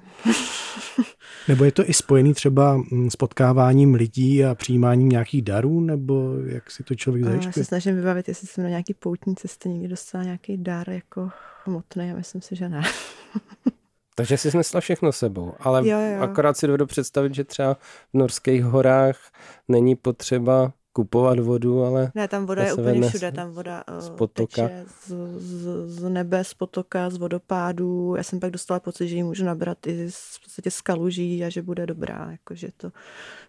nebo 1.47 1.63
je 1.63 1.71
to 1.71 1.89
i 1.89 1.93
spojený 1.93 2.33
třeba 2.33 2.77
mm, 2.77 3.09
s 3.09 3.15
potkáváním 3.15 3.93
lidí 3.93 4.45
a 4.45 4.55
přijímáním 4.55 5.09
nějakých 5.09 5.41
darů, 5.41 5.81
nebo 5.81 6.33
jak 6.45 6.71
si 6.71 6.83
to 6.83 6.95
člověk 6.95 7.25
zajišťuje? 7.25 7.49
Já 7.49 7.53
se 7.53 7.65
snažím 7.65 7.95
vybavit, 7.95 8.27
jestli 8.27 8.47
jsem 8.47 8.63
na 8.63 8.69
nějaký 8.69 8.93
poutní 8.93 9.35
cestě 9.35 9.69
někdy 9.69 9.87
dostala 9.87 10.23
nějaký 10.23 10.57
dar 10.57 10.89
jako 10.89 11.29
hmotný, 11.65 12.07
já 12.07 12.15
myslím 12.15 12.41
si, 12.41 12.55
že 12.55 12.69
ne. 12.69 12.81
Takže 14.15 14.37
jsi 14.37 14.51
snesla 14.51 14.81
všechno 14.81 15.11
sebou, 15.11 15.53
ale 15.59 15.87
jo, 15.87 15.99
jo. 15.99 16.21
akorát 16.21 16.57
si 16.57 16.67
dovedu 16.67 16.85
představit, 16.85 17.35
že 17.35 17.43
třeba 17.43 17.73
v 17.73 17.79
norských 18.13 18.63
horách 18.63 19.31
není 19.67 19.95
potřeba 19.95 20.73
kupovat 20.97 21.39
vodu, 21.39 21.83
ale... 21.83 22.11
Ne, 22.15 22.27
tam 22.27 22.45
voda 22.45 22.63
je 22.63 22.73
úplně 22.73 23.09
všude, 23.09 23.31
tam 23.31 23.51
voda 23.51 23.83
z 23.99 24.09
potoka. 24.09 24.67
teče 24.67 24.85
z, 25.05 25.13
z, 25.37 25.89
z 25.99 26.09
nebe, 26.09 26.43
z 26.43 26.53
potoka, 26.53 27.09
z 27.09 27.17
vodopádu. 27.17 28.15
Já 28.17 28.23
jsem 28.23 28.39
pak 28.39 28.51
dostala 28.51 28.79
pocit, 28.79 29.07
že 29.07 29.15
ji 29.15 29.23
můžu 29.23 29.45
nabrat 29.45 29.87
i 29.87 30.11
z, 30.11 30.37
v 30.37 30.43
podstatě 30.43 30.71
z 30.71 30.81
kaluží 30.81 31.43
a 31.43 31.49
že 31.49 31.61
bude 31.61 31.85
dobrá, 31.85 32.27
jakože 32.31 32.69
to... 32.77 32.91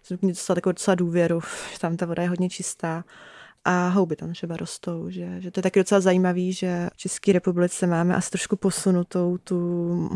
Jsem 0.03 0.17
k 0.17 0.21
ní 0.21 0.29
dostala 0.29 0.55
takovou 0.55 0.71
docela 0.71 0.95
důvěru, 0.95 1.39
že 1.73 1.79
tam 1.79 1.97
ta 1.97 2.05
voda 2.05 2.23
je 2.23 2.29
hodně 2.29 2.49
čistá 2.49 3.03
a 3.65 3.87
houby 3.87 4.15
tam 4.15 4.33
třeba 4.33 4.57
rostou, 4.57 5.09
že, 5.09 5.41
že 5.41 5.51
to 5.51 5.59
je 5.59 5.63
taky 5.63 5.79
docela 5.79 6.01
zajímavý, 6.01 6.53
že 6.53 6.89
v 6.93 6.97
České 6.97 7.33
republice 7.33 7.87
máme 7.87 8.15
asi 8.15 8.29
trošku 8.29 8.55
posunutou 8.55 9.37
tu 9.37 10.09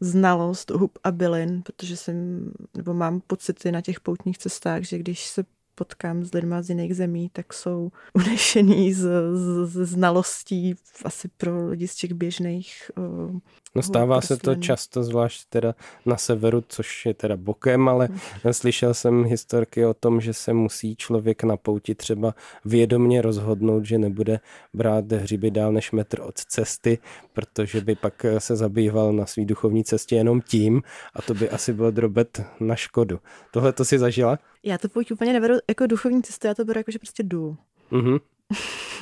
znalost 0.00 0.70
hub 0.70 0.98
a 1.04 1.10
bylin, 1.10 1.62
protože 1.62 1.96
jsem, 1.96 2.50
nebo 2.76 2.94
mám 2.94 3.20
pocity 3.20 3.72
na 3.72 3.80
těch 3.80 4.00
poutních 4.00 4.38
cestách, 4.38 4.82
že 4.82 4.98
když 4.98 5.26
se 5.28 5.44
potkám 5.80 6.24
s 6.24 6.34
lidmi 6.34 6.54
z 6.60 6.68
jiných 6.68 6.96
zemí, 6.96 7.30
tak 7.32 7.52
jsou 7.52 7.90
unešený 8.14 8.92
z, 8.92 9.08
z, 9.32 9.66
z 9.66 9.86
znalostí 9.86 10.74
asi 11.04 11.28
pro 11.36 11.68
lidi 11.68 11.88
z 11.88 11.94
těch 11.94 12.12
běžných. 12.12 12.90
Uh, 12.98 13.38
no 13.74 13.82
stává 13.82 14.20
se 14.20 14.36
to 14.36 14.54
často, 14.54 15.04
zvlášť 15.04 15.48
teda 15.48 15.74
na 16.06 16.16
severu, 16.16 16.64
což 16.68 17.06
je 17.06 17.14
teda 17.14 17.36
bokem, 17.36 17.88
ale 17.88 18.06
hmm. 18.06 18.52
slyšel 18.52 18.94
jsem 18.94 19.24
historky 19.24 19.86
o 19.86 19.94
tom, 19.94 20.20
že 20.20 20.34
se 20.34 20.52
musí 20.52 20.96
člověk 20.96 21.42
na 21.42 21.56
pouti 21.56 21.94
třeba 21.94 22.34
vědomně 22.64 23.22
rozhodnout, 23.22 23.84
že 23.84 23.98
nebude 23.98 24.40
brát 24.74 25.12
hřiby 25.12 25.50
dál 25.50 25.72
než 25.72 25.92
metr 25.92 26.20
od 26.20 26.38
cesty, 26.38 26.98
protože 27.32 27.80
by 27.80 27.94
pak 27.94 28.26
se 28.38 28.56
zabýval 28.56 29.12
na 29.12 29.26
svý 29.26 29.44
duchovní 29.44 29.84
cestě 29.84 30.16
jenom 30.16 30.40
tím 30.40 30.82
a 31.14 31.22
to 31.22 31.34
by 31.34 31.50
asi 31.50 31.72
bylo 31.72 31.90
drobet 31.90 32.42
na 32.60 32.76
škodu. 32.76 33.20
Tohle 33.50 33.72
to 33.72 33.84
si 33.84 33.98
zažila? 33.98 34.38
Já 34.62 34.78
to 34.78 34.88
pojď 34.88 35.12
úplně 35.12 35.32
neberu 35.32 35.54
jako 35.68 35.86
duchovní 35.86 36.22
cestu, 36.22 36.46
já 36.46 36.54
to 36.54 36.64
beru 36.64 36.78
jako, 36.78 36.90
že 36.90 36.98
prostě 36.98 37.22
jdu. 37.22 37.56
Uh-huh. 37.92 38.20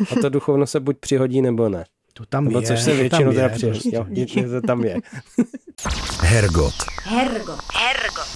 A 0.13 0.21
to 0.21 0.29
duchovno 0.29 0.67
se 0.67 0.81
buď 0.81 0.99
přihodí, 0.99 1.43
nebo 1.43 1.69
ne. 1.69 1.85
To 2.19 2.27
tam 2.27 2.45
nebo 2.45 2.61
je. 2.61 2.66
což 2.66 2.81
se 2.81 2.95
většinou 2.95 3.33
teda. 3.33 3.51
Jo, 3.93 4.07
to 4.51 4.66
tam 4.66 4.85
je. 4.85 4.97
Hergot. 6.21 6.75
Hergot. 7.03 7.61
Hergot. 7.75 8.29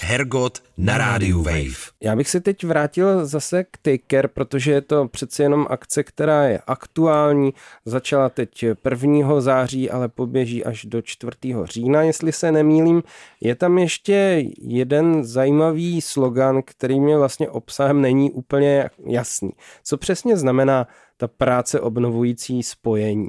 Hergot 0.00 0.62
na 0.78 0.98
rádiu 0.98 1.42
Wave. 1.42 1.92
Já 2.02 2.16
bych 2.16 2.28
se 2.28 2.40
teď 2.40 2.64
vrátil 2.64 3.26
zase 3.26 3.64
k 3.64 3.78
Taker, 3.82 4.28
protože 4.28 4.72
je 4.72 4.80
to 4.80 5.08
přece 5.08 5.42
jenom 5.42 5.66
akce, 5.70 6.04
která 6.04 6.44
je 6.44 6.60
aktuální. 6.66 7.54
Začala 7.84 8.28
teď 8.28 8.64
1. 9.02 9.40
září, 9.40 9.90
ale 9.90 10.08
poběží 10.08 10.64
až 10.64 10.84
do 10.84 11.02
4. 11.02 11.32
října, 11.64 12.02
jestli 12.02 12.32
se 12.32 12.52
nemýlím. 12.52 13.02
Je 13.40 13.54
tam 13.54 13.78
ještě 13.78 14.44
jeden 14.60 15.24
zajímavý 15.24 16.00
slogan, 16.00 16.62
který 16.64 17.00
mě 17.00 17.16
vlastně 17.16 17.48
obsahem 17.48 18.00
není 18.00 18.30
úplně 18.30 18.90
jasný. 19.06 19.50
Co 19.84 19.96
přesně 19.96 20.36
znamená 20.36 20.86
ta 21.18 21.28
práce 21.28 21.80
obnovující 21.80 22.62
spojení? 22.62 23.28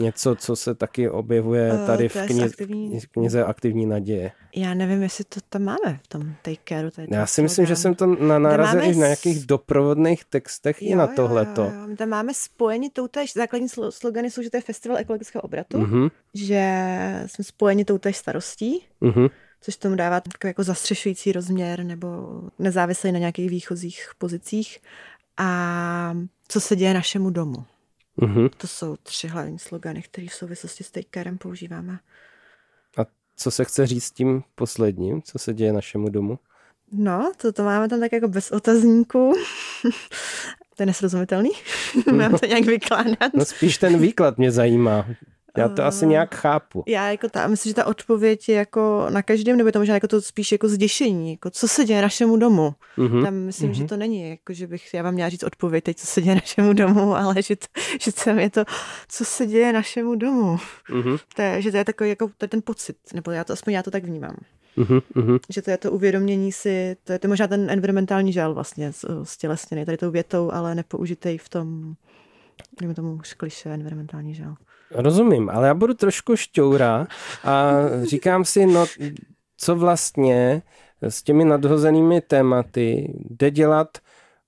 něco, 0.00 0.34
co 0.34 0.56
se 0.56 0.74
taky 0.74 1.10
objevuje 1.10 1.72
eh, 1.74 1.86
tady 1.86 2.08
v, 2.08 2.16
knize, 2.26 2.44
aktivní... 2.44 3.00
v 3.00 3.06
knize 3.06 3.44
Aktivní 3.44 3.86
naděje. 3.86 4.32
Já 4.56 4.74
nevím, 4.74 5.02
jestli 5.02 5.24
to 5.24 5.40
tam 5.48 5.62
máme 5.62 6.00
v 6.02 6.08
tom 6.08 6.34
take 6.42 6.60
care. 6.68 6.90
Já 7.10 7.26
si 7.26 7.42
myslím, 7.42 7.66
že 7.66 7.76
jsem 7.76 7.94
to 7.94 8.06
na, 8.06 8.38
narazil 8.38 8.82
i 8.82 8.94
na 8.94 9.06
nějakých 9.06 9.46
doprovodných 9.46 10.24
textech 10.24 10.82
jo, 10.82 10.88
i 10.88 10.94
na 10.94 11.06
tohleto. 11.06 11.62
Jo, 11.62 11.70
jo, 11.74 11.88
jo. 11.88 11.96
Tam 11.96 12.08
máme 12.08 12.34
spojení 12.34 12.90
toutéž, 12.90 13.32
základní 13.32 13.68
slogany 13.90 14.30
jsou, 14.30 14.42
že 14.42 14.50
to 14.50 14.56
je 14.56 14.60
festival 14.60 14.98
ekologického 14.98 15.42
obratu, 15.42 15.78
mm-hmm. 15.78 16.10
že 16.34 16.64
jsme 17.26 17.44
spojeni 17.44 17.84
toutéž 17.84 18.16
starostí, 18.16 18.84
mm-hmm. 19.02 19.30
což 19.60 19.76
tomu 19.76 19.96
dává 19.96 20.20
takový 20.20 20.48
jako 20.48 20.62
zastřešující 20.62 21.32
rozměr 21.32 21.84
nebo 21.84 22.40
nezávislý 22.58 23.12
na 23.12 23.18
nějakých 23.18 23.50
výchozích 23.50 24.10
pozicích. 24.18 24.78
A 25.36 26.16
co 26.48 26.60
se 26.60 26.76
děje 26.76 26.94
našemu 26.94 27.30
domu. 27.30 27.64
Mm-hmm. 28.18 28.50
To 28.56 28.66
jsou 28.66 28.96
tři 29.02 29.28
hlavní 29.28 29.58
slogany, 29.58 30.02
které 30.02 30.26
v 30.28 30.34
souvislosti 30.34 30.84
s 30.84 30.90
takerem 30.90 31.38
používáme. 31.38 31.98
A 32.96 33.06
co 33.36 33.50
se 33.50 33.64
chce 33.64 33.86
říct 33.86 34.10
tím 34.10 34.42
posledním? 34.54 35.22
Co 35.22 35.38
se 35.38 35.54
děje 35.54 35.72
našemu 35.72 36.08
domu? 36.08 36.38
No, 36.92 37.32
to, 37.36 37.52
to 37.52 37.64
máme 37.64 37.88
tam 37.88 38.00
tak 38.00 38.12
jako 38.12 38.28
bez 38.28 38.50
otazníku. 38.50 39.34
to 40.76 40.82
je 40.82 40.86
nesrozumitelný. 40.86 41.50
Mám 42.12 42.38
to 42.38 42.46
nějak 42.46 42.64
vykládat. 42.64 43.34
No 43.34 43.44
spíš 43.44 43.78
ten 43.78 43.98
výklad 43.98 44.38
mě 44.38 44.52
zajímá. 44.52 45.06
Já 45.56 45.68
to 45.68 45.84
asi 45.84 46.06
nějak 46.06 46.34
chápu. 46.34 46.84
Já 46.86 47.10
jako 47.10 47.28
ta, 47.28 47.46
myslím, 47.46 47.70
že 47.70 47.74
ta 47.74 47.86
odpověď 47.86 48.48
je 48.48 48.54
jako 48.54 49.06
na 49.10 49.22
každém, 49.22 49.56
nebo 49.56 49.68
je 49.68 49.72
to 49.72 49.78
možná 49.78 49.94
jako 49.94 50.08
to 50.08 50.22
spíš 50.22 50.52
jako 50.52 50.68
zděšení, 50.68 51.30
jako 51.30 51.50
co 51.50 51.68
se 51.68 51.84
děje 51.84 52.02
našemu 52.02 52.36
domu. 52.36 52.74
Mm-hmm. 52.98 53.24
Tam 53.24 53.34
myslím, 53.34 53.70
mm-hmm. 53.70 53.74
že 53.74 53.82
mhm. 53.82 53.88
to 53.88 53.96
není, 53.96 54.30
jako 54.30 54.52
že 54.52 54.66
bych, 54.66 54.94
já 54.94 55.02
vám 55.02 55.14
měla 55.14 55.28
říct 55.28 55.42
odpověď 55.42 55.84
teď, 55.84 55.96
co 55.96 56.06
se 56.06 56.22
děje 56.22 56.34
našemu 56.34 56.72
domu, 56.72 57.16
ale 57.16 57.42
že, 57.42 57.56
to, 57.56 57.66
že 58.00 58.12
tam 58.12 58.38
je 58.38 58.50
to, 58.50 58.64
co 59.08 59.24
se 59.24 59.46
děje 59.46 59.72
našemu 59.72 60.14
domu. 60.14 60.56
Mm-hmm. 60.90 61.18
To 61.36 61.42
je, 61.42 61.62
že 61.62 61.70
to 61.70 61.76
je 61.76 61.84
takový 61.84 62.10
jako, 62.10 62.30
to 62.38 62.44
je 62.44 62.48
ten 62.48 62.62
pocit, 62.62 62.96
nebo 63.14 63.30
já 63.30 63.44
to, 63.44 63.52
aspoň 63.52 63.72
já 63.72 63.82
to 63.82 63.90
tak 63.90 64.04
vnímám. 64.04 64.36
Mm-hmm. 64.78 65.40
Že 65.48 65.62
to 65.62 65.70
je 65.70 65.76
to 65.76 65.92
uvědomění 65.92 66.52
si, 66.52 66.96
to 67.04 67.12
je 67.12 67.18
to 67.18 67.28
možná 67.28 67.46
ten 67.46 67.70
environmentální 67.70 68.32
žal 68.32 68.54
vlastně 68.54 68.92
stělesněný 69.22 69.84
tady 69.84 69.96
tou 69.96 70.10
větou, 70.10 70.50
ale 70.52 70.74
nepoužitej 70.74 71.38
v 71.38 71.48
tom, 71.48 71.94
dejme 72.80 72.94
tomu 72.94 73.12
už 73.12 73.34
kliše 73.34 73.70
environmentální 73.70 74.34
žal. 74.34 74.56
Rozumím, 74.94 75.50
ale 75.50 75.66
já 75.66 75.74
budu 75.74 75.94
trošku 75.94 76.36
šťoura 76.36 77.06
a 77.44 77.72
říkám 78.02 78.44
si, 78.44 78.66
no 78.66 78.86
co 79.56 79.76
vlastně 79.76 80.62
s 81.02 81.22
těmi 81.22 81.44
nadhozenými 81.44 82.20
tématy 82.20 83.12
jde 83.30 83.50
dělat 83.50 83.98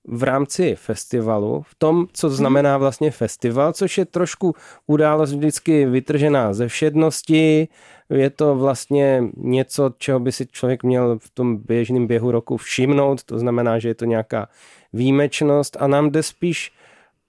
v 0.07 0.23
rámci 0.23 0.75
festivalu, 0.75 1.61
v 1.61 1.75
tom, 1.75 2.07
co 2.13 2.29
znamená 2.29 2.77
vlastně 2.77 3.11
festival, 3.11 3.73
což 3.73 3.97
je 3.97 4.05
trošku 4.05 4.55
událost 4.87 5.33
vždycky 5.33 5.85
vytržená 5.85 6.53
ze 6.53 6.67
všednosti, 6.67 7.67
je 8.09 8.29
to 8.29 8.55
vlastně 8.55 9.23
něco, 9.37 9.91
čeho 9.97 10.19
by 10.19 10.31
si 10.31 10.47
člověk 10.47 10.83
měl 10.83 11.19
v 11.19 11.29
tom 11.29 11.57
běžném 11.57 12.07
běhu 12.07 12.31
roku 12.31 12.57
všimnout, 12.57 13.23
to 13.23 13.39
znamená, 13.39 13.79
že 13.79 13.87
je 13.87 13.95
to 13.95 14.05
nějaká 14.05 14.47
výjimečnost 14.93 15.77
a 15.79 15.87
nám 15.87 16.09
jde 16.09 16.23
spíš 16.23 16.71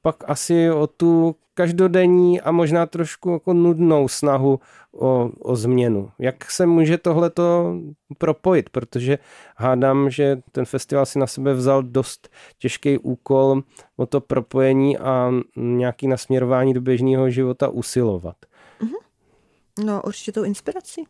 pak 0.04 0.24
asi 0.26 0.70
o 0.70 0.86
tu 0.86 1.36
každodenní 1.54 2.40
a 2.40 2.52
možná 2.52 2.86
trošku 2.86 3.30
jako 3.30 3.52
nudnou 3.52 4.08
snahu 4.08 4.60
o, 4.92 5.30
o 5.40 5.56
změnu. 5.56 6.10
Jak 6.18 6.50
se 6.50 6.66
může 6.66 6.98
tohleto 6.98 7.74
propojit? 8.18 8.70
Protože 8.70 9.18
hádám, 9.56 10.10
že 10.10 10.42
ten 10.52 10.64
festival 10.64 11.06
si 11.06 11.18
na 11.18 11.26
sebe 11.26 11.54
vzal 11.54 11.82
dost 11.82 12.28
těžký 12.58 12.98
úkol 12.98 13.62
o 13.96 14.06
to 14.06 14.20
propojení 14.20 14.98
a 14.98 15.32
nějaký 15.56 16.08
nasměrování 16.08 16.74
do 16.74 16.80
běžného 16.80 17.30
života 17.30 17.68
usilovat. 17.68 18.36
Mm-hmm. 18.80 19.84
No 19.84 20.02
určitě 20.02 20.32
tou 20.32 20.44
inspirací, 20.44 21.04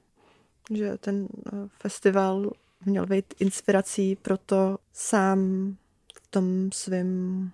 že 0.70 0.98
ten 1.00 1.28
eh, 1.46 1.50
festival 1.80 2.50
měl 2.86 3.06
být 3.06 3.34
inspirací 3.40 4.16
pro 4.16 4.36
to 4.36 4.78
sám 4.92 5.40
v 6.14 6.30
tom 6.30 6.70
svém 6.72 7.50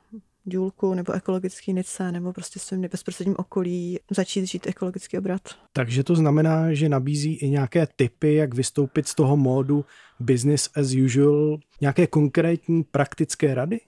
důlku 0.47 0.95
nebo 0.95 1.13
ekologický 1.13 1.73
nice 1.73 2.13
nebo 2.13 2.33
prostě 2.33 2.59
svým 2.59 2.81
bezprostředním 2.81 3.37
okolí 3.39 3.99
začít 4.11 4.47
žít 4.47 4.67
ekologický 4.67 5.19
obrat. 5.19 5.41
Takže 5.73 6.05
to 6.05 6.17
znamená, 6.17 6.75
že 6.75 6.89
nabízí 6.89 7.35
i 7.35 7.51
nějaké 7.51 7.87
typy, 7.97 8.35
jak 8.35 8.55
vystoupit 8.55 9.09
z 9.09 9.15
toho 9.15 9.37
módu 9.37 9.85
business 10.21 10.71
as 10.75 10.95
usual, 11.05 11.59
nějaké 11.81 12.07
konkrétní 12.07 12.83
praktické 12.83 13.55
rady? 13.55 13.81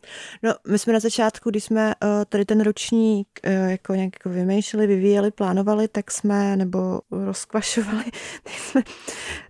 No, 0.43 0.55
my 0.69 0.79
jsme 0.79 0.93
na 0.93 1.01
začátku, 1.01 1.51
když 1.51 1.65
jsme 1.65 1.95
uh, 2.05 2.11
tady 2.29 2.45
ten 2.45 2.61
ročník 2.61 3.29
uh, 3.47 3.71
jako 3.71 3.95
nějak 3.95 4.13
jako 4.15 4.29
vymýšleli, 4.29 4.87
vyvíjeli, 4.87 5.31
plánovali, 5.31 5.89
tak 5.89 6.11
jsme, 6.11 6.57
nebo 6.57 7.01
rozkvašovali, 7.11 8.05
tak 8.43 8.53
jsme, 8.53 8.83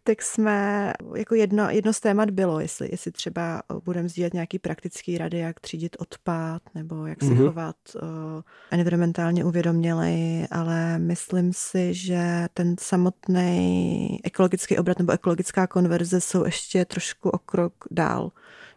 tak 0.04 0.22
jsme 0.22 0.92
jako 1.16 1.34
jedno, 1.34 1.70
jedno 1.70 1.92
z 1.92 2.00
témat 2.00 2.30
bylo, 2.30 2.60
jestli, 2.60 2.88
jestli 2.90 3.12
třeba 3.12 3.62
budeme 3.84 4.08
sdílet 4.08 4.34
nějaký 4.34 4.58
praktický 4.58 5.18
rady, 5.18 5.38
jak 5.38 5.60
třídit 5.60 5.96
odpad, 5.98 6.62
nebo 6.74 7.06
jak 7.06 7.22
se 7.22 7.28
mm-hmm. 7.28 7.46
chovat 7.46 7.76
uh, 7.94 8.02
environmentálně 8.70 9.44
uvědomělej, 9.44 10.46
ale 10.50 10.98
myslím 10.98 11.52
si, 11.52 11.94
že 11.94 12.46
ten 12.54 12.76
samotný 12.80 14.18
ekologický 14.24 14.78
obrat 14.78 14.98
nebo 14.98 15.12
ekologická 15.12 15.66
konverze 15.66 16.20
jsou 16.20 16.44
ještě 16.44 16.71
trošku 16.84 17.30
o 17.30 17.38
krok 17.38 17.72
dál 17.90 18.32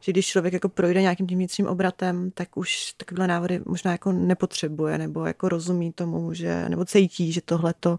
že 0.05 0.11
když 0.11 0.27
člověk 0.27 0.53
jako 0.53 0.69
projde 0.69 1.01
nějakým 1.01 1.27
tím 1.27 1.37
vnitřním 1.37 1.67
obratem, 1.67 2.31
tak 2.31 2.57
už 2.57 2.93
takové 2.97 3.27
návody 3.27 3.61
možná 3.65 3.91
jako 3.91 4.11
nepotřebuje, 4.11 4.97
nebo 4.97 5.25
jako 5.25 5.49
rozumí 5.49 5.91
tomu, 5.91 6.33
že, 6.33 6.69
nebo 6.69 6.85
cítí, 6.85 7.31
že 7.31 7.41
tohleto, 7.41 7.97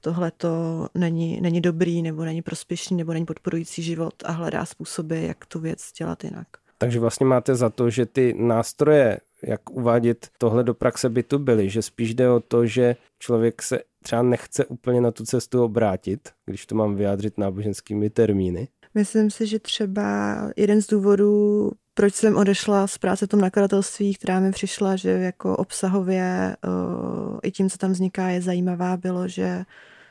tohleto 0.00 0.48
není, 0.94 1.40
není 1.40 1.60
dobrý, 1.60 2.02
nebo 2.02 2.24
není 2.24 2.42
prospěšný, 2.42 2.96
nebo 2.96 3.12
není 3.12 3.26
podporující 3.26 3.82
život 3.82 4.14
a 4.24 4.32
hledá 4.32 4.64
způsoby, 4.64 5.26
jak 5.26 5.46
tu 5.46 5.60
věc 5.60 5.92
dělat 5.98 6.24
jinak. 6.24 6.46
Takže 6.78 7.00
vlastně 7.00 7.26
máte 7.26 7.54
za 7.54 7.70
to, 7.70 7.90
že 7.90 8.06
ty 8.06 8.34
nástroje, 8.38 9.20
jak 9.42 9.70
uvádět 9.70 10.28
tohle 10.38 10.64
do 10.64 10.74
praxe 10.74 11.08
by 11.08 11.22
tu 11.22 11.38
byly, 11.38 11.70
že 11.70 11.82
spíš 11.82 12.14
jde 12.14 12.30
o 12.30 12.40
to, 12.40 12.66
že 12.66 12.96
člověk 13.18 13.62
se 13.62 13.80
třeba 14.02 14.22
nechce 14.22 14.66
úplně 14.66 15.00
na 15.00 15.10
tu 15.10 15.24
cestu 15.24 15.64
obrátit, 15.64 16.28
když 16.46 16.66
to 16.66 16.74
mám 16.74 16.96
vyjádřit 16.96 17.38
náboženskými 17.38 18.10
termíny, 18.10 18.68
Myslím 18.94 19.30
si, 19.30 19.46
že 19.46 19.58
třeba 19.58 20.36
jeden 20.56 20.82
z 20.82 20.86
důvodů, 20.86 21.70
proč 21.94 22.14
jsem 22.14 22.36
odešla 22.36 22.86
z 22.86 22.98
práce 22.98 23.26
v 23.26 23.28
tom 23.28 23.40
nakladatelství, 23.40 24.14
která 24.14 24.40
mi 24.40 24.50
přišla, 24.50 24.96
že 24.96 25.10
jako 25.10 25.56
obsahově 25.56 26.56
uh, 26.66 27.38
i 27.42 27.50
tím, 27.50 27.70
co 27.70 27.78
tam 27.78 27.92
vzniká, 27.92 28.28
je 28.28 28.42
zajímavá, 28.42 28.96
bylo, 28.96 29.28
že 29.28 29.64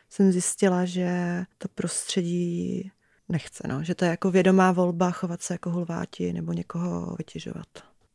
jsem 0.09 0.31
zjistila, 0.31 0.85
že 0.85 1.43
to 1.57 1.67
prostředí 1.75 2.91
nechce, 3.29 3.67
no. 3.67 3.83
že 3.83 3.95
to 3.95 4.05
je 4.05 4.11
jako 4.11 4.31
vědomá 4.31 4.71
volba 4.71 5.11
chovat 5.11 5.41
se 5.41 5.53
jako 5.53 5.69
hulváti 5.69 6.33
nebo 6.33 6.53
někoho 6.53 7.15
vytěžovat. 7.17 7.67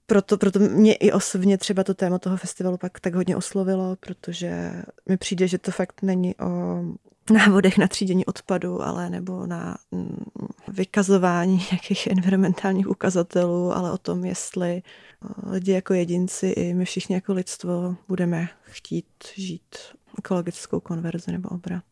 Proto, 0.07 0.39
proto 0.39 0.59
mě 0.59 0.95
i 0.95 1.13
osobně 1.13 1.59
třeba 1.59 1.85
to 1.85 1.95
téma 1.95 2.19
toho 2.19 2.37
festivalu 2.37 2.77
pak 2.77 3.01
tak 3.01 3.15
hodně 3.15 3.37
oslovilo, 3.37 3.97
protože 4.01 4.83
mi 5.09 5.17
přijde, 5.17 5.49
že 5.49 5.59
to 5.59 5.71
fakt 5.71 6.03
není 6.03 6.35
o 6.37 6.83
návodech 7.31 7.79
na 7.79 7.89
třídění 7.89 8.27
odpadu, 8.27 8.83
ale 8.83 9.11
nebo 9.11 9.47
na 9.47 9.77
mm, 9.91 10.25
vykazování 10.69 11.67
nějakých 11.71 12.07
environmentálních 12.07 12.89
ukazatelů, 12.89 13.73
ale 13.73 13.93
o 13.93 13.99
tom, 13.99 14.25
jestli 14.25 14.83
eh, 14.83 15.51
lidi 15.51 15.73
jako 15.73 15.95
jedinci 15.95 16.47
i 16.47 16.75
my 16.75 16.85
všichni 16.85 17.15
jako 17.15 17.33
lidstvo 17.33 17.97
budeme 18.09 18.49
chtít 18.63 19.07
žít 19.35 19.77
ekologickou 20.19 20.81
konverzi 20.81 21.33
nebo 21.33 21.49
obrat. 21.49 21.85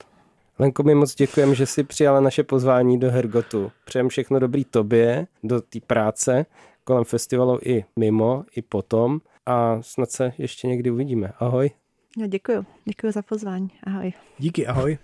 Lenko, 0.58 0.82
my 0.82 0.94
moc 0.94 1.14
děkujeme, 1.14 1.54
že 1.54 1.66
jsi 1.66 1.84
přijala 1.84 2.20
naše 2.20 2.42
pozvání 2.42 3.00
do 3.00 3.10
Hergotu. 3.10 3.72
Přejem 3.84 4.08
všechno 4.08 4.38
dobrý 4.38 4.64
tobě, 4.64 5.26
do 5.42 5.60
té 5.60 5.78
práce, 5.86 6.46
kolem 6.84 7.04
festivalu 7.04 7.58
i 7.62 7.84
mimo, 7.96 8.44
i 8.56 8.62
potom 8.62 9.20
a 9.46 9.82
snad 9.82 10.10
se 10.10 10.32
ještě 10.38 10.68
někdy 10.68 10.90
uvidíme. 10.90 11.32
Ahoj. 11.38 11.70
No, 12.16 12.26
děkuji. 12.26 12.66
Děkuji 12.84 13.12
za 13.12 13.22
pozvání. 13.22 13.70
Ahoj. 13.86 14.12
Díky, 14.38 14.66
ahoj. 14.66 14.98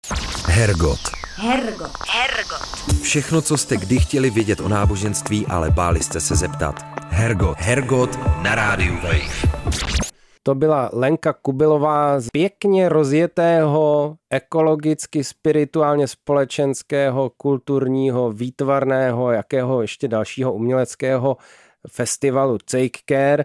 Hergot. 0.46 0.98
Hergot. 1.36 1.90
Hergot. 2.08 3.02
Všechno, 3.02 3.42
co 3.42 3.56
jste 3.56 3.76
kdy 3.76 3.98
chtěli 3.98 4.30
vědět 4.30 4.60
o 4.60 4.68
náboženství, 4.68 5.46
ale 5.46 5.70
báli 5.70 6.02
jste 6.02 6.20
se 6.20 6.36
zeptat. 6.36 6.74
Hergot. 7.10 7.58
Hergot 7.58 8.18
na 8.42 8.54
rádiu 8.54 8.94
Wave. 8.94 9.56
To 10.42 10.54
byla 10.54 10.90
Lenka 10.92 11.32
Kubilová 11.32 12.20
z 12.20 12.28
pěkně 12.32 12.88
rozjetého, 12.88 14.16
ekologicky, 14.30 15.24
spirituálně 15.24 16.08
společenského, 16.08 17.30
kulturního, 17.36 18.32
výtvarného, 18.32 19.32
jakého 19.32 19.82
ještě 19.82 20.08
dalšího 20.08 20.52
uměleckého 20.52 21.36
festivalu 21.88 22.58
Take 22.58 22.98
Care, 23.08 23.44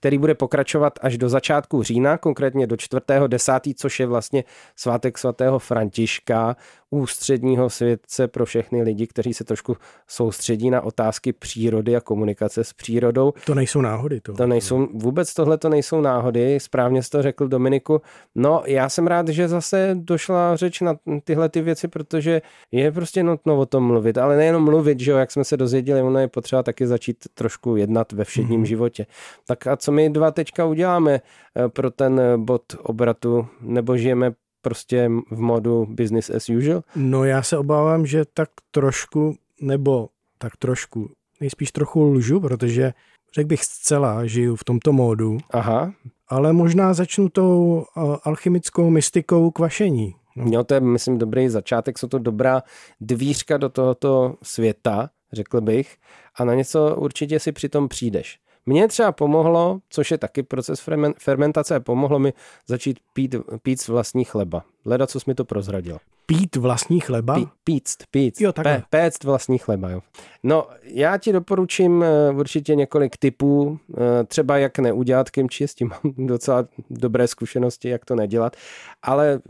který 0.00 0.18
bude 0.18 0.34
pokračovat 0.34 0.98
až 1.02 1.18
do 1.18 1.28
začátku 1.28 1.82
října, 1.82 2.18
konkrétně 2.18 2.66
do 2.66 2.76
4.10., 2.76 3.74
což 3.76 4.00
je 4.00 4.06
vlastně 4.06 4.44
svátek 4.76 5.18
svatého 5.18 5.58
Františka, 5.58 6.56
ústředního 6.90 7.70
světce 7.70 8.28
pro 8.28 8.46
všechny 8.46 8.82
lidi, 8.82 9.06
kteří 9.06 9.34
se 9.34 9.44
trošku 9.44 9.76
soustředí 10.08 10.70
na 10.70 10.80
otázky 10.80 11.32
přírody 11.32 11.96
a 11.96 12.00
komunikace 12.00 12.64
s 12.64 12.72
přírodou. 12.72 13.32
To 13.46 13.54
nejsou 13.54 13.80
náhody. 13.80 14.20
To, 14.20 14.32
to 14.32 14.46
nejsou, 14.46 14.88
vůbec 14.94 15.34
tohle 15.34 15.58
to 15.58 15.68
nejsou 15.68 16.00
náhody, 16.00 16.60
správně 16.60 17.02
jsi 17.02 17.10
to 17.10 17.22
řekl 17.22 17.48
Dominiku. 17.48 18.02
No, 18.34 18.62
já 18.66 18.88
jsem 18.88 19.06
rád, 19.06 19.28
že 19.28 19.48
zase 19.48 19.90
došla 19.94 20.56
řeč 20.56 20.80
na 20.80 20.96
tyhle 21.24 21.48
ty 21.48 21.60
věci, 21.60 21.88
protože 21.88 22.42
je 22.72 22.92
prostě 22.92 23.22
nutno 23.22 23.58
o 23.58 23.66
tom 23.66 23.84
mluvit, 23.84 24.18
ale 24.18 24.36
nejenom 24.36 24.64
mluvit, 24.64 25.00
že 25.00 25.10
jo, 25.10 25.16
jak 25.16 25.30
jsme 25.30 25.44
se 25.44 25.56
dozvěděli, 25.56 26.02
ono 26.02 26.18
je 26.18 26.28
potřeba 26.28 26.62
taky 26.62 26.86
začít 26.86 27.16
trošku 27.34 27.76
jednat 27.76 28.12
ve 28.12 28.24
všedním 28.24 28.60
mm. 28.60 28.66
životě. 28.66 29.06
Tak 29.46 29.66
a 29.66 29.76
co 29.76 29.92
my 29.92 30.10
dva 30.10 30.30
teďka 30.30 30.64
uděláme 30.64 31.20
eh, 31.56 31.68
pro 31.68 31.90
ten 31.90 32.20
bod 32.36 32.62
obratu, 32.82 33.46
nebo 33.60 33.96
žijeme 33.96 34.32
prostě 34.62 35.10
v 35.30 35.40
modu 35.40 35.86
business 35.90 36.30
as 36.30 36.48
usual? 36.48 36.82
No 36.96 37.24
já 37.24 37.42
se 37.42 37.58
obávám, 37.58 38.06
že 38.06 38.24
tak 38.34 38.48
trošku, 38.70 39.36
nebo 39.60 40.08
tak 40.38 40.56
trošku, 40.56 41.10
nejspíš 41.40 41.72
trochu 41.72 42.04
lžu, 42.04 42.40
protože 42.40 42.92
řekl 43.34 43.48
bych 43.48 43.64
zcela, 43.64 44.26
žiju 44.26 44.56
v 44.56 44.64
tomto 44.64 44.92
módu. 44.92 45.38
Aha. 45.50 45.92
Ale 46.28 46.52
možná 46.52 46.94
začnu 46.94 47.28
tou 47.28 47.84
alchymickou 48.24 48.90
mystikou 48.90 49.50
kvašení. 49.50 50.14
No. 50.36 50.44
Jo, 50.50 50.64
to 50.64 50.74
je, 50.74 50.80
myslím, 50.80 51.18
dobrý 51.18 51.48
začátek, 51.48 51.98
jsou 51.98 52.08
to 52.08 52.18
dobrá 52.18 52.62
dvířka 53.00 53.56
do 53.56 53.68
tohoto 53.68 54.34
světa, 54.42 55.10
řekl 55.32 55.60
bych, 55.60 55.96
a 56.34 56.44
na 56.44 56.54
něco 56.54 56.96
určitě 56.96 57.40
si 57.40 57.52
přitom 57.52 57.88
přijdeš. 57.88 58.38
Mně 58.66 58.88
třeba 58.88 59.12
pomohlo, 59.12 59.80
což 59.90 60.10
je 60.10 60.18
taky 60.18 60.42
proces 60.42 60.82
fermentace, 61.18 61.80
pomohlo 61.80 62.18
mi 62.18 62.32
začít 62.66 62.98
pít, 63.12 63.34
pít 63.62 63.88
vlastní 63.88 64.24
chleba. 64.24 64.64
Leda, 64.84 65.06
co 65.06 65.20
jsi 65.20 65.24
mi 65.30 65.34
to 65.34 65.44
prozradil. 65.44 65.98
Pít 66.26 66.56
vlastní 66.56 67.00
chleba? 67.00 67.34
Pí, 67.34 67.48
píct, 67.64 67.96
píct. 68.10 68.40
Jo, 68.40 68.52
takhle. 68.52 68.78
Pé, 68.78 68.84
péct 68.90 69.24
vlastní 69.24 69.58
chleba, 69.58 69.90
jo. 69.90 70.00
No, 70.42 70.66
já 70.82 71.18
ti 71.18 71.32
doporučím 71.32 72.02
eh, 72.02 72.30
určitě 72.30 72.74
několik 72.74 73.16
typů, 73.16 73.78
eh, 73.94 74.24
třeba 74.24 74.58
jak 74.58 74.78
neudělat 74.78 75.30
kimči, 75.30 75.68
s 75.68 75.74
tím 75.74 75.88
mám 75.88 76.26
docela 76.26 76.66
dobré 76.90 77.28
zkušenosti, 77.28 77.88
jak 77.88 78.04
to 78.04 78.14
nedělat, 78.14 78.56
ale 79.02 79.40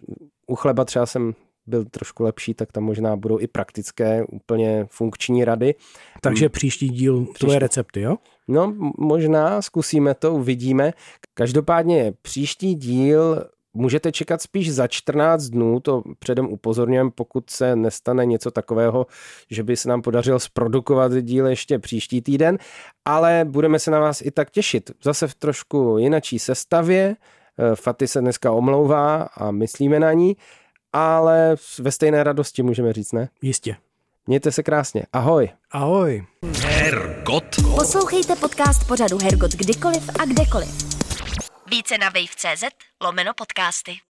u 0.46 0.54
chleba 0.54 0.84
třeba 0.84 1.06
jsem 1.06 1.34
byl 1.66 1.84
trošku 1.84 2.22
lepší, 2.22 2.54
tak 2.54 2.72
tam 2.72 2.84
možná 2.84 3.16
budou 3.16 3.40
i 3.40 3.46
praktické, 3.46 4.24
úplně 4.24 4.86
funkční 4.90 5.44
rady. 5.44 5.74
Takže 6.20 6.48
příští 6.48 6.88
díl 6.88 7.24
příští... 7.24 7.38
tvoje 7.38 7.58
recepty, 7.58 8.00
jo? 8.00 8.16
No, 8.51 8.74
možná, 8.98 9.62
zkusíme 9.62 10.14
to, 10.14 10.34
uvidíme. 10.34 10.92
Každopádně 11.34 12.12
příští 12.22 12.74
díl 12.74 13.44
můžete 13.74 14.12
čekat 14.12 14.42
spíš 14.42 14.74
za 14.74 14.86
14 14.86 15.42
dnů, 15.42 15.80
to 15.80 16.03
předem 16.18 16.46
upozorňujem, 16.46 17.11
pokud 17.11 17.51
se 17.51 17.76
nestane 17.76 18.26
něco 18.26 18.51
takového, 18.51 19.07
že 19.51 19.62
by 19.62 19.76
se 19.76 19.88
nám 19.88 20.03
podařilo 20.03 20.40
zprodukovat 20.40 21.12
díl 21.12 21.46
ještě 21.46 21.78
příští 21.78 22.22
týden, 22.22 22.59
ale 23.05 23.46
budeme 23.48 23.78
se 23.78 23.90
na 23.90 24.01
vás 24.01 24.22
i 24.22 24.30
tak 24.30 24.51
těšit. 24.51 24.90
Zase 25.03 25.28
v 25.28 25.34
trošku 25.34 25.98
jinačí 25.98 26.38
sestavě, 26.38 27.16
eh, 27.59 27.76
Faty 27.76 28.09
se 28.09 28.20
dneska 28.20 28.53
omlouvá 28.53 29.22
a 29.22 29.51
myslíme 29.51 30.01
na 30.01 30.12
ní, 30.12 30.36
ale 30.92 31.57
ve 31.78 31.92
stejné 31.92 32.24
radosti 32.24 32.62
můžeme 32.62 32.92
říct, 32.92 33.12
ne? 33.12 33.28
Jistě. 33.42 33.76
Mějte 34.30 34.52
se 34.52 34.62
krásně. 34.62 35.02
Ahoj. 35.12 35.48
Ahoj. 35.70 36.26
Hergot. 36.62 37.44
Poslouchejte 37.74 38.36
podcast 38.36 38.86
pořadu 38.86 39.18
Hergot 39.22 39.50
kdykoliv 39.50 40.10
a 40.20 40.24
kdekoliv. 40.24 40.68
Více 41.70 41.98
na 41.98 42.08
wave.cz 42.08 42.64
lomeno 43.00 43.32
podcasty. 43.34 43.98